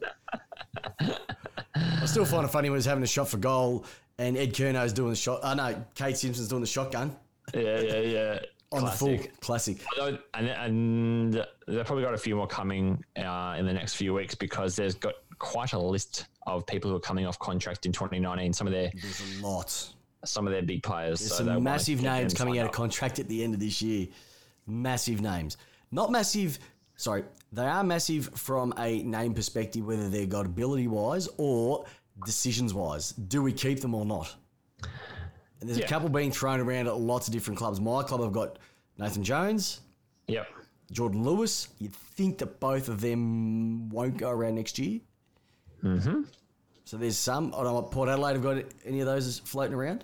I 1.76 2.06
still 2.06 2.26
find 2.26 2.46
it 2.46 2.50
funny 2.50 2.70
when 2.70 2.78
he's 2.78 2.86
having 2.86 3.04
a 3.04 3.08
shot 3.08 3.30
for 3.30 3.38
goal 3.38 3.86
and 4.18 4.38
Ed 4.38 4.54
Curnow's 4.54 4.94
doing 4.94 5.10
the 5.10 5.16
shot. 5.16 5.40
Oh, 5.44 5.54
no, 5.54 5.84
Kade 5.96 6.16
Simpson's 6.16 6.48
doing 6.48 6.62
the 6.62 6.68
shotgun 6.68 7.16
Yeah, 7.54 7.80
yeah, 7.80 8.00
yeah. 8.00 8.40
on 8.72 8.84
the 8.84 8.92
full. 8.92 9.18
Classic. 9.42 9.78
And, 10.02 10.20
and 10.34 11.34
they've 11.68 11.86
probably 11.86 12.04
got 12.04 12.14
a 12.14 12.18
few 12.18 12.36
more 12.36 12.48
coming 12.48 13.04
uh, 13.18 13.56
in 13.58 13.66
the 13.66 13.74
next 13.74 13.96
few 13.96 14.14
weeks 14.14 14.36
because 14.36 14.76
there's 14.76 14.96
got 14.96 15.16
quite 15.40 15.74
a 15.74 15.80
list 15.80 16.28
of 16.48 16.66
people 16.66 16.90
who 16.90 16.98
are 16.98 17.02
coming 17.02 17.26
off 17.26 17.40
contract 17.40 17.86
in 17.86 17.92
2019. 17.92 18.54
Some 18.54 18.68
of 18.68 18.74
their 18.74 18.92
There's 19.02 19.40
a 19.40 19.46
lot. 19.46 19.90
Some 20.26 20.48
of 20.48 20.54
their 20.54 20.62
big 20.62 20.84
players. 20.84 21.20
There's 21.20 21.32
so 21.36 21.46
some 21.46 21.64
massive 21.64 22.02
names 22.02 22.34
coming 22.34 22.60
out 22.60 22.66
of 22.66 22.72
contract 22.72 23.20
at 23.20 23.28
the 23.28 23.44
end 23.44 23.54
of 23.54 23.60
this 23.60 23.82
year. 23.82 24.08
Massive 24.68 25.22
names. 25.22 25.58
Not 25.92 26.12
massive, 26.12 26.60
sorry, 26.96 27.24
they 27.52 27.66
are 27.66 27.84
massive 27.84 28.30
from 28.36 28.74
a 28.78 29.04
name 29.04 29.34
perspective, 29.34 29.86
whether 29.86 30.10
they're 30.10 30.26
got 30.26 30.46
ability 30.46 30.88
wise 30.88 31.30
or 31.38 31.86
decisions 32.26 32.74
wise. 32.74 33.12
Do 33.12 33.42
we 33.42 33.54
keep 33.54 33.80
them 33.80 33.94
or 33.94 34.06
not? 34.06 34.36
And 35.62 35.70
there's 35.70 35.80
a 35.80 35.88
couple 35.88 36.10
being 36.10 36.32
thrown 36.32 36.60
around 36.60 36.88
at 36.88 36.98
lots 36.98 37.28
of 37.28 37.34
different 37.34 37.58
clubs. 37.58 37.80
My 37.80 38.04
club, 38.04 38.22
I've 38.22 38.34
got 38.34 38.60
Nathan 38.98 39.24
Jones, 39.24 39.82
Yep. 40.28 40.48
Jordan 40.92 41.24
Lewis. 41.24 41.70
You'd 41.80 41.96
think 41.96 42.40
that 42.40 42.60
both 42.60 42.90
of 42.90 43.02
them 43.02 43.90
won't 43.90 44.18
go 44.18 44.30
around 44.30 44.56
next 44.56 44.78
year. 44.78 45.00
Mm-hmm. 45.84 46.22
So 46.84 46.98
there's 46.98 47.18
some. 47.18 47.48
I 47.48 47.58
don't 47.58 47.66
know 47.66 47.74
what 47.76 47.92
Port 47.92 48.10
Adelaide 48.10 48.34
have 48.34 48.44
got 48.44 48.64
any 48.86 49.00
of 49.00 49.06
those 49.08 49.40
floating 49.40 49.74
around. 49.74 50.04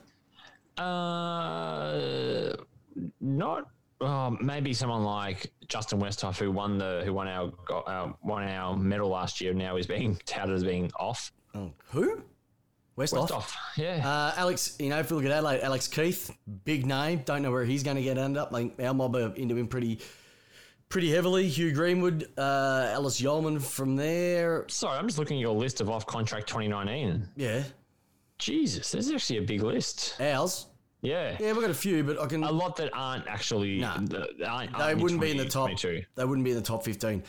Uh, 0.82 2.56
not. 3.20 3.70
Oh, 4.00 4.32
maybe 4.42 4.74
someone 4.74 5.04
like 5.04 5.52
Justin 5.68 6.00
Westhoff, 6.00 6.40
who 6.40 6.52
won 6.52 6.78
the 6.80 7.04
who 7.06 7.14
won 7.14 7.28
our 7.28 7.52
uh, 7.86 8.12
won 8.24 8.44
our 8.44 8.76
medal 8.76 9.10
last 9.10 9.40
year, 9.42 9.54
now 9.54 9.78
is 9.78 9.86
being 9.86 10.20
touted 10.26 10.56
as 10.56 10.64
being 10.64 10.92
off. 11.00 11.32
Oh, 11.54 11.72
who? 11.90 12.24
Westhoff. 12.98 13.30
Westhoff, 13.30 13.54
yeah. 13.78 14.08
Uh, 14.08 14.34
Alex, 14.38 14.76
you 14.80 14.90
know, 14.90 15.00
if 15.00 15.10
you 15.10 15.16
look 15.16 15.26
at 15.26 15.32
Adelaide, 15.32 15.62
Alex 15.62 15.88
Keath, 15.88 16.32
big 16.66 16.86
name. 16.86 17.22
Don't 17.26 17.42
know 17.42 17.52
where 17.52 17.64
he's 17.64 17.84
going 17.84 17.96
to 17.96 18.04
get 18.04 18.18
end 18.18 18.38
up. 18.38 18.52
Like 18.52 18.74
our 18.82 18.94
mob 18.94 19.16
are 19.16 19.34
into 19.36 19.56
him 19.56 19.68
pretty, 19.68 20.00
pretty 20.90 21.12
heavily. 21.12 21.48
Hugh 21.48 21.72
Greenwood, 21.72 22.28
uh, 22.38 22.90
Alice 22.92 23.22
Yeoman 23.22 23.60
from 23.60 23.96
there. 23.96 24.66
Sorry, 24.68 24.98
I'm 24.98 25.08
just 25.08 25.20
looking 25.20 25.38
at 25.38 25.42
your 25.42 25.56
list 25.56 25.80
of 25.80 25.90
off 25.90 26.06
contract 26.06 26.48
2019. 26.48 27.30
Yeah, 27.38 27.64
Jesus, 28.40 28.92
there's 28.92 29.12
actually 29.12 29.38
a 29.38 29.44
big 29.44 29.62
list. 29.62 30.16
ours. 30.20 30.68
Yeah. 31.02 31.36
Yeah, 31.40 31.54
we've 31.54 31.62
got 31.62 31.70
a 31.72 31.74
few, 31.74 32.04
but 32.04 32.20
I 32.20 32.28
can. 32.28 32.44
A 32.44 32.52
lot 32.52 32.76
that 32.78 32.92
aren't 32.94 33.28
actually. 33.28 33.80
Nah. 33.80 33.98
the- 33.98 34.48
aren't, 34.48 34.72
they 34.78 34.84
aren't 34.84 35.02
wouldn't 35.02 35.22
be 35.22 35.32
in 35.32 35.38
the 35.38 35.46
top. 35.46 35.66
22. 35.68 36.04
They 36.16 36.26
wouldn't 36.26 36.46
be 36.46 36.52
in 36.52 36.58
the 36.58 36.64
top 36.64 36.84
fifteen. 36.84 37.24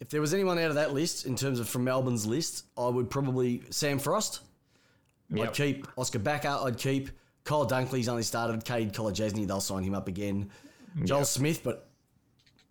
If 0.00 0.10
there 0.10 0.20
was 0.20 0.32
anyone 0.32 0.58
out 0.58 0.68
of 0.68 0.76
that 0.76 0.92
list, 0.94 1.26
in 1.26 1.34
terms 1.34 1.58
of 1.58 1.68
from 1.68 1.82
Melbourne's 1.84 2.24
list, 2.24 2.66
I 2.76 2.86
would 2.86 3.10
probably 3.10 3.62
Sam 3.70 3.98
Frost. 3.98 4.40
I'd 5.36 5.52
keep 5.52 5.86
Oskar 5.98 6.20
Baker. 6.20 6.56
I'd 6.62 6.78
keep 6.78 7.10
Kyle 7.44 7.66
Dunkley's 7.68 8.08
only 8.08 8.22
started. 8.22 8.64
Kade 8.64 8.92
Kolodjashnij, 8.92 9.46
they'll 9.46 9.60
sign 9.60 9.82
him 9.82 9.94
up 9.94 10.06
again. 10.08 10.50
Joel 11.04 11.24
Smith, 11.24 11.62
but 11.64 11.90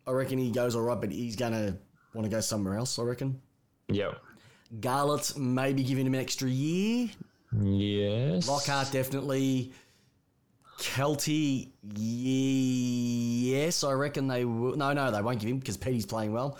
I 0.07 0.11
reckon 0.11 0.37
he 0.39 0.51
goes 0.51 0.75
all 0.75 0.81
right, 0.83 0.99
but 0.99 1.11
he's 1.11 1.35
gonna 1.35 1.77
want 2.13 2.25
to 2.25 2.29
go 2.29 2.39
somewhere 2.39 2.77
else. 2.77 2.97
I 2.97 3.03
reckon. 3.03 3.41
Yep. 3.89 4.19
Garlett 4.79 5.37
maybe 5.37 5.83
giving 5.83 6.05
him 6.07 6.13
an 6.13 6.19
extra 6.21 6.49
year. 6.49 7.09
Yes. 7.61 8.47
Lockhart 8.47 8.91
definitely. 8.91 9.71
Kelty, 10.79 11.69
yes, 11.95 13.83
I 13.83 13.93
reckon 13.93 14.27
they 14.27 14.45
will. 14.45 14.75
No, 14.75 14.93
no, 14.93 15.11
they 15.11 15.21
won't 15.21 15.39
give 15.39 15.49
him 15.49 15.59
because 15.59 15.77
Petty's 15.77 16.05
playing 16.05 16.33
well. 16.33 16.59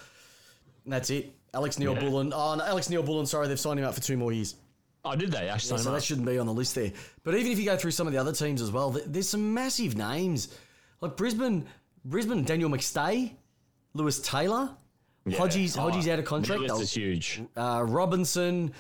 And 0.86 0.94
that's 0.94 1.10
it. 1.10 1.34
Alex 1.54 1.78
Neil 1.80 1.94
Yeah. 1.94 2.00
Bullen. 2.02 2.34
Oh, 2.34 2.56
no, 2.56 2.64
Alex 2.66 2.90
Neal-Bullen. 2.90 3.26
Sorry, 3.26 3.48
they've 3.48 3.60
signed 3.60 3.80
him 3.80 3.86
up 3.86 3.94
for 3.96 4.02
two 4.02 4.18
more 4.18 4.32
years. 4.32 4.56
Oh, 5.06 5.16
did 5.16 5.32
they 5.32 5.48
actually? 5.50 5.70
sign 5.78 5.80
So 5.80 5.92
that 5.92 6.04
shouldn't 6.04 6.26
be 6.28 6.38
on 6.38 6.46
the 6.46 6.54
list 6.54 6.76
there. 6.76 6.92
But 7.24 7.36
even 7.36 7.52
if 7.52 7.60
you 7.60 7.66
go 7.66 7.78
through 7.78 7.92
some 7.92 8.08
of 8.08 8.14
the 8.14 8.20
other 8.20 8.34
teams 8.34 8.62
as 8.62 8.72
well, 8.72 8.90
there's 8.92 9.30
some 9.30 9.54
massive 9.54 9.96
names 9.96 10.50
like 11.02 11.16
Brisbane. 11.16 11.66
Brisbane, 12.06 12.44
Daniel 12.44 12.70
McStay, 12.70 13.32
Lewis 13.94 14.20
Taylor, 14.20 14.70
Yeah. 15.26 15.38
Hodges. 15.38 15.78
Oh, 15.78 15.82
Hodges 15.82 16.08
out 16.08 16.20
of 16.20 16.26
contract. 16.26 16.62
They'll- 16.68 16.80
is 16.82 16.94
huge. 16.94 17.42
uh, 17.56 17.84
Robinson, 17.88 18.74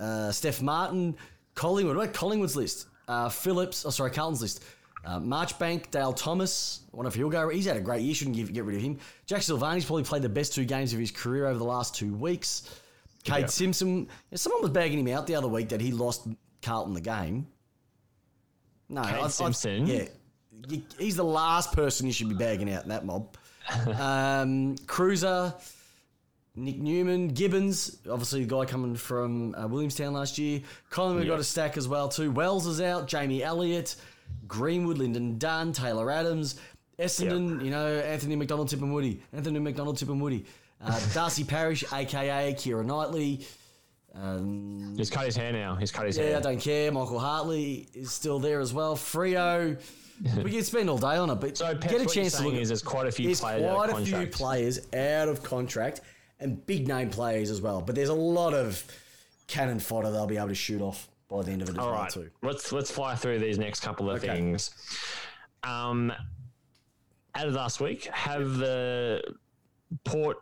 uh, 0.00 0.32
Steph 0.32 0.60
Martin, 0.62 1.16
Collingwood. 1.54 1.96
What 1.96 2.04
about 2.04 2.14
Collingwood's 2.14 2.56
list? 2.56 2.86
Uh, 3.08 3.28
Phillips. 3.28 3.84
Oh, 3.86 3.90
sorry, 3.90 4.10
Carlton's 4.10 4.42
list. 4.42 4.62
Uh, 5.04 5.18
Marchbank, 5.18 5.90
Dale 5.90 6.12
Thomas. 6.12 6.80
I 6.92 6.96
wonder 6.96 7.08
if 7.08 7.14
he'll 7.14 7.30
go. 7.30 7.48
He's 7.48 7.64
had 7.66 7.76
a 7.76 7.80
great 7.80 8.02
year. 8.02 8.14
Shouldn't 8.14 8.36
give, 8.36 8.52
get 8.52 8.64
rid 8.64 8.76
of 8.76 8.82
him. 8.82 8.98
Jack 9.26 9.40
Silvagni's 9.40 9.84
probably 9.84 10.04
played 10.04 10.22
the 10.22 10.28
best 10.28 10.54
two 10.54 10.64
games 10.64 10.92
of 10.92 10.98
his 10.98 11.10
career 11.10 11.46
over 11.46 11.58
the 11.58 11.64
last 11.64 11.94
two 11.94 12.12
weeks. 12.14 12.68
Kade 13.24 13.40
Yeah. 13.40 13.46
Simpson. 13.46 14.08
Someone 14.34 14.60
was 14.62 14.70
bagging 14.70 14.98
him 14.98 15.08
out 15.16 15.26
the 15.26 15.34
other 15.36 15.48
week 15.48 15.70
that 15.70 15.80
he 15.80 15.92
lost 15.92 16.26
Carlton 16.62 16.94
the 16.94 17.00
game. 17.00 17.46
No, 18.88 19.02
Kade 19.02 19.12
I- 19.12 19.20
I- 19.24 19.28
Simpson? 19.28 19.86
yeah, 19.86 20.04
he's 20.98 21.16
the 21.16 21.24
last 21.24 21.72
person 21.72 22.06
you 22.06 22.12
should 22.12 22.28
be 22.28 22.34
bagging 22.34 22.70
out 22.72 22.82
in 22.82 22.88
that 22.90 23.04
mob. 23.06 23.36
um, 23.98 24.76
Cruiser. 24.86 25.54
Nick 26.58 26.78
Newman, 26.78 27.28
Gibbons, 27.28 27.98
obviously 28.10 28.44
the 28.44 28.54
guy 28.54 28.64
coming 28.64 28.94
from 28.96 29.54
uh, 29.54 29.66
Williamstown 29.68 30.12
last 30.12 30.38
year. 30.38 30.60
Collingwood 30.90 31.24
Yeah. 31.24 31.30
got 31.30 31.40
a 31.40 31.44
stack 31.44 31.76
as 31.76 31.86
well 31.88 32.08
too. 32.08 32.30
Wells 32.30 32.66
is 32.66 32.80
out. 32.80 33.06
Jamie 33.06 33.42
Elliott, 33.42 33.96
Greenwood, 34.46 34.98
Lyndon 34.98 35.38
Dunn, 35.38 35.72
Taylor 35.72 36.10
Adams, 36.10 36.60
Essendon. 36.98 37.64
You 37.64 37.70
know 37.70 37.98
Anthony 38.00 38.36
McDonald, 38.36 38.68
Tip 38.68 38.82
and 38.82 38.92
Woody. 38.92 39.22
Anthony 39.32 39.58
McDonald, 39.60 39.96
Tip 39.98 40.08
and 40.08 40.20
Woody. 40.20 40.44
Uh, 40.84 40.98
Darcy 41.14 41.44
Parish, 41.44 41.84
aka 41.92 42.52
Keira 42.54 42.84
Knightley. 42.84 43.46
Um, 44.14 44.94
He's 44.96 45.10
cut 45.10 45.26
his 45.26 45.36
hair 45.36 45.52
now. 45.52 45.76
He's 45.76 45.92
cut 45.92 46.06
his 46.06 46.18
yeah, 46.18 46.38
I 46.38 46.40
don't 46.40 46.60
care. 46.60 46.90
Michael 46.90 47.18
Hartley 47.20 47.88
is 47.94 48.10
still 48.10 48.38
there 48.40 48.60
as 48.60 48.72
well. 48.72 48.96
Frio. 48.96 49.76
We 50.42 50.50
can 50.50 50.64
spend 50.64 50.90
all 50.90 50.98
day 50.98 51.14
on 51.16 51.30
it, 51.30 51.36
but 51.36 51.56
So, 51.56 51.76
Peps, 51.76 51.92
get 51.92 52.00
a 52.00 52.06
chance 52.06 52.36
to 52.38 52.42
look. 52.42 52.54
is 52.54 52.70
there's 52.70 52.82
quite 52.82 53.06
a 53.06 53.12
few 53.12 53.36
players 53.36 53.62
quite 53.72 53.90
a 53.90 54.04
few 54.04 54.26
players 54.26 54.80
out 54.92 55.28
of 55.28 55.44
contract 55.44 56.00
and 56.40 56.64
big 56.66 56.86
name 56.88 57.10
players 57.10 57.50
as 57.50 57.60
well. 57.60 57.80
But 57.80 57.94
there's 57.94 58.08
a 58.08 58.14
lot 58.14 58.54
of 58.54 58.82
cannon 59.46 59.78
fodder 59.80 60.10
they'll 60.10 60.26
be 60.26 60.36
able 60.36 60.48
to 60.48 60.54
shoot 60.54 60.80
off. 60.80 61.08
by 61.28 61.42
the 61.42 61.50
end 61.50 61.60
of 61.62 61.68
it 61.68 61.72
as 61.72 61.78
All 61.78 61.90
well 61.90 62.00
right, 62.02 62.10
too. 62.10 62.30
let's 62.42 62.72
let's 62.72 62.90
fly 62.90 63.14
through 63.14 63.38
these 63.38 63.58
next 63.58 63.80
couple 63.80 64.08
of 64.10 64.16
Okay. 64.22 64.34
things. 64.34 64.70
Um, 65.62 66.10
out 67.34 67.46
of 67.48 67.54
last 67.54 67.80
week, 67.80 68.04
have 68.06 68.56
the 68.56 69.22
Port 70.04 70.38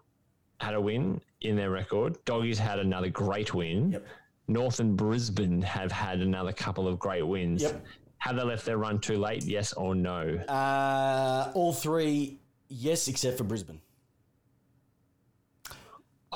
had 0.60 0.74
a 0.74 0.80
win 0.80 1.20
in 1.40 1.56
their 1.56 1.70
record. 1.70 2.24
Doggies 2.24 2.58
had 2.58 2.78
another 2.78 3.08
great 3.10 3.52
win. 3.54 3.92
Yep. 3.92 4.06
North 4.48 4.78
and 4.80 4.96
Brisbane 4.96 5.60
have 5.62 5.90
had 5.90 6.20
another 6.20 6.52
couple 6.52 6.86
of 6.86 6.98
great 7.00 7.26
wins. 7.26 7.62
Yep. 7.62 7.84
Have 8.18 8.36
they 8.36 8.42
left 8.42 8.64
their 8.64 8.78
run 8.78 9.00
too 9.00 9.18
late? 9.18 9.42
Yes 9.44 9.72
or 9.72 9.94
no? 9.94 10.20
Uh, 10.48 11.50
all 11.54 11.72
three, 11.72 12.38
yes, 12.68 13.08
except 13.08 13.38
for 13.38 13.44
Brisbane. 13.44 13.80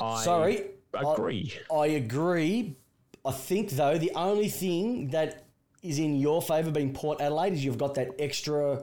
I 0.01 0.25
Sorry, 0.25 0.63
agree. 0.95 1.53
I 1.73 1.87
agree. 1.89 2.77
I 3.25 3.33
think 3.33 3.71
though 3.71 3.99
the 3.99 4.13
only 4.15 4.49
thing 4.49 5.09
that 5.09 5.45
is 5.83 5.99
in 5.99 6.17
your 6.17 6.41
favour 6.43 6.71
being 6.71 6.93
Port 6.93 7.21
Adelaide 7.21 7.53
is 7.55 7.65
you've 7.65 7.79
got 7.79 7.95
that 7.95 8.09
extra 8.19 8.83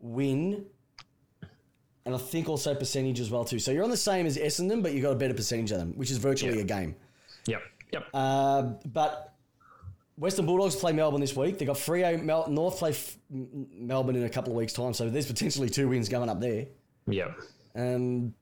win, 0.00 0.64
and 2.04 2.14
I 2.14 2.18
think 2.18 2.48
also 2.48 2.74
percentage 2.74 3.20
as 3.20 3.30
well 3.30 3.44
too. 3.44 3.58
So 3.58 3.70
you're 3.70 3.84
on 3.84 3.90
the 3.90 3.96
same 3.96 4.26
as 4.26 4.36
Essendon, 4.36 4.82
but 4.82 4.92
you've 4.92 5.02
got 5.02 5.12
a 5.12 5.16
better 5.16 5.34
percentage 5.34 5.70
of 5.72 5.78
them, 5.78 5.92
which 5.96 6.10
is 6.10 6.18
virtually 6.18 6.56
Yeah. 6.56 6.62
a 6.62 6.64
game. 6.64 6.96
Yep. 7.46 7.62
Yep. 7.92 8.04
Uh, 8.14 8.62
but 8.86 9.34
Western 10.16 10.46
Bulldogs 10.46 10.76
play 10.76 10.92
Melbourne 10.92 11.20
this 11.20 11.36
week. 11.36 11.58
They 11.58 11.64
got 11.64 11.76
Freo 11.76 12.22
Mel- 12.22 12.48
North 12.48 12.78
play 12.78 12.90
F- 12.90 13.18
Melbourne 13.30 14.16
in 14.16 14.24
a 14.24 14.28
couple 14.28 14.52
of 14.52 14.56
weeks' 14.56 14.72
time. 14.72 14.94
So 14.94 15.08
there's 15.10 15.26
potentially 15.26 15.68
two 15.68 15.88
wins 15.88 16.08
going 16.08 16.28
up 16.28 16.40
there. 16.40 16.66
yep. 17.06 17.36
Um, 17.74 18.34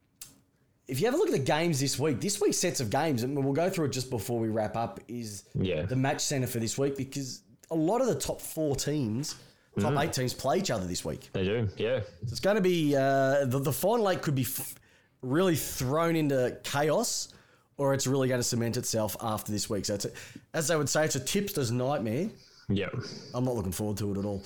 if 0.90 1.00
you 1.00 1.06
have 1.06 1.14
a 1.14 1.16
look 1.16 1.28
at 1.28 1.32
the 1.32 1.38
games 1.38 1.78
this 1.80 1.98
week, 1.98 2.20
this 2.20 2.40
week's 2.40 2.58
sets 2.58 2.80
of 2.80 2.90
games, 2.90 3.22
and 3.22 3.36
we'll 3.42 3.52
go 3.54 3.70
through 3.70 3.86
it 3.86 3.92
just 3.92 4.10
before 4.10 4.38
we 4.40 4.48
wrap 4.48 4.76
up, 4.76 5.00
is 5.08 5.44
Yeah. 5.54 5.82
the 5.82 5.96
match 5.96 6.20
centre 6.20 6.46
for 6.48 6.58
this 6.58 6.76
week 6.76 6.96
because 6.96 7.42
a 7.70 7.74
lot 7.76 8.00
of 8.00 8.08
the 8.08 8.14
top 8.16 8.40
four 8.40 8.74
teams, 8.76 9.36
top 9.78 9.94
eight 10.02 10.12
teams, 10.12 10.34
play 10.34 10.58
each 10.58 10.70
other 10.70 10.86
this 10.86 11.04
week. 11.04 11.30
They 11.32 11.44
do. 11.44 11.68
Yeah. 11.76 12.00
So 12.00 12.06
it's 12.32 12.40
going 12.40 12.56
to 12.56 12.62
be 12.62 12.96
uh, 12.96 13.44
the, 13.44 13.60
the 13.60 13.72
final 13.72 14.10
eight 14.10 14.20
could 14.22 14.34
be 14.34 14.42
f- 14.42 14.74
really 15.22 15.54
thrown 15.56 16.16
into 16.16 16.58
chaos, 16.64 17.28
or 17.76 17.94
it's 17.94 18.06
really 18.06 18.26
going 18.28 18.40
to 18.40 18.44
cement 18.44 18.76
itself 18.76 19.16
after 19.20 19.52
this 19.52 19.70
week. 19.70 19.84
So 19.86 19.94
it's 19.94 20.04
a, 20.06 20.10
as 20.54 20.68
they 20.68 20.76
would 20.76 20.88
say, 20.88 21.04
it's 21.04 21.14
a 21.16 21.20
tipster's 21.20 21.70
nightmare. 21.70 22.28
Yeah, 22.68 22.88
I'm 23.32 23.44
not 23.44 23.54
looking 23.54 23.72
forward 23.72 23.96
to 23.98 24.12
it 24.12 24.18
at 24.18 24.24
all. 24.24 24.42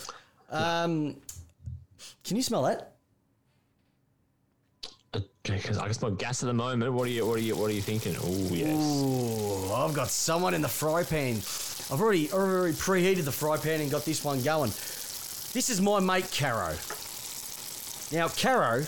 Um, 0.50 1.16
can 2.22 2.36
you 2.36 2.42
smell 2.42 2.62
that? 2.64 2.93
Because 5.42 5.78
I 5.78 5.84
can 5.84 5.94
smell 5.94 6.10
gas 6.12 6.42
at 6.42 6.46
the 6.46 6.52
moment. 6.52 6.92
What 6.92 7.06
are 7.06 7.10
you? 7.10 7.26
What 7.26 7.38
are 7.38 7.42
you? 7.42 7.56
What 7.56 7.70
are 7.70 7.74
you 7.74 7.82
thinking? 7.82 8.16
Oh 8.20 8.54
yes. 8.54 8.76
Ooh, 8.76 9.72
I've 9.72 9.94
got 9.94 10.08
someone 10.08 10.54
in 10.54 10.62
the 10.62 10.68
fry 10.68 11.04
pan. 11.04 11.36
I've 11.92 12.00
already 12.00 12.32
already 12.32 12.72
preheated 12.74 13.24
the 13.24 13.32
fry 13.32 13.56
pan 13.56 13.80
and 13.80 13.90
got 13.90 14.04
this 14.04 14.24
one 14.24 14.42
going. 14.42 14.70
This 14.70 15.70
is 15.70 15.80
my 15.80 16.00
mate 16.00 16.30
Caro. 16.36 16.74
Now, 18.12 18.28
Caro, 18.28 18.84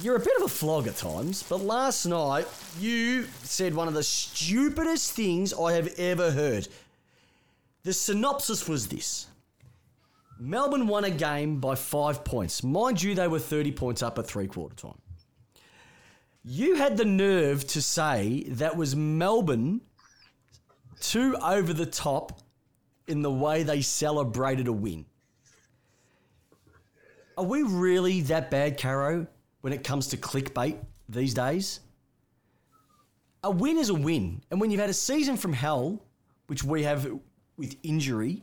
you're 0.00 0.16
a 0.16 0.20
bit 0.20 0.36
of 0.38 0.42
a 0.44 0.48
flog 0.48 0.86
at 0.86 0.96
times, 0.96 1.42
but 1.42 1.60
last 1.60 2.06
night 2.06 2.46
you 2.80 3.26
said 3.42 3.74
one 3.74 3.88
of 3.88 3.94
the 3.94 4.02
stupidest 4.02 5.12
things 5.12 5.52
I 5.54 5.72
have 5.72 5.94
ever 5.98 6.30
heard. 6.30 6.68
The 7.84 7.92
synopsis 7.92 8.68
was 8.68 8.88
this. 8.88 9.26
Melbourne 10.44 10.88
won 10.88 11.04
a 11.04 11.10
game 11.10 11.60
by 11.60 11.76
five 11.76 12.24
points. 12.24 12.64
Mind 12.64 13.00
you, 13.00 13.14
they 13.14 13.28
were 13.28 13.38
30 13.38 13.70
points 13.70 14.02
up 14.02 14.18
at 14.18 14.26
three 14.26 14.48
quarter 14.48 14.74
time. 14.74 14.98
You 16.42 16.74
had 16.74 16.96
the 16.96 17.04
nerve 17.04 17.64
to 17.68 17.80
say 17.80 18.46
that 18.48 18.76
was 18.76 18.96
Melbourne 18.96 19.82
too 20.98 21.36
over 21.36 21.72
the 21.72 21.86
top 21.86 22.40
in 23.06 23.22
the 23.22 23.30
way 23.30 23.62
they 23.62 23.82
celebrated 23.82 24.66
a 24.66 24.72
win. 24.72 25.06
Are 27.38 27.44
we 27.44 27.62
really 27.62 28.22
that 28.22 28.50
bad, 28.50 28.80
Caro, 28.80 29.28
when 29.60 29.72
it 29.72 29.84
comes 29.84 30.08
to 30.08 30.16
clickbait 30.16 30.76
these 31.08 31.34
days? 31.34 31.78
A 33.44 33.50
win 33.50 33.78
is 33.78 33.90
a 33.90 33.94
win. 33.94 34.42
And 34.50 34.60
when 34.60 34.72
you've 34.72 34.80
had 34.80 34.90
a 34.90 34.94
season 34.94 35.36
from 35.36 35.52
hell, 35.52 36.02
which 36.48 36.64
we 36.64 36.82
have 36.82 37.08
with 37.56 37.76
injury, 37.84 38.42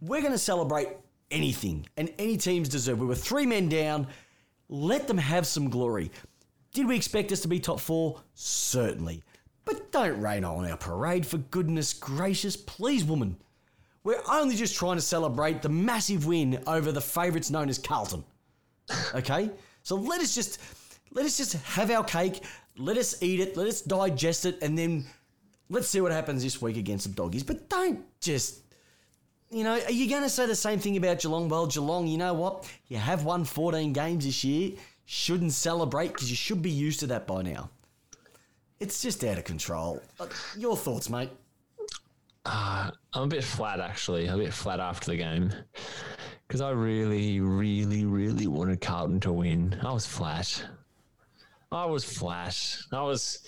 we're 0.00 0.20
going 0.20 0.32
to 0.32 0.38
celebrate 0.38 0.88
anything. 1.30 1.86
And 1.96 2.12
any 2.18 2.36
teams 2.36 2.68
deserve. 2.68 3.00
We 3.00 3.06
were 3.06 3.14
three 3.14 3.46
men 3.46 3.68
down. 3.68 4.06
Let 4.68 5.08
them 5.08 5.18
have 5.18 5.46
some 5.46 5.70
glory. 5.70 6.10
Did 6.72 6.86
we 6.86 6.96
expect 6.96 7.32
us 7.32 7.40
to 7.40 7.48
be 7.48 7.60
top 7.60 7.80
four? 7.80 8.20
Certainly. 8.34 9.22
But 9.64 9.92
don't 9.92 10.20
rain 10.20 10.44
on 10.44 10.70
our 10.70 10.76
parade, 10.76 11.26
for 11.26 11.38
goodness 11.38 11.92
gracious. 11.92 12.56
Please, 12.56 13.04
woman. 13.04 13.36
We're 14.04 14.22
only 14.30 14.56
just 14.56 14.76
trying 14.76 14.96
to 14.96 15.02
celebrate 15.02 15.60
the 15.60 15.68
massive 15.68 16.26
win 16.26 16.62
over 16.66 16.92
the 16.92 17.00
favourites 17.00 17.50
known 17.50 17.68
as 17.68 17.78
Carlton. 17.78 18.24
Okay? 19.14 19.50
So 19.82 19.96
let 19.96 20.20
us 20.20 20.34
just 20.34 20.60
let 21.12 21.24
us 21.24 21.36
just 21.36 21.54
have 21.54 21.90
our 21.90 22.04
cake, 22.04 22.42
let 22.76 22.96
us 22.96 23.22
eat 23.22 23.40
it, 23.40 23.56
let 23.56 23.66
us 23.66 23.80
digest 23.80 24.44
it, 24.44 24.58
and 24.62 24.78
then 24.78 25.06
let's 25.68 25.88
see 25.88 26.00
what 26.00 26.12
happens 26.12 26.42
this 26.42 26.60
week 26.60 26.76
against 26.76 27.06
the 27.06 27.14
doggies. 27.14 27.42
But 27.42 27.68
don't 27.68 28.04
just 28.20 28.62
you 29.50 29.64
know, 29.64 29.80
are 29.80 29.90
you 29.92 30.08
going 30.08 30.22
to 30.22 30.28
say 30.28 30.46
the 30.46 30.54
same 30.54 30.78
thing 30.78 30.96
about 30.96 31.20
Geelong? 31.20 31.48
Well, 31.48 31.66
Geelong, 31.66 32.06
you 32.06 32.18
know 32.18 32.34
what? 32.34 32.70
You 32.88 32.98
have 32.98 33.24
won 33.24 33.44
14 33.44 33.92
games 33.92 34.24
this 34.24 34.44
year. 34.44 34.72
Shouldn't 35.06 35.52
celebrate 35.52 36.08
because 36.08 36.30
you 36.30 36.36
should 36.36 36.60
be 36.60 36.70
used 36.70 37.00
to 37.00 37.06
that 37.08 37.26
by 37.26 37.42
now. 37.42 37.70
It's 38.80 39.02
just 39.02 39.24
out 39.24 39.38
of 39.38 39.44
control. 39.44 40.02
Uh, 40.20 40.26
Your 40.56 40.76
thoughts, 40.76 41.08
mate? 41.10 41.30
I'm 42.46 42.92
a 43.14 43.26
bit 43.26 43.44
flat 43.44 43.80
actually. 43.80 44.26
A 44.26 44.36
bit 44.36 44.54
flat 44.54 44.80
after 44.80 45.10
the 45.10 45.16
game 45.16 45.52
because 46.46 46.60
I 46.60 46.70
really, 46.70 47.40
really, 47.40 48.04
really 48.06 48.46
wanted 48.46 48.80
Carlton 48.80 49.20
to 49.20 49.32
win. 49.32 49.78
I 49.84 49.92
was 49.92 50.06
flat. 50.06 50.64
I 51.70 51.84
was 51.84 52.04
flat. 52.04 52.56
I 52.92 53.02
was. 53.02 53.40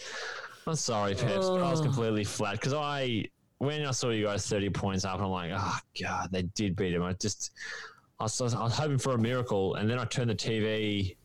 I'm 0.66 0.74
sorry, 0.74 1.14
Peps. 1.14 1.48
but 1.48 1.62
I 1.62 1.70
was 1.70 1.80
completely 1.80 2.24
flat 2.24 2.52
because 2.52 2.74
I 2.74 3.24
when 3.60 3.84
I 3.84 3.90
saw 3.92 4.08
you 4.08 4.24
guys 4.24 4.46
30 4.46 4.70
points 4.70 5.04
up, 5.04 5.20
I'm 5.20 5.30
like, 5.30 5.52
oh 5.54 5.78
god, 6.02 6.30
they 6.32 6.42
did 6.42 6.74
beat 6.76 6.94
him. 6.94 7.02
I 7.02 7.12
just. 7.14 7.52
I 8.18 8.24
was, 8.24 8.38
I 8.54 8.62
was 8.62 8.74
hoping 8.74 8.98
for 8.98 9.14
a 9.14 9.18
miracle, 9.18 9.76
and 9.76 9.88
then 9.88 9.98
I 9.98 10.04
turned 10.04 10.28
the 10.28 10.34
TV 10.34 11.16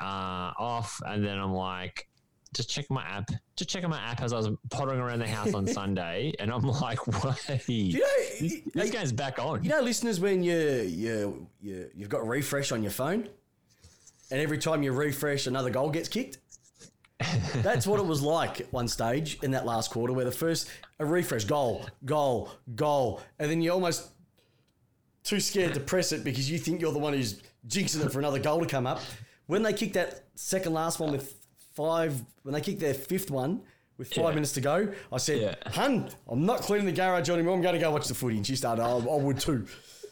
uh, 0.00 0.52
off, 0.58 0.98
and 1.04 1.22
then 1.22 1.38
I'm 1.38 1.52
like, 1.52 2.08
just 2.54 2.70
check 2.70 2.86
my 2.90 3.02
app, 3.02 3.30
just 3.54 3.68
checking 3.68 3.90
my 3.90 4.00
app 4.00 4.22
as 4.22 4.32
I 4.32 4.38
was 4.38 4.48
pottering 4.70 4.98
around 4.98 5.18
the 5.18 5.28
house 5.28 5.52
on 5.52 5.66
Sunday, 5.78 6.32
and 6.38 6.50
I'm 6.50 6.62
like, 6.62 7.06
wait, 7.06 7.68
You 7.68 7.98
know, 8.00 8.06
this, 8.40 8.54
this 8.72 8.90
game's 8.90 9.12
back 9.12 9.38
on. 9.38 9.62
you 9.62 9.68
know, 9.68 9.82
listeners, 9.82 10.20
when 10.20 10.42
you 10.42 10.58
you 10.58 11.46
you 11.60 11.90
you've 11.94 12.08
got 12.08 12.26
refresh 12.26 12.72
on 12.72 12.82
your 12.82 12.92
phone, 12.92 13.28
and 14.30 14.40
every 14.40 14.56
time 14.56 14.82
you 14.82 14.92
refresh, 14.92 15.46
another 15.46 15.68
goal 15.68 15.90
gets 15.90 16.08
kicked. 16.08 16.38
That's 17.56 17.86
what 17.86 18.00
it 18.00 18.06
was 18.06 18.22
like 18.22 18.60
at 18.60 18.72
one 18.72 18.88
stage 18.88 19.38
in 19.42 19.50
that 19.52 19.66
last 19.66 19.90
quarter, 19.90 20.12
where 20.12 20.24
the 20.24 20.30
first 20.32 20.68
a 20.98 21.04
refresh, 21.04 21.44
goal, 21.44 21.86
goal, 22.04 22.50
goal, 22.74 23.20
and 23.38 23.50
then 23.50 23.60
you're 23.62 23.74
almost 23.74 24.08
too 25.22 25.40
scared 25.40 25.74
to 25.74 25.80
press 25.80 26.12
it 26.12 26.24
because 26.24 26.50
you 26.50 26.58
think 26.58 26.80
you're 26.80 26.92
the 26.92 26.98
one 26.98 27.12
who's 27.12 27.40
jinxing 27.68 28.04
it 28.04 28.10
for 28.12 28.18
another 28.18 28.38
goal 28.38 28.60
to 28.60 28.66
come 28.66 28.86
up. 28.86 29.00
When 29.46 29.62
they 29.62 29.72
kicked 29.72 29.94
that 29.94 30.22
second 30.34 30.72
last 30.72 30.98
one 31.00 31.12
with 31.12 31.34
five, 31.74 32.20
when 32.42 32.54
they 32.54 32.60
kicked 32.60 32.80
their 32.80 32.94
fifth 32.94 33.30
one 33.30 33.60
with 33.98 34.08
five 34.08 34.24
Yeah. 34.28 34.30
minutes 34.34 34.52
to 34.52 34.60
go, 34.62 34.92
I 35.12 35.18
said, 35.18 35.40
Yeah. 35.40 35.70
"Hun, 35.72 36.10
I'm 36.28 36.46
not 36.46 36.62
cleaning 36.62 36.86
the 36.86 36.92
garage 36.92 37.28
anymore. 37.28 37.54
I'm 37.54 37.60
going 37.60 37.74
to 37.74 37.80
go 37.80 37.90
watch 37.90 38.08
the 38.08 38.14
footy." 38.14 38.36
And 38.36 38.46
she 38.46 38.56
started, 38.56 38.82
"I, 38.82 38.92
I 38.92 39.16
would 39.16 39.38
too." 39.40 39.66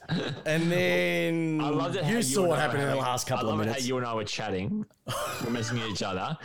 And 0.47 0.73
then 0.73 1.61
I 1.63 1.69
loved 1.69 1.97
it. 1.97 2.05
you 2.07 2.23
saw 2.23 2.41
and 2.41 2.49
what 2.49 2.59
happened 2.59 2.83
in 2.83 2.89
the 2.89 2.97
last 2.97 3.27
couple 3.27 3.49
I 3.49 3.53
of 3.53 3.59
love 3.59 3.61
it 3.61 3.69
minutes. 3.69 3.83
How 3.83 3.89
you 3.89 3.97
and 3.99 4.07
I 4.07 4.15
were 4.15 4.25
chatting, 4.25 4.87
we're 5.07 5.51
messaging 5.51 5.87
each 5.91 6.03
other, 6.03 6.37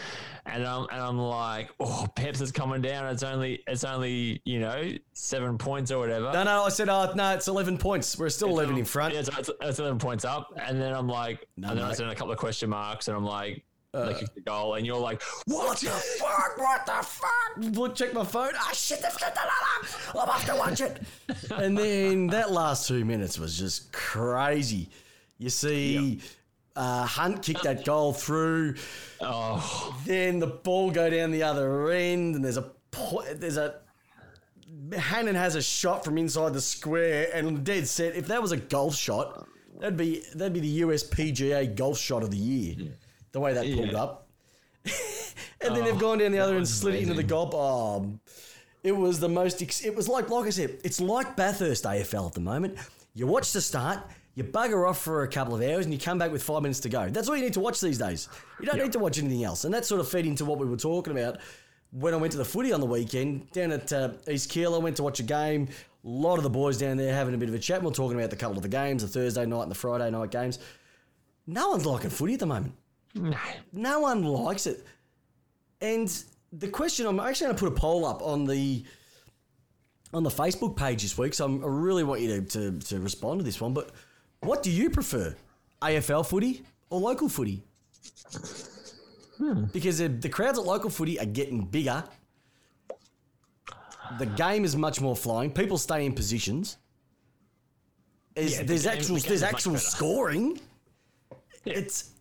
and 0.45 0.65
I'm 0.65 0.87
and 0.91 0.99
I'm 1.01 1.17
like, 1.17 1.69
oh, 1.79 2.05
Peps 2.13 2.41
is 2.41 2.51
coming 2.51 2.81
down. 2.81 3.07
It's 3.07 3.23
only 3.23 3.63
it's 3.65 3.85
only 3.85 4.41
you 4.43 4.59
know 4.59 4.91
seven 5.13 5.57
points 5.57 5.91
or 5.91 5.99
whatever. 5.99 6.33
no, 6.33 6.43
no, 6.43 6.63
I 6.63 6.69
said, 6.69 6.89
"Oh, 6.89 7.13
no, 7.15 7.33
it's 7.35 7.47
11 7.47 7.77
points. 7.77 8.17
We're 8.17 8.29
still 8.29 8.49
11 8.49 8.77
in 8.77 8.85
front." 8.85 9.13
Yeah, 9.13 9.21
it's, 9.21 9.29
it's, 9.37 9.49
it's 9.61 9.79
eleven 9.79 9.97
points 9.99 10.25
up, 10.25 10.49
and 10.57 10.81
then 10.81 10.93
I'm 10.93 11.07
like, 11.07 11.47
and 11.55 11.65
then 11.65 11.79
I 11.79 11.87
mate. 11.89 11.97
sent 11.97 12.11
a 12.11 12.15
couple 12.15 12.33
of 12.33 12.39
question 12.39 12.69
marks, 12.69 13.07
and 13.07 13.15
I'm 13.15 13.25
like. 13.25 13.63
Uh, 13.93 14.05
they 14.07 14.19
kicked 14.19 14.33
the 14.33 14.41
goal, 14.41 14.73
and 14.73 14.85
you're 14.85 14.97
like, 14.97 15.21
What 15.45 15.77
the 15.77 15.89
fuck? 15.89 16.57
What 16.57 16.85
the 16.85 17.05
fuck? 17.05 17.77
Look, 17.77 17.95
check 17.95 18.13
my 18.13 18.23
phone. 18.23 18.53
Ah, 18.55 18.71
shit, 18.73 19.01
they've 19.01 19.19
got 19.19 19.35
the 19.35 19.41
I'm 20.19 20.29
off 20.29 20.45
to 20.45 20.55
watch 20.55 20.81
it. 20.81 20.99
and 21.51 21.77
then 21.77 22.27
that 22.27 22.51
last 22.51 22.87
two 22.87 23.05
minutes 23.05 23.37
was 23.37 23.57
just 23.57 23.91
crazy. 23.91 24.89
You 25.37 25.49
see 25.49 26.21
uh, 26.75 27.05
Hunt 27.05 27.43
kick 27.43 27.61
that 27.61 27.85
goal 27.85 28.13
through. 28.13 28.75
oh, 29.21 29.95
Then 30.05 30.39
the 30.39 30.47
ball 30.47 30.89
go 30.91 31.09
down 31.09 31.31
the 31.31 31.43
other 31.43 31.91
end, 31.91 32.35
and 32.35 32.43
there's 32.43 32.57
a 32.57 32.71
there's 33.35 33.57
a 33.57 33.75
Hannan 34.97 35.35
has 35.35 35.55
a 35.55 35.61
shot 35.61 36.03
from 36.03 36.17
inside 36.17 36.53
the 36.53 36.61
square, 36.61 37.29
and 37.33 37.63
dead 37.63 37.87
set. 37.87 38.15
If 38.15 38.27
that 38.27 38.41
was 38.41 38.51
a 38.51 38.57
golf 38.57 38.95
shot, 38.95 39.47
that'd 39.79 39.97
be 39.97 40.23
that'd 40.33 40.53
be 40.53 40.59
the 40.59 40.81
USPGA 40.81 41.75
golf 41.75 41.97
shot 41.97 42.23
of 42.23 42.31
the 42.31 42.37
year. 42.37 42.75
The 43.33 43.39
way 43.41 43.53
that 43.53 43.65
pulled 43.65 43.91
Yeah. 43.91 44.01
up, 44.03 44.27
and 45.61 45.75
then 45.75 45.83
they've 45.83 45.99
gone 45.99 46.19
down 46.19 46.31
the 46.31 46.39
other 46.39 46.55
and 46.55 46.67
slid 46.67 46.95
it 46.95 47.01
into 47.01 47.13
the 47.13 47.23
gob. 47.23 47.53
Oh, 47.53 48.11
It 48.83 48.95
was 48.95 49.19
the 49.19 49.29
most. 49.29 49.61
Ex- 49.61 49.83
it 49.83 49.95
was 49.95 50.07
like, 50.07 50.29
like 50.29 50.45
I 50.47 50.49
said, 50.51 50.79
it's 50.83 50.99
like 51.01 51.35
Bathurst 51.35 51.83
AFL 51.85 52.27
at 52.27 52.33
the 52.33 52.41
moment. 52.41 52.77
You 53.13 53.27
watch 53.27 53.51
the 53.53 53.61
start, 53.61 53.99
you 54.35 54.43
bugger 54.43 54.87
off 54.89 55.01
for 55.01 55.23
a 55.23 55.27
couple 55.27 55.55
of 55.55 55.61
hours, 55.61 55.85
and 55.85 55.93
you 55.93 55.99
come 55.99 56.17
back 56.17 56.31
with 56.31 56.43
five 56.43 56.61
minutes 56.61 56.79
to 56.81 56.89
go. 56.89 57.09
That's 57.09 57.29
all 57.29 57.35
you 57.35 57.43
need 57.43 57.53
to 57.53 57.59
watch 57.59 57.79
these 57.79 57.97
days. 57.97 58.27
You 58.59 58.65
don't 58.65 58.77
need 58.77 58.91
to 58.93 58.99
watch 58.99 59.17
anything 59.19 59.43
else. 59.43 59.63
And 59.65 59.73
that 59.73 59.85
sort 59.85 60.01
of 60.01 60.07
fed 60.09 60.25
into 60.25 60.45
what 60.45 60.57
we 60.59 60.65
were 60.65 60.77
talking 60.77 61.17
about 61.17 61.37
when 61.91 62.13
I 62.13 62.17
went 62.17 62.31
to 62.31 62.37
the 62.39 62.45
footy 62.45 62.73
on 62.73 62.79
the 62.79 62.87
weekend 62.87 63.51
down 63.51 63.71
at 63.71 63.93
uh, 63.93 64.09
East 64.29 64.55
I 64.57 64.67
Went 64.77 64.97
to 64.97 65.03
watch 65.03 65.19
a 65.19 65.23
game. 65.23 65.69
A 66.05 66.07
lot 66.07 66.37
of 66.37 66.43
the 66.43 66.49
boys 66.49 66.77
down 66.77 66.97
there 66.97 67.13
having 67.13 67.33
a 67.33 67.37
bit 67.37 67.49
of 67.49 67.55
a 67.55 67.59
chat. 67.59 67.81
We're 67.81 67.91
talking 67.91 68.17
about 68.17 68.29
the 68.31 68.35
couple 68.35 68.57
of 68.57 68.63
the 68.63 68.67
games, 68.69 69.03
the 69.03 69.07
Thursday 69.07 69.45
night 69.45 69.61
and 69.63 69.71
the 69.71 69.75
Friday 69.75 70.09
night 70.11 70.29
games. 70.31 70.59
No 71.47 71.69
one's 71.69 71.85
liking 71.85 72.09
footy 72.09 72.33
at 72.33 72.39
the 72.41 72.45
moment. 72.47 72.73
No. 73.15 73.37
No 73.71 73.99
one 73.99 74.23
likes 74.23 74.65
it. 74.67 74.85
And 75.81 76.11
the 76.51 76.67
question, 76.67 77.05
I'm 77.05 77.19
actually 77.19 77.45
going 77.47 77.55
to 77.57 77.59
put 77.59 77.69
a 77.71 77.75
poll 77.75 78.05
up 78.05 78.21
on 78.21 78.45
the 78.45 78.83
on 80.13 80.23
the 80.23 80.29
Facebook 80.29 80.75
page 80.75 81.01
this 81.01 81.17
week. 81.17 81.33
So 81.33 81.45
I'm, 81.45 81.63
I 81.63 81.67
really 81.67 82.03
want 82.03 82.21
you 82.21 82.41
to, 82.41 82.41
to, 82.71 82.79
to 82.79 82.99
respond 82.99 83.39
to 83.39 83.43
this 83.43 83.59
one. 83.59 83.73
But 83.73 83.91
what 84.41 84.61
do 84.61 84.69
you 84.71 84.89
prefer, 84.91 85.35
AFL 85.81 86.25
footy 86.25 86.63
or 86.91 86.99
local 86.99 87.27
footy? 87.29 87.63
Because 89.73 89.97
the, 89.97 90.07
the 90.07 90.29
crowds 90.29 90.57
at 90.59 90.65
local 90.65 90.89
footy 90.89 91.19
are 91.19 91.25
getting 91.25 91.65
bigger. 91.65 92.03
The 94.19 94.25
game 94.27 94.63
is 94.63 94.75
much 94.75 95.01
more 95.01 95.15
flying. 95.15 95.51
People 95.51 95.77
stay 95.77 96.05
in 96.05 96.13
positions. 96.13 96.77
There's, 98.35 98.53
Yeah, 98.57 98.63
the 98.63 98.77
game- 98.77 98.87
actual 98.91 99.15
the 99.17 99.27
there's 99.27 99.43
actual 99.43 99.77
scoring. 99.77 100.59
Yeah. 101.65 101.73
It's 101.73 102.11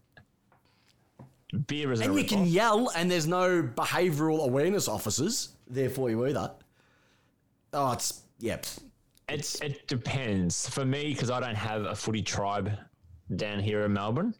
Beer 1.66 1.92
is 1.92 2.00
a 2.00 2.05
and 2.05 2.14
you 2.14 2.24
can 2.24 2.46
yell, 2.46 2.90
and 2.96 3.11
there's 3.11 3.26
no 3.26 3.62
behavioural 3.62 4.44
awareness 4.44 4.88
officers 4.88 5.50
there 5.68 5.90
for 5.90 6.09
you 6.09 6.26
either. 6.26 6.50
Oh, 7.74 7.92
it's 7.92 8.22
yeah. 8.38 8.59
It's 9.28 9.61
it 9.61 9.86
depends 9.86 10.68
for 10.68 10.84
me 10.84 11.12
because 11.12 11.30
I 11.30 11.40
don't 11.40 11.55
have 11.55 11.84
a 11.84 11.94
footy 11.94 12.22
tribe 12.22 12.72
down 13.36 13.61
here 13.61 13.84
in 13.84 13.92
Melbourne. 13.92 14.34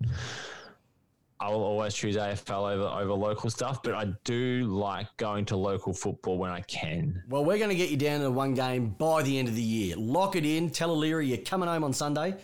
I 1.41 1.49
will 1.49 1.63
always 1.65 1.93
choose 1.93 2.17
AFL 2.17 2.73
over 2.73 2.85
over 2.85 3.13
local 3.13 3.51
stuff, 3.51 3.83
but 3.83 3.95
I 3.95 4.07
do 4.25 4.65
like 4.65 5.09
going 5.17 5.45
to 5.47 5.57
local 5.57 5.93
football 5.93 6.39
when 6.39 6.51
I 6.51 6.61
can. 6.63 7.23
Well, 7.29 7.45
we're 7.45 7.59
going 7.59 7.71
to 7.71 7.75
get 7.77 7.91
you 7.91 7.97
down 7.97 8.21
to 8.21 8.31
one 8.31 8.55
game 8.55 8.91
by 8.91 9.23
the 9.23 9.39
end 9.39 9.49
of 9.49 9.57
the 9.57 9.63
year. 9.63 9.97
Lock 9.97 10.37
it 10.37 10.47
in. 10.47 10.71
Tell 10.71 10.93
O'Leary 10.93 11.27
you're 11.27 11.39
coming 11.39 11.69
home 11.69 11.85
on 11.85 11.93
Sunday. 11.93 12.37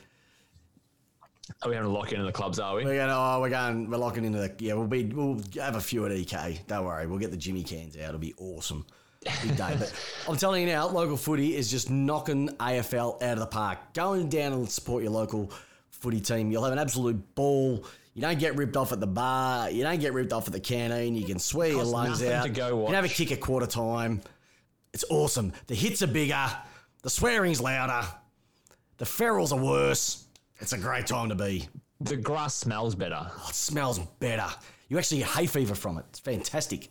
Are 1.63 1.69
we 1.69 1.75
having 1.75 1.91
a 1.91 1.93
lock 1.93 2.09
in 2.13 2.15
into 2.15 2.27
the 2.27 2.33
clubs? 2.33 2.59
Are 2.59 2.77
we? 2.77 2.85
We're 2.85 2.97
going. 2.97 3.11
Oh, 3.11 3.41
we're 3.41 3.51
going. 3.51 3.91
We're 3.91 3.97
locking 3.99 4.25
into 4.25 4.39
the. 4.39 4.55
Yeah, 4.59 4.75
we'll 4.75 4.87
be. 4.87 5.05
We'll 5.05 5.41
have 5.61 5.77
a 5.77 5.81
few 5.81 6.05
at 6.07 6.13
EK. 6.13 6.61
Don't 6.67 6.85
worry. 6.85 7.07
We'll 7.07 7.19
get 7.19 7.31
the 7.31 7.37
Jimmy 7.37 7.63
cans 7.63 7.97
out. 7.97 8.09
It'll 8.09 8.19
be 8.19 8.35
awesome. 8.39 8.87
Big 9.43 9.57
day. 9.57 9.75
But 9.79 9.93
I'm 10.29 10.37
telling 10.37 10.63
you 10.67 10.73
now, 10.73 10.89
local 10.89 11.17
footy 11.17 11.57
is 11.57 11.71
just 11.71 11.91
knocking 11.91 12.49
AFL 12.57 13.23
out 13.23 13.33
of 13.33 13.41
the 13.41 13.47
park. 13.47 13.79
Going 13.95 14.29
down 14.29 14.53
and 14.53 14.69
support 14.69 15.03
your 15.03 15.13
local 15.13 15.51
footy 15.91 16.21
team. 16.21 16.51
You'll 16.51 16.65
have 16.65 16.73
an 16.73 16.79
absolute 16.79 17.35
ball. 17.35 17.85
You 18.15 18.23
don't 18.23 18.39
get 18.39 18.57
ripped 18.57 18.77
off 18.77 18.93
at 18.93 19.01
the 19.01 19.07
bar. 19.07 19.71
You 19.71 19.83
don't 19.85 20.01
get 20.01 20.13
ripped 20.13 20.33
off 20.33 20.47
at 20.47 20.53
the 20.53 20.61
canteen. 20.61 21.15
You 21.15 21.25
can 21.25 21.39
swear 21.39 21.69
your 21.69 21.85
lungs 21.85 22.23
out. 22.23 22.45
to 22.45 22.51
go 22.51 22.81
You 22.81 22.87
can 22.87 22.95
have 22.95 23.05
a 23.05 23.09
kick 23.09 23.33
at 23.33 23.41
quarter 23.41 23.67
time. 23.67 24.21
It's 24.93 25.05
awesome. 25.11 25.53
The 25.67 25.75
hits 25.75 26.03
are 26.03 26.09
bigger. 26.09 26.47
The 27.03 27.11
swearing's 27.11 27.61
louder. 27.61 28.07
The 28.97 29.05
ferals 29.05 29.53
are 29.53 29.63
worse. 29.63 30.25
It's 30.61 30.73
a 30.73 30.79
great 30.79 31.07
time 31.07 31.29
to 31.29 31.35
be. 31.35 31.69
The 32.01 32.17
grass 32.17 32.55
smells 32.55 32.95
better. 32.95 33.19
Oh, 33.21 33.47
it 33.49 33.55
smells 33.55 33.99
better. 34.21 34.47
You 34.89 34.99
actually 34.99 35.19
get 35.19 35.29
hay 35.29 35.47
fever 35.47 35.75
from 35.75 35.99
it. 35.99 36.05
It's 36.11 36.19
fantastic. 36.21 36.89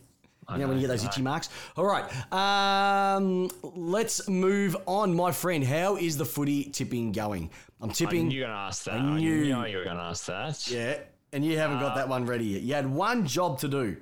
You 0.50 0.60
know, 0.60 0.68
when 0.70 0.78
you 0.78 0.82
get 0.82 0.88
those 0.88 1.04
itchy 1.04 1.22
marks. 1.22 1.50
All 1.76 1.84
right, 1.86 2.06
um, 2.32 3.50
let's 3.76 4.30
move 4.30 4.78
on, 4.86 5.14
my 5.14 5.30
friend. 5.34 5.62
How 5.62 5.98
is 5.98 6.16
the 6.16 6.24
footy 6.24 6.64
tipping 6.66 7.12
going? 7.12 7.50
I'm 7.82 7.90
tipping. 7.90 8.32
You're 8.32 8.46
going 8.46 8.54
to 8.56 8.60
ask 8.60 8.86
that. 8.86 8.94
I 8.94 9.02
knew- 9.20 9.54
I 9.56 9.64
knew 9.66 9.72
you 9.72 9.78
were 9.80 9.84
going 9.84 9.98
to 9.98 10.04
ask 10.04 10.26
that. 10.28 10.70
yeah, 10.72 11.00
and 11.34 11.44
you 11.44 11.58
haven't 11.58 11.80
got 11.82 11.96
that 11.96 12.08
one 12.08 12.26
ready 12.26 12.46
yet. 12.46 12.62
You 12.62 12.76
had 12.76 12.88
one 12.90 13.28
job 13.28 13.60
to 13.60 13.68
do. 13.68 13.98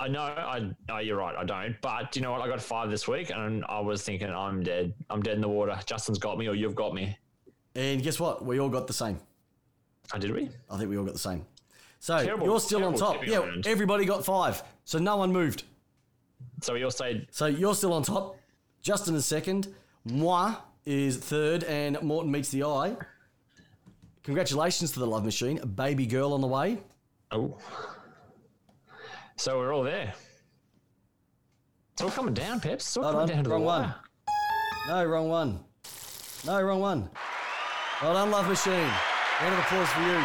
I 0.00 0.08
know. 0.08 0.22
I 0.22 0.70
no, 0.88 0.98
you're 0.98 1.18
right. 1.18 1.36
I 1.36 1.44
don't. 1.44 1.76
But 1.82 2.10
do 2.10 2.18
you 2.18 2.24
know 2.24 2.32
what? 2.32 2.40
I 2.40 2.48
got 2.48 2.60
five 2.60 2.90
this 2.90 3.06
week, 3.06 3.30
and 3.30 3.64
I 3.68 3.78
was 3.78 4.02
thinking, 4.02 4.28
I'm 4.30 4.64
dead. 4.64 4.92
I'm 5.08 5.22
dead 5.22 5.34
in 5.36 5.40
the 5.40 5.48
water. 5.48 5.78
Justin's 5.86 6.18
got 6.18 6.36
me, 6.36 6.48
or 6.48 6.54
you've 6.56 6.74
got 6.74 6.94
me. 6.94 7.16
And 7.76 8.02
guess 8.02 8.18
what? 8.18 8.44
We 8.44 8.58
all 8.58 8.68
got 8.70 8.86
the 8.86 8.92
same. 8.92 9.20
Oh, 10.14 10.18
did 10.18 10.32
we? 10.32 10.48
I 10.70 10.78
think 10.78 10.88
we 10.90 10.96
all 10.98 11.04
got 11.04 11.12
the 11.12 11.18
same. 11.20 11.44
So 12.00 12.22
Terrible- 12.22 12.46
you're 12.46 12.60
still 12.60 12.84
on 12.84 12.94
top. 12.94 13.26
Yeah, 13.26 13.38
round. 13.38 13.66
everybody 13.66 14.04
got 14.04 14.24
five. 14.24 14.62
So 14.84 14.98
no 14.98 15.16
one 15.16 15.32
moved. 15.32 15.64
So 16.62 16.74
you'll 16.74 16.90
say 16.90 17.26
So 17.30 17.46
you're 17.46 17.74
still 17.74 17.92
on 17.92 18.02
top. 18.02 18.36
Justin 18.82 19.14
is 19.14 19.26
second. 19.26 19.74
Moi 20.04 20.54
is 20.84 21.16
third, 21.18 21.64
and 21.64 22.00
Morton 22.02 22.30
meets 22.30 22.50
the 22.50 22.62
eye. 22.64 22.96
Congratulations 24.22 24.92
to 24.92 25.00
the 25.00 25.06
Love 25.06 25.24
Machine. 25.24 25.58
A 25.58 25.66
baby 25.66 26.06
girl 26.06 26.32
on 26.32 26.40
the 26.40 26.46
way. 26.46 26.78
Oh. 27.30 27.58
So 29.36 29.58
we're 29.58 29.74
all 29.74 29.82
there. 29.82 30.14
It's 31.92 32.02
all 32.02 32.10
coming 32.10 32.34
down, 32.34 32.60
Peps. 32.60 32.86
It's 32.86 32.96
all 32.96 33.12
coming 33.12 33.26
down 33.28 33.44
to 33.44 33.50
wrong 33.50 33.60
the 33.60 33.66
one. 33.66 33.82
wire. 33.82 33.94
No, 34.88 35.04
wrong 35.04 35.28
one. 35.28 35.60
No, 36.46 36.62
wrong 36.62 36.80
one. 36.80 37.10
Well 38.02 38.12
done, 38.12 38.30
Love 38.30 38.48
Machine. 38.48 38.90
Round 39.40 39.54
of 39.54 39.58
applause 39.60 39.88
for 39.88 40.00
you. 40.02 40.22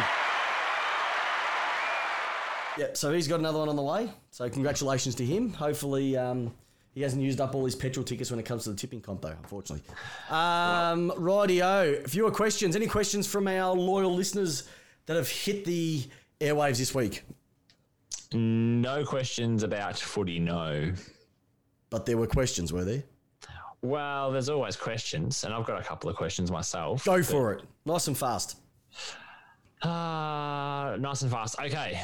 Yep, 2.78 2.96
so 2.96 3.12
he's 3.12 3.28
got 3.28 3.40
another 3.40 3.58
one 3.58 3.68
on 3.68 3.76
the 3.76 3.82
way. 3.82 4.10
So 4.30 4.48
congratulations 4.50 5.14
to 5.16 5.24
him. 5.24 5.52
Hopefully, 5.54 6.16
um, 6.16 6.52
he 6.94 7.00
hasn't 7.00 7.22
used 7.22 7.40
up 7.40 7.54
all 7.54 7.64
his 7.64 7.74
petrol 7.74 8.04
tickets 8.04 8.30
when 8.30 8.38
it 8.38 8.44
comes 8.44 8.64
to 8.64 8.70
the 8.70 8.76
tipping 8.76 9.00
comp, 9.00 9.22
though, 9.22 9.28
unfortunately. 9.28 9.84
Um, 10.28 11.12
rightio. 11.16 12.06
Fewer 12.08 12.30
questions. 12.30 12.76
Any 12.76 12.86
questions 12.86 13.26
from 13.26 13.48
our 13.48 13.74
loyal 13.74 14.14
listeners 14.14 14.68
that 15.06 15.16
have 15.16 15.28
hit 15.28 15.64
the 15.64 16.04
airwaves 16.40 16.76
this 16.78 16.94
week? 16.94 17.22
No 18.34 19.04
questions 19.04 19.62
about 19.62 19.98
footy, 19.98 20.38
no. 20.38 20.92
But 21.88 22.04
there 22.04 22.16
were 22.18 22.26
questions, 22.26 22.72
were 22.72 22.84
there? 22.84 23.02
Well, 23.82 24.30
there's 24.30 24.48
always 24.48 24.76
questions, 24.76 25.42
and 25.42 25.52
I've 25.52 25.66
got 25.66 25.80
a 25.80 25.84
couple 25.84 26.08
of 26.08 26.16
questions 26.16 26.50
myself. 26.50 27.04
Go 27.04 27.22
for 27.22 27.52
it. 27.52 27.62
Nice 27.84 28.06
and 28.06 28.16
fast. 28.16 28.56
Uh, 29.82 30.96
nice 31.00 31.22
and 31.22 31.30
fast. 31.30 31.58
Okay. 31.58 32.00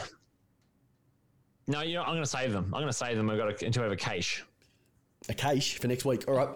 No, 1.69 1.83
you 1.83 1.95
know, 1.95 2.03
I'm 2.03 2.09
going 2.09 2.23
to 2.23 2.27
save 2.27 2.53
them. 2.53 2.65
I'm 2.67 2.81
going 2.81 2.87
to 2.87 2.93
save 2.93 3.17
them. 3.17 3.29
We've 3.29 3.39
got 3.39 3.63
a, 3.63 3.65
until 3.65 3.83
we 3.83 3.85
have 3.85 3.93
a 3.93 3.97
cache. 3.97 4.45
A 5.29 5.35
cache 5.35 5.79
for 5.79 5.87
next 5.87 6.05
week. 6.05 6.25
All 6.27 6.35
right. 6.35 6.49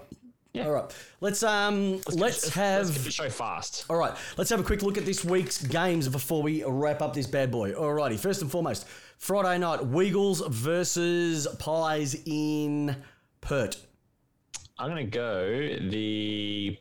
Yeah. 0.55 0.67
All 0.67 0.73
right. 0.73 0.95
Let's 1.21 1.43
um 1.43 2.01
let's, 2.13 2.49
have 2.51 2.87
Let's 2.87 2.97
get 2.97 3.05
the 3.05 3.11
show 3.11 3.31
fast. 3.31 3.87
All 3.89 3.97
right, 3.97 4.13
let's 4.37 4.51
have 4.51 4.61
a 4.61 4.63
quick 4.63 4.83
look 4.83 4.99
at 4.99 5.07
this 5.07 5.25
week's 5.25 5.63
games 5.63 6.09
before 6.09 6.43
we 6.43 6.63
wrap 6.65 7.01
up 7.01 7.15
this 7.15 7.27
bad 7.27 7.51
boy. 7.51 7.73
Alrighty, 7.73 8.19
first 8.19 8.43
and 8.43 8.51
foremost, 8.51 8.87
Friday 9.19 9.59
night, 9.59 9.81
Weagles 9.81 10.47
versus 10.51 11.49
Pies 11.59 12.21
in 12.27 12.97
Perth. 13.41 13.87
I'm 14.79 14.91
going 14.91 15.05
to 15.05 15.11
go 15.11 15.89
the. 15.89 16.79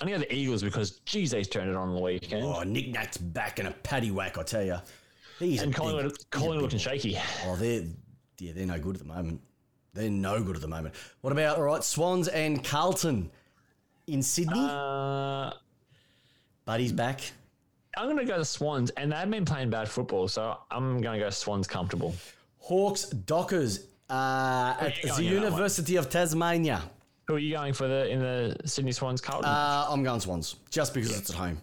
I'm 0.00 0.06
to 0.06 0.12
go 0.12 0.18
the 0.18 0.34
Eagles 0.34 0.62
because, 0.62 1.00
geez, 1.00 1.32
turned 1.48 1.70
it 1.70 1.76
on 1.76 1.92
the 1.92 2.00
weekend. 2.00 2.44
Oh, 2.44 2.62
Nick 2.62 2.90
Nat's 2.90 3.18
back 3.18 3.58
in 3.58 3.66
a 3.66 3.72
paddy 3.72 4.12
whack, 4.12 4.38
I 4.38 4.44
tell 4.44 4.62
you. 4.62 4.76
He's 5.38 5.62
and 5.62 5.74
Collingwood, 5.74 6.12
big, 6.12 6.30
Collingwood 6.30 6.62
looking 6.62 6.78
shaky. 6.78 7.18
Oh, 7.46 7.56
they're 7.56 7.82
yeah, 8.38 8.52
they're 8.54 8.66
no 8.66 8.78
good 8.78 8.94
at 8.96 9.00
the 9.00 9.08
moment. 9.08 9.40
They're 9.94 10.10
no 10.10 10.42
good 10.42 10.56
at 10.56 10.62
the 10.62 10.68
moment. 10.68 10.94
What 11.20 11.32
about 11.32 11.56
all 11.56 11.64
right, 11.64 11.82
Swans 11.82 12.28
and 12.28 12.64
Carlton 12.64 13.30
in 14.06 14.22
Sydney? 14.22 14.58
Uh, 14.58 15.52
Buddy's 16.64 16.92
back. 16.92 17.20
I'm 17.96 18.06
going 18.06 18.18
to 18.18 18.24
go 18.24 18.38
the 18.38 18.44
Swans, 18.44 18.90
and 18.90 19.10
they've 19.10 19.30
been 19.30 19.44
playing 19.44 19.70
bad 19.70 19.88
football, 19.88 20.28
so 20.28 20.58
I'm 20.70 21.00
going 21.00 21.18
to 21.18 21.24
go 21.24 21.30
Swans 21.30 21.66
comfortable. 21.66 22.14
Hawks 22.58 23.06
Dockers 23.06 23.86
uh, 24.10 24.76
at 24.80 24.94
the 25.02 25.08
going 25.08 25.24
in 25.26 25.34
that 25.34 25.42
one? 25.42 25.42
University 25.52 25.96
of 25.96 26.08
Tasmania. 26.10 26.82
Who 27.26 27.34
are 27.34 27.38
you 27.38 27.54
going 27.56 27.74
for 27.74 27.86
the 27.88 28.08
in 28.08 28.20
the 28.20 28.56
Sydney 28.64 28.92
Swans, 28.92 29.20
Carlton? 29.20 29.50
Uh, 29.50 29.86
I'm 29.88 30.02
going 30.02 30.20
Swans 30.20 30.56
just 30.70 30.94
because 30.94 31.16
it's 31.18 31.30
at 31.30 31.36
home. 31.36 31.60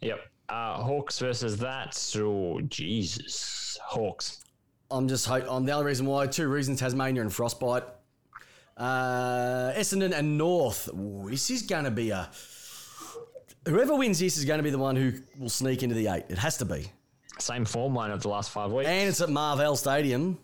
yep. 0.00 0.20
Uh, 0.48 0.82
Hawks 0.82 1.18
versus 1.18 1.56
that. 1.58 1.96
Oh, 2.18 2.60
Jesus. 2.62 3.78
Hawks. 3.82 4.44
I'm 4.90 5.08
just 5.08 5.26
hope. 5.26 5.44
I'm 5.48 5.64
the 5.64 5.72
only 5.72 5.86
reason 5.86 6.06
why. 6.06 6.26
Two 6.28 6.48
reasons: 6.48 6.78
Tasmania 6.80 7.22
and 7.22 7.32
frostbite. 7.32 7.82
Uh, 8.76 9.72
Essendon 9.74 10.12
and 10.16 10.36
North. 10.38 10.88
Ooh, 10.94 11.28
this 11.30 11.50
is 11.50 11.62
going 11.62 11.84
to 11.84 11.90
be 11.90 12.10
a. 12.10 12.28
Whoever 13.66 13.96
wins 13.96 14.20
this 14.20 14.36
is 14.38 14.44
going 14.44 14.58
to 14.58 14.62
be 14.62 14.70
the 14.70 14.78
one 14.78 14.94
who 14.94 15.12
will 15.38 15.48
sneak 15.48 15.82
into 15.82 15.94
the 15.96 16.06
eight. 16.08 16.24
It 16.28 16.38
has 16.38 16.56
to 16.58 16.64
be, 16.64 16.90
Same 17.40 17.64
form 17.64 17.94
line 17.94 18.12
of 18.12 18.22
the 18.22 18.28
last 18.28 18.50
five 18.50 18.70
weeks. 18.70 18.88
and 18.88 19.08
it's 19.08 19.20
at 19.20 19.28
Marvel 19.30 19.74
Stadium 19.74 20.38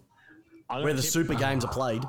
where 0.80 0.94
the 0.94 1.02
tip- 1.02 1.10
Super 1.10 1.34
Games 1.46 1.64
are 1.64 1.72
played. 1.72 2.02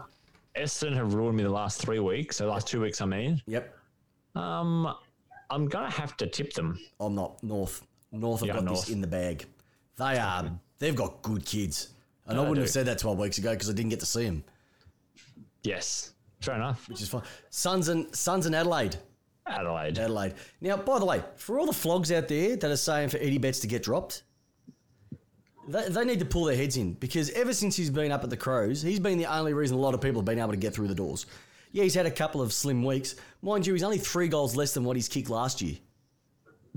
Essendon 0.55 0.95
have 0.95 1.13
ruined 1.13 1.35
me 1.37 1.43
the 1.43 1.49
last 1.49 1.81
three 1.81 1.99
weeks. 1.99 2.37
So 2.37 2.45
the 2.45 2.51
last 2.51 2.67
two 2.67 2.81
weeks, 2.81 3.01
I 3.01 3.05
mean. 3.05 3.41
Yep. 3.47 3.75
Um, 4.35 4.93
I'm 5.49 5.67
gonna 5.67 5.89
have 5.89 6.15
to 6.17 6.27
tip 6.27 6.53
them. 6.53 6.79
I'm 6.99 7.15
not 7.15 7.41
North. 7.43 7.85
North 8.11 8.41
have 8.41 8.47
Yeah, 8.47 8.53
got 8.55 8.63
North. 8.65 8.81
this 8.85 8.89
in 8.89 9.01
the 9.01 9.07
bag. 9.07 9.45
They 9.97 10.17
are. 10.17 10.51
They've 10.79 10.95
got 10.95 11.21
good 11.21 11.45
kids, 11.45 11.89
and 12.27 12.37
I 12.37 12.41
wouldn't 12.41 12.59
have 12.59 12.69
said 12.69 12.85
that 12.87 12.99
12 12.99 13.17
weeks 13.19 13.37
ago 13.37 13.51
because 13.51 13.69
I 13.69 13.73
didn't 13.73 13.89
get 13.89 13.99
to 14.01 14.05
see 14.05 14.25
them. 14.25 14.43
Yes. 15.63 16.11
Fair 16.41 16.55
enough. 16.55 16.87
which 16.89 17.01
is 17.01 17.09
fine. 17.09 17.21
Suns 17.49 17.87
and 17.87 18.13
Suns 18.15 18.45
and 18.45 18.53
Adelaide. 18.55 18.97
Adelaide. 19.47 19.97
Adelaide. 19.97 20.33
Now, 20.61 20.77
by 20.77 20.99
the 20.99 21.05
way, 21.05 21.23
for 21.35 21.59
all 21.59 21.65
the 21.65 21.73
flogs 21.73 22.11
out 22.11 22.27
there 22.27 22.55
that 22.57 22.69
are 22.71 22.75
saying 22.75 23.09
for 23.09 23.17
Eddie 23.17 23.37
Betts 23.37 23.59
to 23.61 23.67
get 23.67 23.83
dropped, 23.83 24.23
they, 25.67 25.89
they 25.89 26.05
need 26.05 26.19
to 26.19 26.25
pull 26.25 26.45
their 26.45 26.55
heads 26.55 26.77
in 26.77 26.93
because 26.93 27.29
ever 27.31 27.53
since 27.53 27.75
he's 27.75 27.89
been 27.89 28.11
up 28.11 28.23
at 28.23 28.29
the 28.29 28.37
Crows, 28.37 28.81
he's 28.81 28.99
been 28.99 29.17
the 29.17 29.25
only 29.25 29.53
reason 29.53 29.77
a 29.77 29.79
lot 29.79 29.93
of 29.93 30.01
people 30.01 30.21
have 30.21 30.25
been 30.25 30.39
able 30.39 30.51
to 30.51 30.57
get 30.57 30.73
through 30.73 30.87
the 30.87 30.95
doors. 30.95 31.25
Yeah, 31.71 31.83
he's 31.83 31.95
had 31.95 32.05
a 32.05 32.11
couple 32.11 32.41
of 32.41 32.53
slim 32.53 32.83
weeks. 32.83 33.15
Mind 33.41 33.65
you, 33.65 33.73
he's 33.73 33.83
only 33.83 33.97
three 33.97 34.27
goals 34.27 34.55
less 34.55 34.73
than 34.73 34.83
what 34.83 34.95
he's 34.95 35.07
kicked 35.07 35.29
last 35.29 35.61
year. 35.61 35.77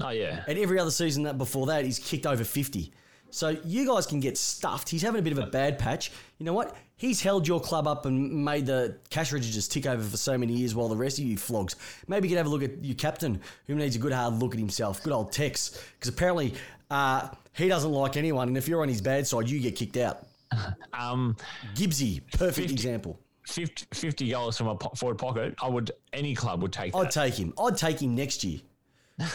Oh 0.00 0.10
yeah. 0.10 0.44
And 0.46 0.58
every 0.58 0.78
other 0.78 0.90
season 0.90 1.24
that 1.24 1.38
before 1.38 1.66
that, 1.66 1.84
he's 1.84 1.98
kicked 1.98 2.26
over 2.26 2.44
50. 2.44 2.92
So 3.30 3.56
you 3.64 3.86
guys 3.86 4.06
can 4.06 4.20
get 4.20 4.38
stuffed. 4.38 4.88
He's 4.88 5.02
having 5.02 5.18
a 5.18 5.22
bit 5.22 5.32
of 5.32 5.38
a 5.38 5.46
bad 5.46 5.78
patch. 5.78 6.12
You 6.38 6.46
know 6.46 6.52
what? 6.52 6.76
He's 6.96 7.20
held 7.20 7.46
your 7.46 7.60
club 7.60 7.86
up 7.86 8.06
and 8.06 8.44
made 8.44 8.64
the 8.64 8.96
cash 9.10 9.32
registers 9.32 9.68
tick 9.68 9.84
over 9.86 10.02
for 10.02 10.16
so 10.16 10.38
many 10.38 10.54
years 10.54 10.74
while 10.74 10.88
the 10.88 10.96
rest 10.96 11.18
of 11.18 11.24
you 11.24 11.36
flogs. 11.36 11.76
Maybe 12.08 12.28
you 12.28 12.34
could 12.34 12.38
have 12.38 12.46
a 12.46 12.50
look 12.50 12.62
at 12.62 12.82
your 12.82 12.94
captain, 12.94 13.40
who 13.66 13.74
needs 13.74 13.96
a 13.96 13.98
good 13.98 14.12
hard 14.12 14.34
look 14.34 14.54
at 14.54 14.58
himself. 14.58 15.02
Good 15.02 15.12
old 15.12 15.32
Tex. 15.32 15.78
Because 15.98 16.08
apparently 16.08 16.54
uh, 16.90 17.28
he 17.52 17.68
doesn't 17.68 17.90
like 17.92 18.16
anyone. 18.16 18.48
And 18.48 18.56
if 18.56 18.68
you're 18.68 18.82
on 18.82 18.88
his 18.88 19.00
bad 19.00 19.26
side, 19.26 19.48
you 19.48 19.60
get 19.60 19.76
kicked 19.76 19.96
out. 19.96 20.26
Um, 20.92 21.36
Gibbsy, 21.74 22.22
perfect 22.32 22.68
50. 22.68 22.72
example. 22.72 23.20
50, 23.48 23.86
50 23.92 24.30
goals 24.30 24.56
from 24.56 24.68
a 24.68 24.76
po- 24.76 24.94
forward 24.96 25.18
pocket. 25.18 25.54
I 25.62 25.68
would. 25.68 25.90
Any 26.12 26.34
club 26.34 26.62
would 26.62 26.72
take 26.72 26.94
I'd 26.96 27.06
that. 27.06 27.10
take 27.12 27.34
him. 27.34 27.52
I'd 27.58 27.76
take 27.76 28.00
him 28.00 28.14
next 28.14 28.42
year. 28.44 28.60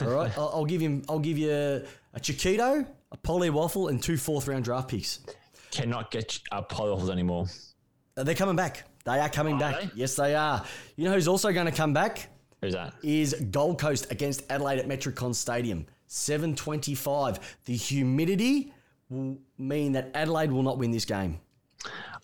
All 0.01 0.07
right, 0.09 0.31
I'll, 0.37 0.49
I'll 0.55 0.65
give 0.65 0.81
him. 0.81 1.03
I'll 1.07 1.19
give 1.19 1.37
you 1.37 1.51
a, 1.51 1.83
a 2.15 2.19
Chiquito, 2.19 2.85
a 3.11 3.17
Polly 3.17 3.49
Waffle, 3.51 3.89
and 3.89 4.01
two 4.01 4.17
fourth 4.17 4.47
round 4.47 4.63
draft 4.65 4.89
picks. 4.89 5.19
Cannot 5.69 6.09
get 6.11 6.39
uh, 6.51 6.63
waffles 6.71 7.09
anymore. 7.11 7.45
They're 8.15 8.33
coming 8.35 8.55
back. 8.55 8.83
They 9.05 9.19
are 9.19 9.29
coming 9.29 9.55
Are 9.55 9.59
back. 9.59 9.81
they? 9.81 9.89
Yes, 9.95 10.15
they 10.15 10.33
are. 10.35 10.65
You 10.95 11.05
know 11.05 11.13
who's 11.13 11.27
also 11.27 11.51
going 11.51 11.67
to 11.67 11.71
come 11.71 11.93
back? 11.93 12.27
Who's 12.61 12.73
that? 12.73 12.93
Is 13.03 13.33
Gold 13.51 13.79
Coast 13.79 14.11
against 14.11 14.43
Adelaide 14.51 14.79
at 14.79 14.87
Metricon 14.87 15.33
Stadium. 15.35 15.85
725. 16.11 17.57
The 17.65 17.75
humidity 17.75 18.73
will 19.09 19.37
mean 19.57 19.93
that 19.93 20.11
Adelaide 20.13 20.51
will 20.51 20.63
not 20.63 20.77
win 20.77 20.91
this 20.91 21.05
game. 21.05 21.39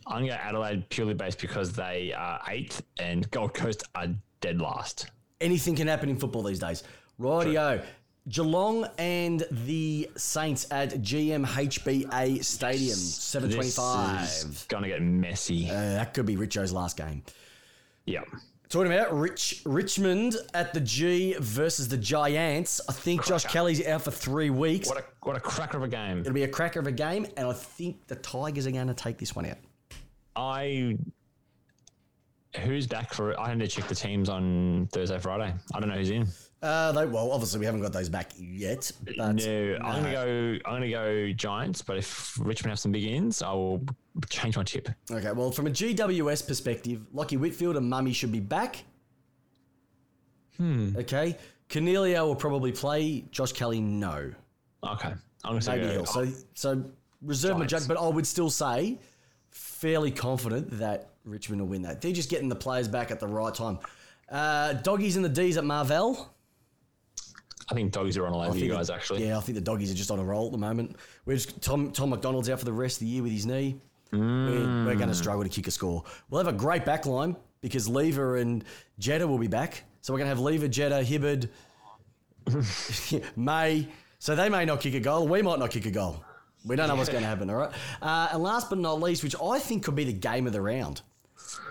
I'm 0.06 0.20
going 0.20 0.32
to 0.32 0.38
go 0.38 0.42
Adelaide 0.42 0.90
purely 0.90 1.14
based 1.14 1.40
because 1.40 1.72
they 1.72 2.14
are 2.14 2.42
eighth 2.50 2.84
and 3.00 3.30
Gold 3.32 3.54
Coast 3.54 3.84
are 3.96 4.08
dead 4.42 4.60
last. 4.60 5.08
Anything 5.40 5.76
can 5.76 5.88
happen 5.88 6.10
in 6.10 6.18
football 6.18 6.44
these 6.44 6.60
days. 6.60 6.84
Rightio. 7.20 7.82
Geelong 8.28 8.86
and 8.98 9.46
the 9.52 10.10
Saints 10.18 10.68
at 10.70 10.96
GMHBA 10.96 12.44
Stadium. 12.44 12.90
This 12.90 13.16
725. 13.16 14.24
is 14.24 14.66
going 14.68 14.84
to 14.84 14.90
get 14.90 15.02
messy. 15.02 15.70
Uh, 15.70 15.74
that 15.74 16.14
could 16.14 16.26
be 16.26 16.36
Richo's 16.36 16.74
last 16.74 16.98
game. 16.98 17.24
yeah. 18.06 18.22
Talking 18.70 18.92
about 18.92 19.18
Rich 19.18 19.62
Richmond 19.66 20.36
at 20.54 20.74
the 20.74 20.82
G 20.82 21.36
versus 21.40 21.88
the 21.88 21.98
Giants. 21.98 22.82
I 22.90 22.92
think 22.92 23.26
Josh 23.26 23.46
Kelly's 23.46 23.86
out 23.88 24.02
for 24.02 24.12
three 24.12 24.50
weeks. 24.50 24.90
What 24.90 24.98
a 24.98 25.04
what 25.24 25.38
a 25.38 25.40
cracker 25.40 25.78
of 25.78 25.84
a 25.84 25.88
game. 25.88 26.20
It'll 26.20 26.34
be 26.34 26.44
a 26.44 26.50
cracker 26.50 26.80
of 26.80 26.88
a 26.88 26.92
game, 26.92 27.26
and 27.38 27.48
I 27.48 27.54
think 27.54 28.08
the 28.08 28.16
Tigers 28.16 28.68
are 28.68 28.72
going 28.72 28.88
to 28.88 28.94
take 28.94 29.18
this 29.18 29.36
one 29.36 29.46
out. 29.46 29.58
I 30.36 30.98
who's 32.60 32.88
back 32.88 33.14
for 33.14 33.40
I 33.40 33.50
had 33.50 33.60
to 33.60 33.68
check 33.68 33.88
the 33.88 33.96
teams 33.96 34.28
on 34.28 34.90
Thursday, 34.92 35.18
Friday. 35.18 35.54
I 35.74 35.80
don't 35.80 35.88
know 35.88 35.96
who's 35.96 36.10
in. 36.10 36.28
Uh, 36.62 36.92
they, 36.92 37.06
well, 37.06 37.32
obviously 37.32 37.60
we 37.60 37.66
haven't 37.68 37.82
got 37.82 37.94
those 37.94 38.10
back 38.10 38.32
yet. 38.38 38.92
But 39.06 39.16
no, 39.36 39.78
I'm 39.84 40.02
gonna 40.02 40.12
go. 40.12 40.58
I'm 40.66 40.74
gonna 40.76 40.90
go 40.90 41.32
Giants. 41.34 41.82
But 41.84 41.98
if 41.98 42.38
Richmond 42.40 42.72
have 42.72 42.80
some 42.80 42.92
big 42.92 43.04
ins, 43.04 43.44
I 43.44 43.52
will 43.54 43.84
change 44.30 44.58
my 44.58 44.64
chip. 44.64 44.90
Okay, 45.12 45.32
well, 45.34 45.52
from 45.52 45.68
a 45.68 45.70
GWS 45.70 46.48
perspective, 46.48 47.02
Lachie 47.14 47.38
Whitfield 47.40 47.78
and 47.78 47.88
Mummy 47.88 48.12
should 48.12 48.32
be 48.32 48.40
back. 48.40 48.84
Hmm. 50.58 50.96
Okay, 50.98 51.38
Cornelio 51.70 52.26
will 52.26 52.36
probably 52.36 52.72
play. 52.72 53.24
Josh 53.32 53.52
Kelly, 53.52 53.80
no. 53.80 54.32
Okay, 54.84 55.10
I'm 55.10 55.18
gonna 55.44 55.62
say 55.62 55.76
Maybe 55.76 55.88
go- 55.88 55.94
he'll. 55.94 56.06
So, 56.06 56.28
so 56.56 56.84
reserve 57.22 57.54
my 57.58 57.66
Giants. 57.66 57.72
judgment, 57.86 58.00
but 58.00 58.04
I 58.04 58.10
would 58.10 58.26
still 58.26 58.50
say 58.50 58.98
fairly 59.52 60.10
confident 60.12 60.80
that 60.80 61.12
Richmond 61.26 61.62
will 61.62 61.68
win 61.68 61.84
that. 61.84 62.02
They're 62.02 62.12
just 62.12 62.30
getting 62.32 62.50
the 62.50 62.56
players 62.56 62.88
back 62.88 63.12
at 63.12 63.20
the 63.20 63.28
right 63.28 63.54
time. 63.54 63.78
Uh, 64.32 64.74
doggies 64.74 65.16
and 65.16 65.24
the 65.24 65.30
D's 65.30 65.58
at 65.58 65.64
Marvel. 65.64 66.34
I 67.70 67.74
think 67.74 67.92
doggies 67.92 68.16
are 68.18 68.26
on 68.28 68.34
all 68.34 68.42
over 68.42 68.58
you 68.58 68.72
guys. 68.72 68.88
the- 68.88 68.94
Actually, 68.96 69.28
Yeah, 69.28 69.38
I 69.38 69.42
think 69.42 69.56
the 69.56 69.62
doggies 69.62 69.92
are 69.92 69.96
just 69.96 70.10
on 70.12 70.20
a 70.20 70.24
roll 70.24 70.46
at 70.46 70.52
the 70.54 70.58
moment. 70.58 70.96
We're 71.26 71.36
just 71.36 71.62
Tom 71.62 71.92
Tom 71.92 72.10
McDonald's 72.12 72.50
out 72.50 72.60
for 72.60 72.66
the 72.66 72.74
rest 72.74 72.98
of 72.98 73.00
the 73.02 73.08
year 73.08 73.24
with 73.24 73.32
his 73.32 73.46
knee. 73.46 73.76
We're, 74.14 74.86
we're 74.86 74.96
going 74.96 75.10
to 75.10 75.14
struggle 75.16 75.44
to 75.44 75.50
kick 75.50 75.68
a 75.68 75.72
score. 75.72 76.04
We'll 76.30 76.44
have 76.44 76.54
a 76.54 76.58
great 76.58 76.86
back 76.86 77.06
line 77.06 77.36
because 77.62 77.90
Lever 77.90 78.38
and 78.38 78.64
Jetta 79.00 79.28
will 79.28 79.38
be 79.38 79.48
back. 79.48 79.84
So 80.02 80.14
we're 80.14 80.20
going 80.20 80.28
to 80.28 80.36
have 80.36 80.40
Lever, 80.40 80.70
Jetta, 80.70 81.04
Hibbard, 81.04 81.50
May. 83.36 83.88
So 84.20 84.36
they 84.36 84.50
may 84.50 84.66
not 84.66 84.80
kick 84.80 84.94
a 84.96 85.00
goal. 85.00 85.28
We 85.28 85.42
might 85.42 85.60
not 85.60 85.72
kick 85.72 85.86
a 85.86 85.92
goal. 85.92 86.24
We 86.66 86.76
don't 86.76 86.88
know 86.88 86.96
what's 86.96 87.10
going 87.10 87.22
to 87.24 87.28
happen, 87.30 87.50
all 87.50 87.56
right? 87.58 87.72
Uh, 88.02 88.30
and 88.34 88.42
last 88.44 88.70
but 88.70 88.80
not 88.80 89.02
least, 89.02 89.24
which 89.24 89.36
I 89.42 89.60
think 89.60 89.84
could 89.84 89.96
be 89.96 90.04
the 90.06 90.14
game 90.14 90.48
of 90.48 90.54
the 90.54 90.62
round 90.62 91.02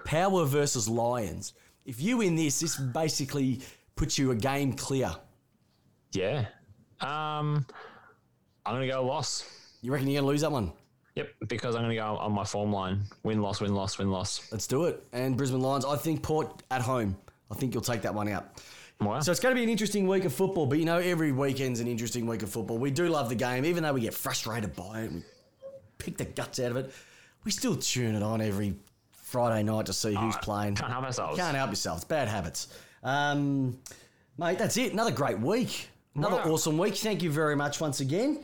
Power 0.05 0.45
versus 0.45 0.89
Lions. 0.89 1.55
If 1.85 2.01
you 2.01 2.19
win 2.19 2.37
this, 2.37 2.61
this 2.61 2.77
basically 2.77 3.61
puts 3.97 4.17
you 4.19 4.31
a 4.31 4.35
game 4.35 4.73
clear. 4.75 5.15
Yeah. 6.17 6.47
Um, 7.01 7.67
I'm 8.65 8.75
gonna 8.75 8.89
go 8.89 9.05
loss. 9.05 9.45
You 9.83 9.93
reckon 9.93 10.09
you're 10.09 10.21
going 10.21 10.25
to 10.25 10.33
lose 10.33 10.41
that 10.41 10.51
one? 10.51 10.73
Yep, 11.15 11.29
because 11.49 11.77
I'm 11.77 11.83
gonna 11.83 11.95
go 11.95 12.17
on 12.17 12.33
my 12.33 12.45
form 12.45 12.73
line: 12.73 13.03
win, 13.23 13.41
loss, 13.41 13.61
win, 13.61 13.75
loss, 13.75 13.99
win, 13.99 14.11
loss. 14.11 14.51
Let's 14.51 14.67
do 14.67 14.85
it. 14.85 15.07
And 15.13 15.37
Brisbane 15.37 15.61
Lions, 15.61 15.85
I 15.85 15.97
think 15.97 16.23
Port 16.23 16.63
at 16.71 16.81
home. 16.81 17.17
I 17.51 17.55
think 17.55 17.75
you'll 17.75 17.83
take 17.83 18.03
that 18.03 18.15
one 18.15 18.29
out. 18.29 18.61
Wow. 19.01 19.21
So 19.21 19.31
it's 19.31 19.41
going 19.41 19.55
to 19.55 19.59
be 19.59 19.63
an 19.63 19.69
interesting 19.69 20.07
week 20.09 20.25
of 20.25 20.33
football, 20.33 20.67
but 20.67 20.79
you 20.79 20.85
know, 20.85 20.99
every 20.99 21.31
weekend's 21.31 21.81
an 21.81 21.87
interesting 21.87 22.27
week 22.27 22.43
of 22.43 22.49
football. 22.49 22.79
We 22.79 22.91
do 22.91 23.09
love 23.09 23.29
the 23.29 23.35
game, 23.35 23.65
even 23.65 23.83
though 23.83 23.93
we 23.93 24.01
get 24.01 24.15
frustrated 24.15 24.75
by 24.75 25.03
it, 25.03 25.13
we 25.13 25.23
pick 25.99 26.17
the 26.17 26.25
guts 26.25 26.59
out 26.59 26.71
of 26.71 26.77
it. 26.79 26.93
We 27.45 27.51
still 27.51 27.77
tune 27.77 28.15
it 28.15 28.23
on 28.23 28.41
every 28.41 28.75
Friday 29.13 29.63
night 29.63 29.87
to 29.87 29.93
see 29.93 30.15
who's 30.15 30.37
playing. 30.39 30.77
Can't 30.77 30.91
help 30.91 31.05
ourselves. 31.05 31.39
Can't 31.39 31.57
help 31.57 31.71
yourself. 31.71 31.99
It's 31.99 32.05
bad 32.05 32.27
habits. 32.27 32.69
Um, 33.03 33.79
mate, 34.39 34.59
that's 34.59 34.77
it. 34.77 34.93
Another 34.93 35.13
great 35.13 35.39
week. 35.39 35.91
Another 36.17 36.37
Wow. 36.37 36.53
awesome 36.53 36.79
week. 36.79 36.97
Thank 36.97 37.23
you 37.23 37.31
very 37.31 37.55
much 37.57 37.81
once 37.81 38.01
again. 38.01 38.41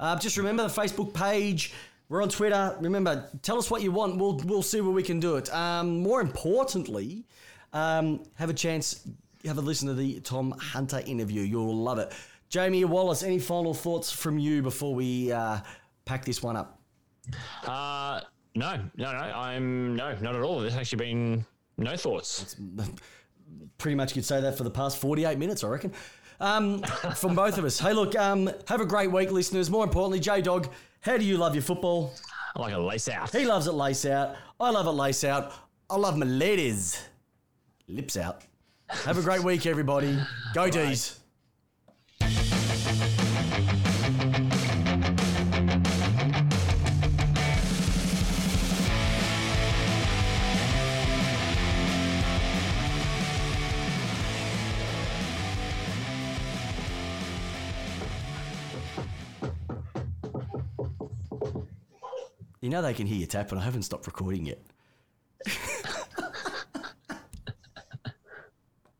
Uh, 0.00 0.18
just 0.18 0.36
remember 0.36 0.64
the 0.64 0.68
Facebook 0.68 1.14
page. 1.14 1.72
We're 2.08 2.22
on 2.22 2.28
Twitter. 2.28 2.76
Remember, 2.80 3.28
tell 3.42 3.56
us 3.58 3.70
what 3.70 3.82
you 3.82 3.92
want. 3.92 4.16
We'll 4.18 4.38
we'll 4.44 4.62
see 4.62 4.80
where 4.80 4.90
we 4.92 5.02
can 5.02 5.20
do 5.20 5.36
it. 5.36 5.52
Um, 5.54 6.00
more 6.00 6.20
importantly, 6.20 7.24
um, 7.72 8.24
have 8.34 8.50
a 8.50 8.54
chance, 8.54 9.06
have 9.44 9.58
a 9.58 9.60
listen 9.60 9.88
to 9.88 9.94
the 9.94 10.20
Tom 10.20 10.50
Hunter 10.58 11.02
interview. 11.06 11.42
You'll 11.42 11.76
love 11.76 11.98
it. 11.98 12.12
Jamie 12.48 12.84
Wallace, 12.84 13.22
any 13.22 13.38
final 13.38 13.74
thoughts 13.74 14.10
from 14.12 14.38
you 14.38 14.62
before 14.62 14.94
we 14.94 15.32
uh, 15.32 15.60
pack 16.04 16.24
this 16.24 16.42
one 16.42 16.56
up? 16.56 16.80
Uh, 17.64 18.20
no, 18.54 18.76
no, 18.96 19.12
no. 19.12 19.18
I'm 19.18 19.96
no, 19.96 20.14
not 20.20 20.34
at 20.34 20.42
all. 20.42 20.60
There's 20.60 20.76
actually 20.76 20.98
been 20.98 21.46
no 21.78 21.96
thoughts. 21.96 22.56
pretty 23.78 23.94
much 23.94 24.10
you 24.10 24.14
could 24.14 24.24
say 24.24 24.40
that 24.40 24.56
for 24.56 24.64
the 24.64 24.70
past 24.70 24.98
48 24.98 25.38
minutes, 25.38 25.64
I 25.64 25.68
reckon. 25.68 25.92
Um, 26.40 26.82
from 27.16 27.34
both 27.34 27.58
of 27.58 27.64
us. 27.64 27.78
Hey, 27.78 27.92
look, 27.92 28.16
um, 28.16 28.50
have 28.68 28.80
a 28.80 28.86
great 28.86 29.10
week, 29.10 29.30
listeners. 29.30 29.70
More 29.70 29.84
importantly, 29.84 30.20
J 30.20 30.40
Dog, 30.40 30.68
how 31.00 31.16
do 31.16 31.24
you 31.24 31.36
love 31.36 31.54
your 31.54 31.62
football? 31.62 32.12
I 32.56 32.60
like 32.60 32.74
a 32.74 32.78
lace 32.78 33.08
out. 33.08 33.30
He 33.30 33.44
loves 33.44 33.66
it 33.66 33.72
lace 33.72 34.06
out. 34.06 34.36
I 34.60 34.70
love 34.70 34.86
it 34.86 34.90
lace 34.90 35.24
out. 35.24 35.52
I 35.90 35.96
love 35.96 36.16
my 36.16 36.26
ladies. 36.26 37.00
Lips 37.88 38.16
out. 38.16 38.42
Have 38.88 39.18
a 39.18 39.22
great 39.22 39.42
week, 39.42 39.66
everybody. 39.66 40.18
Go 40.54 40.70
D's. 40.70 41.18
You 62.64 62.70
know 62.70 62.80
they 62.80 62.94
can 62.94 63.06
hear 63.06 63.18
you 63.18 63.26
tapping. 63.26 63.58
I 63.58 63.62
haven't 63.62 63.82
stopped 63.82 64.06
recording 64.06 64.46
yet. 64.46 64.58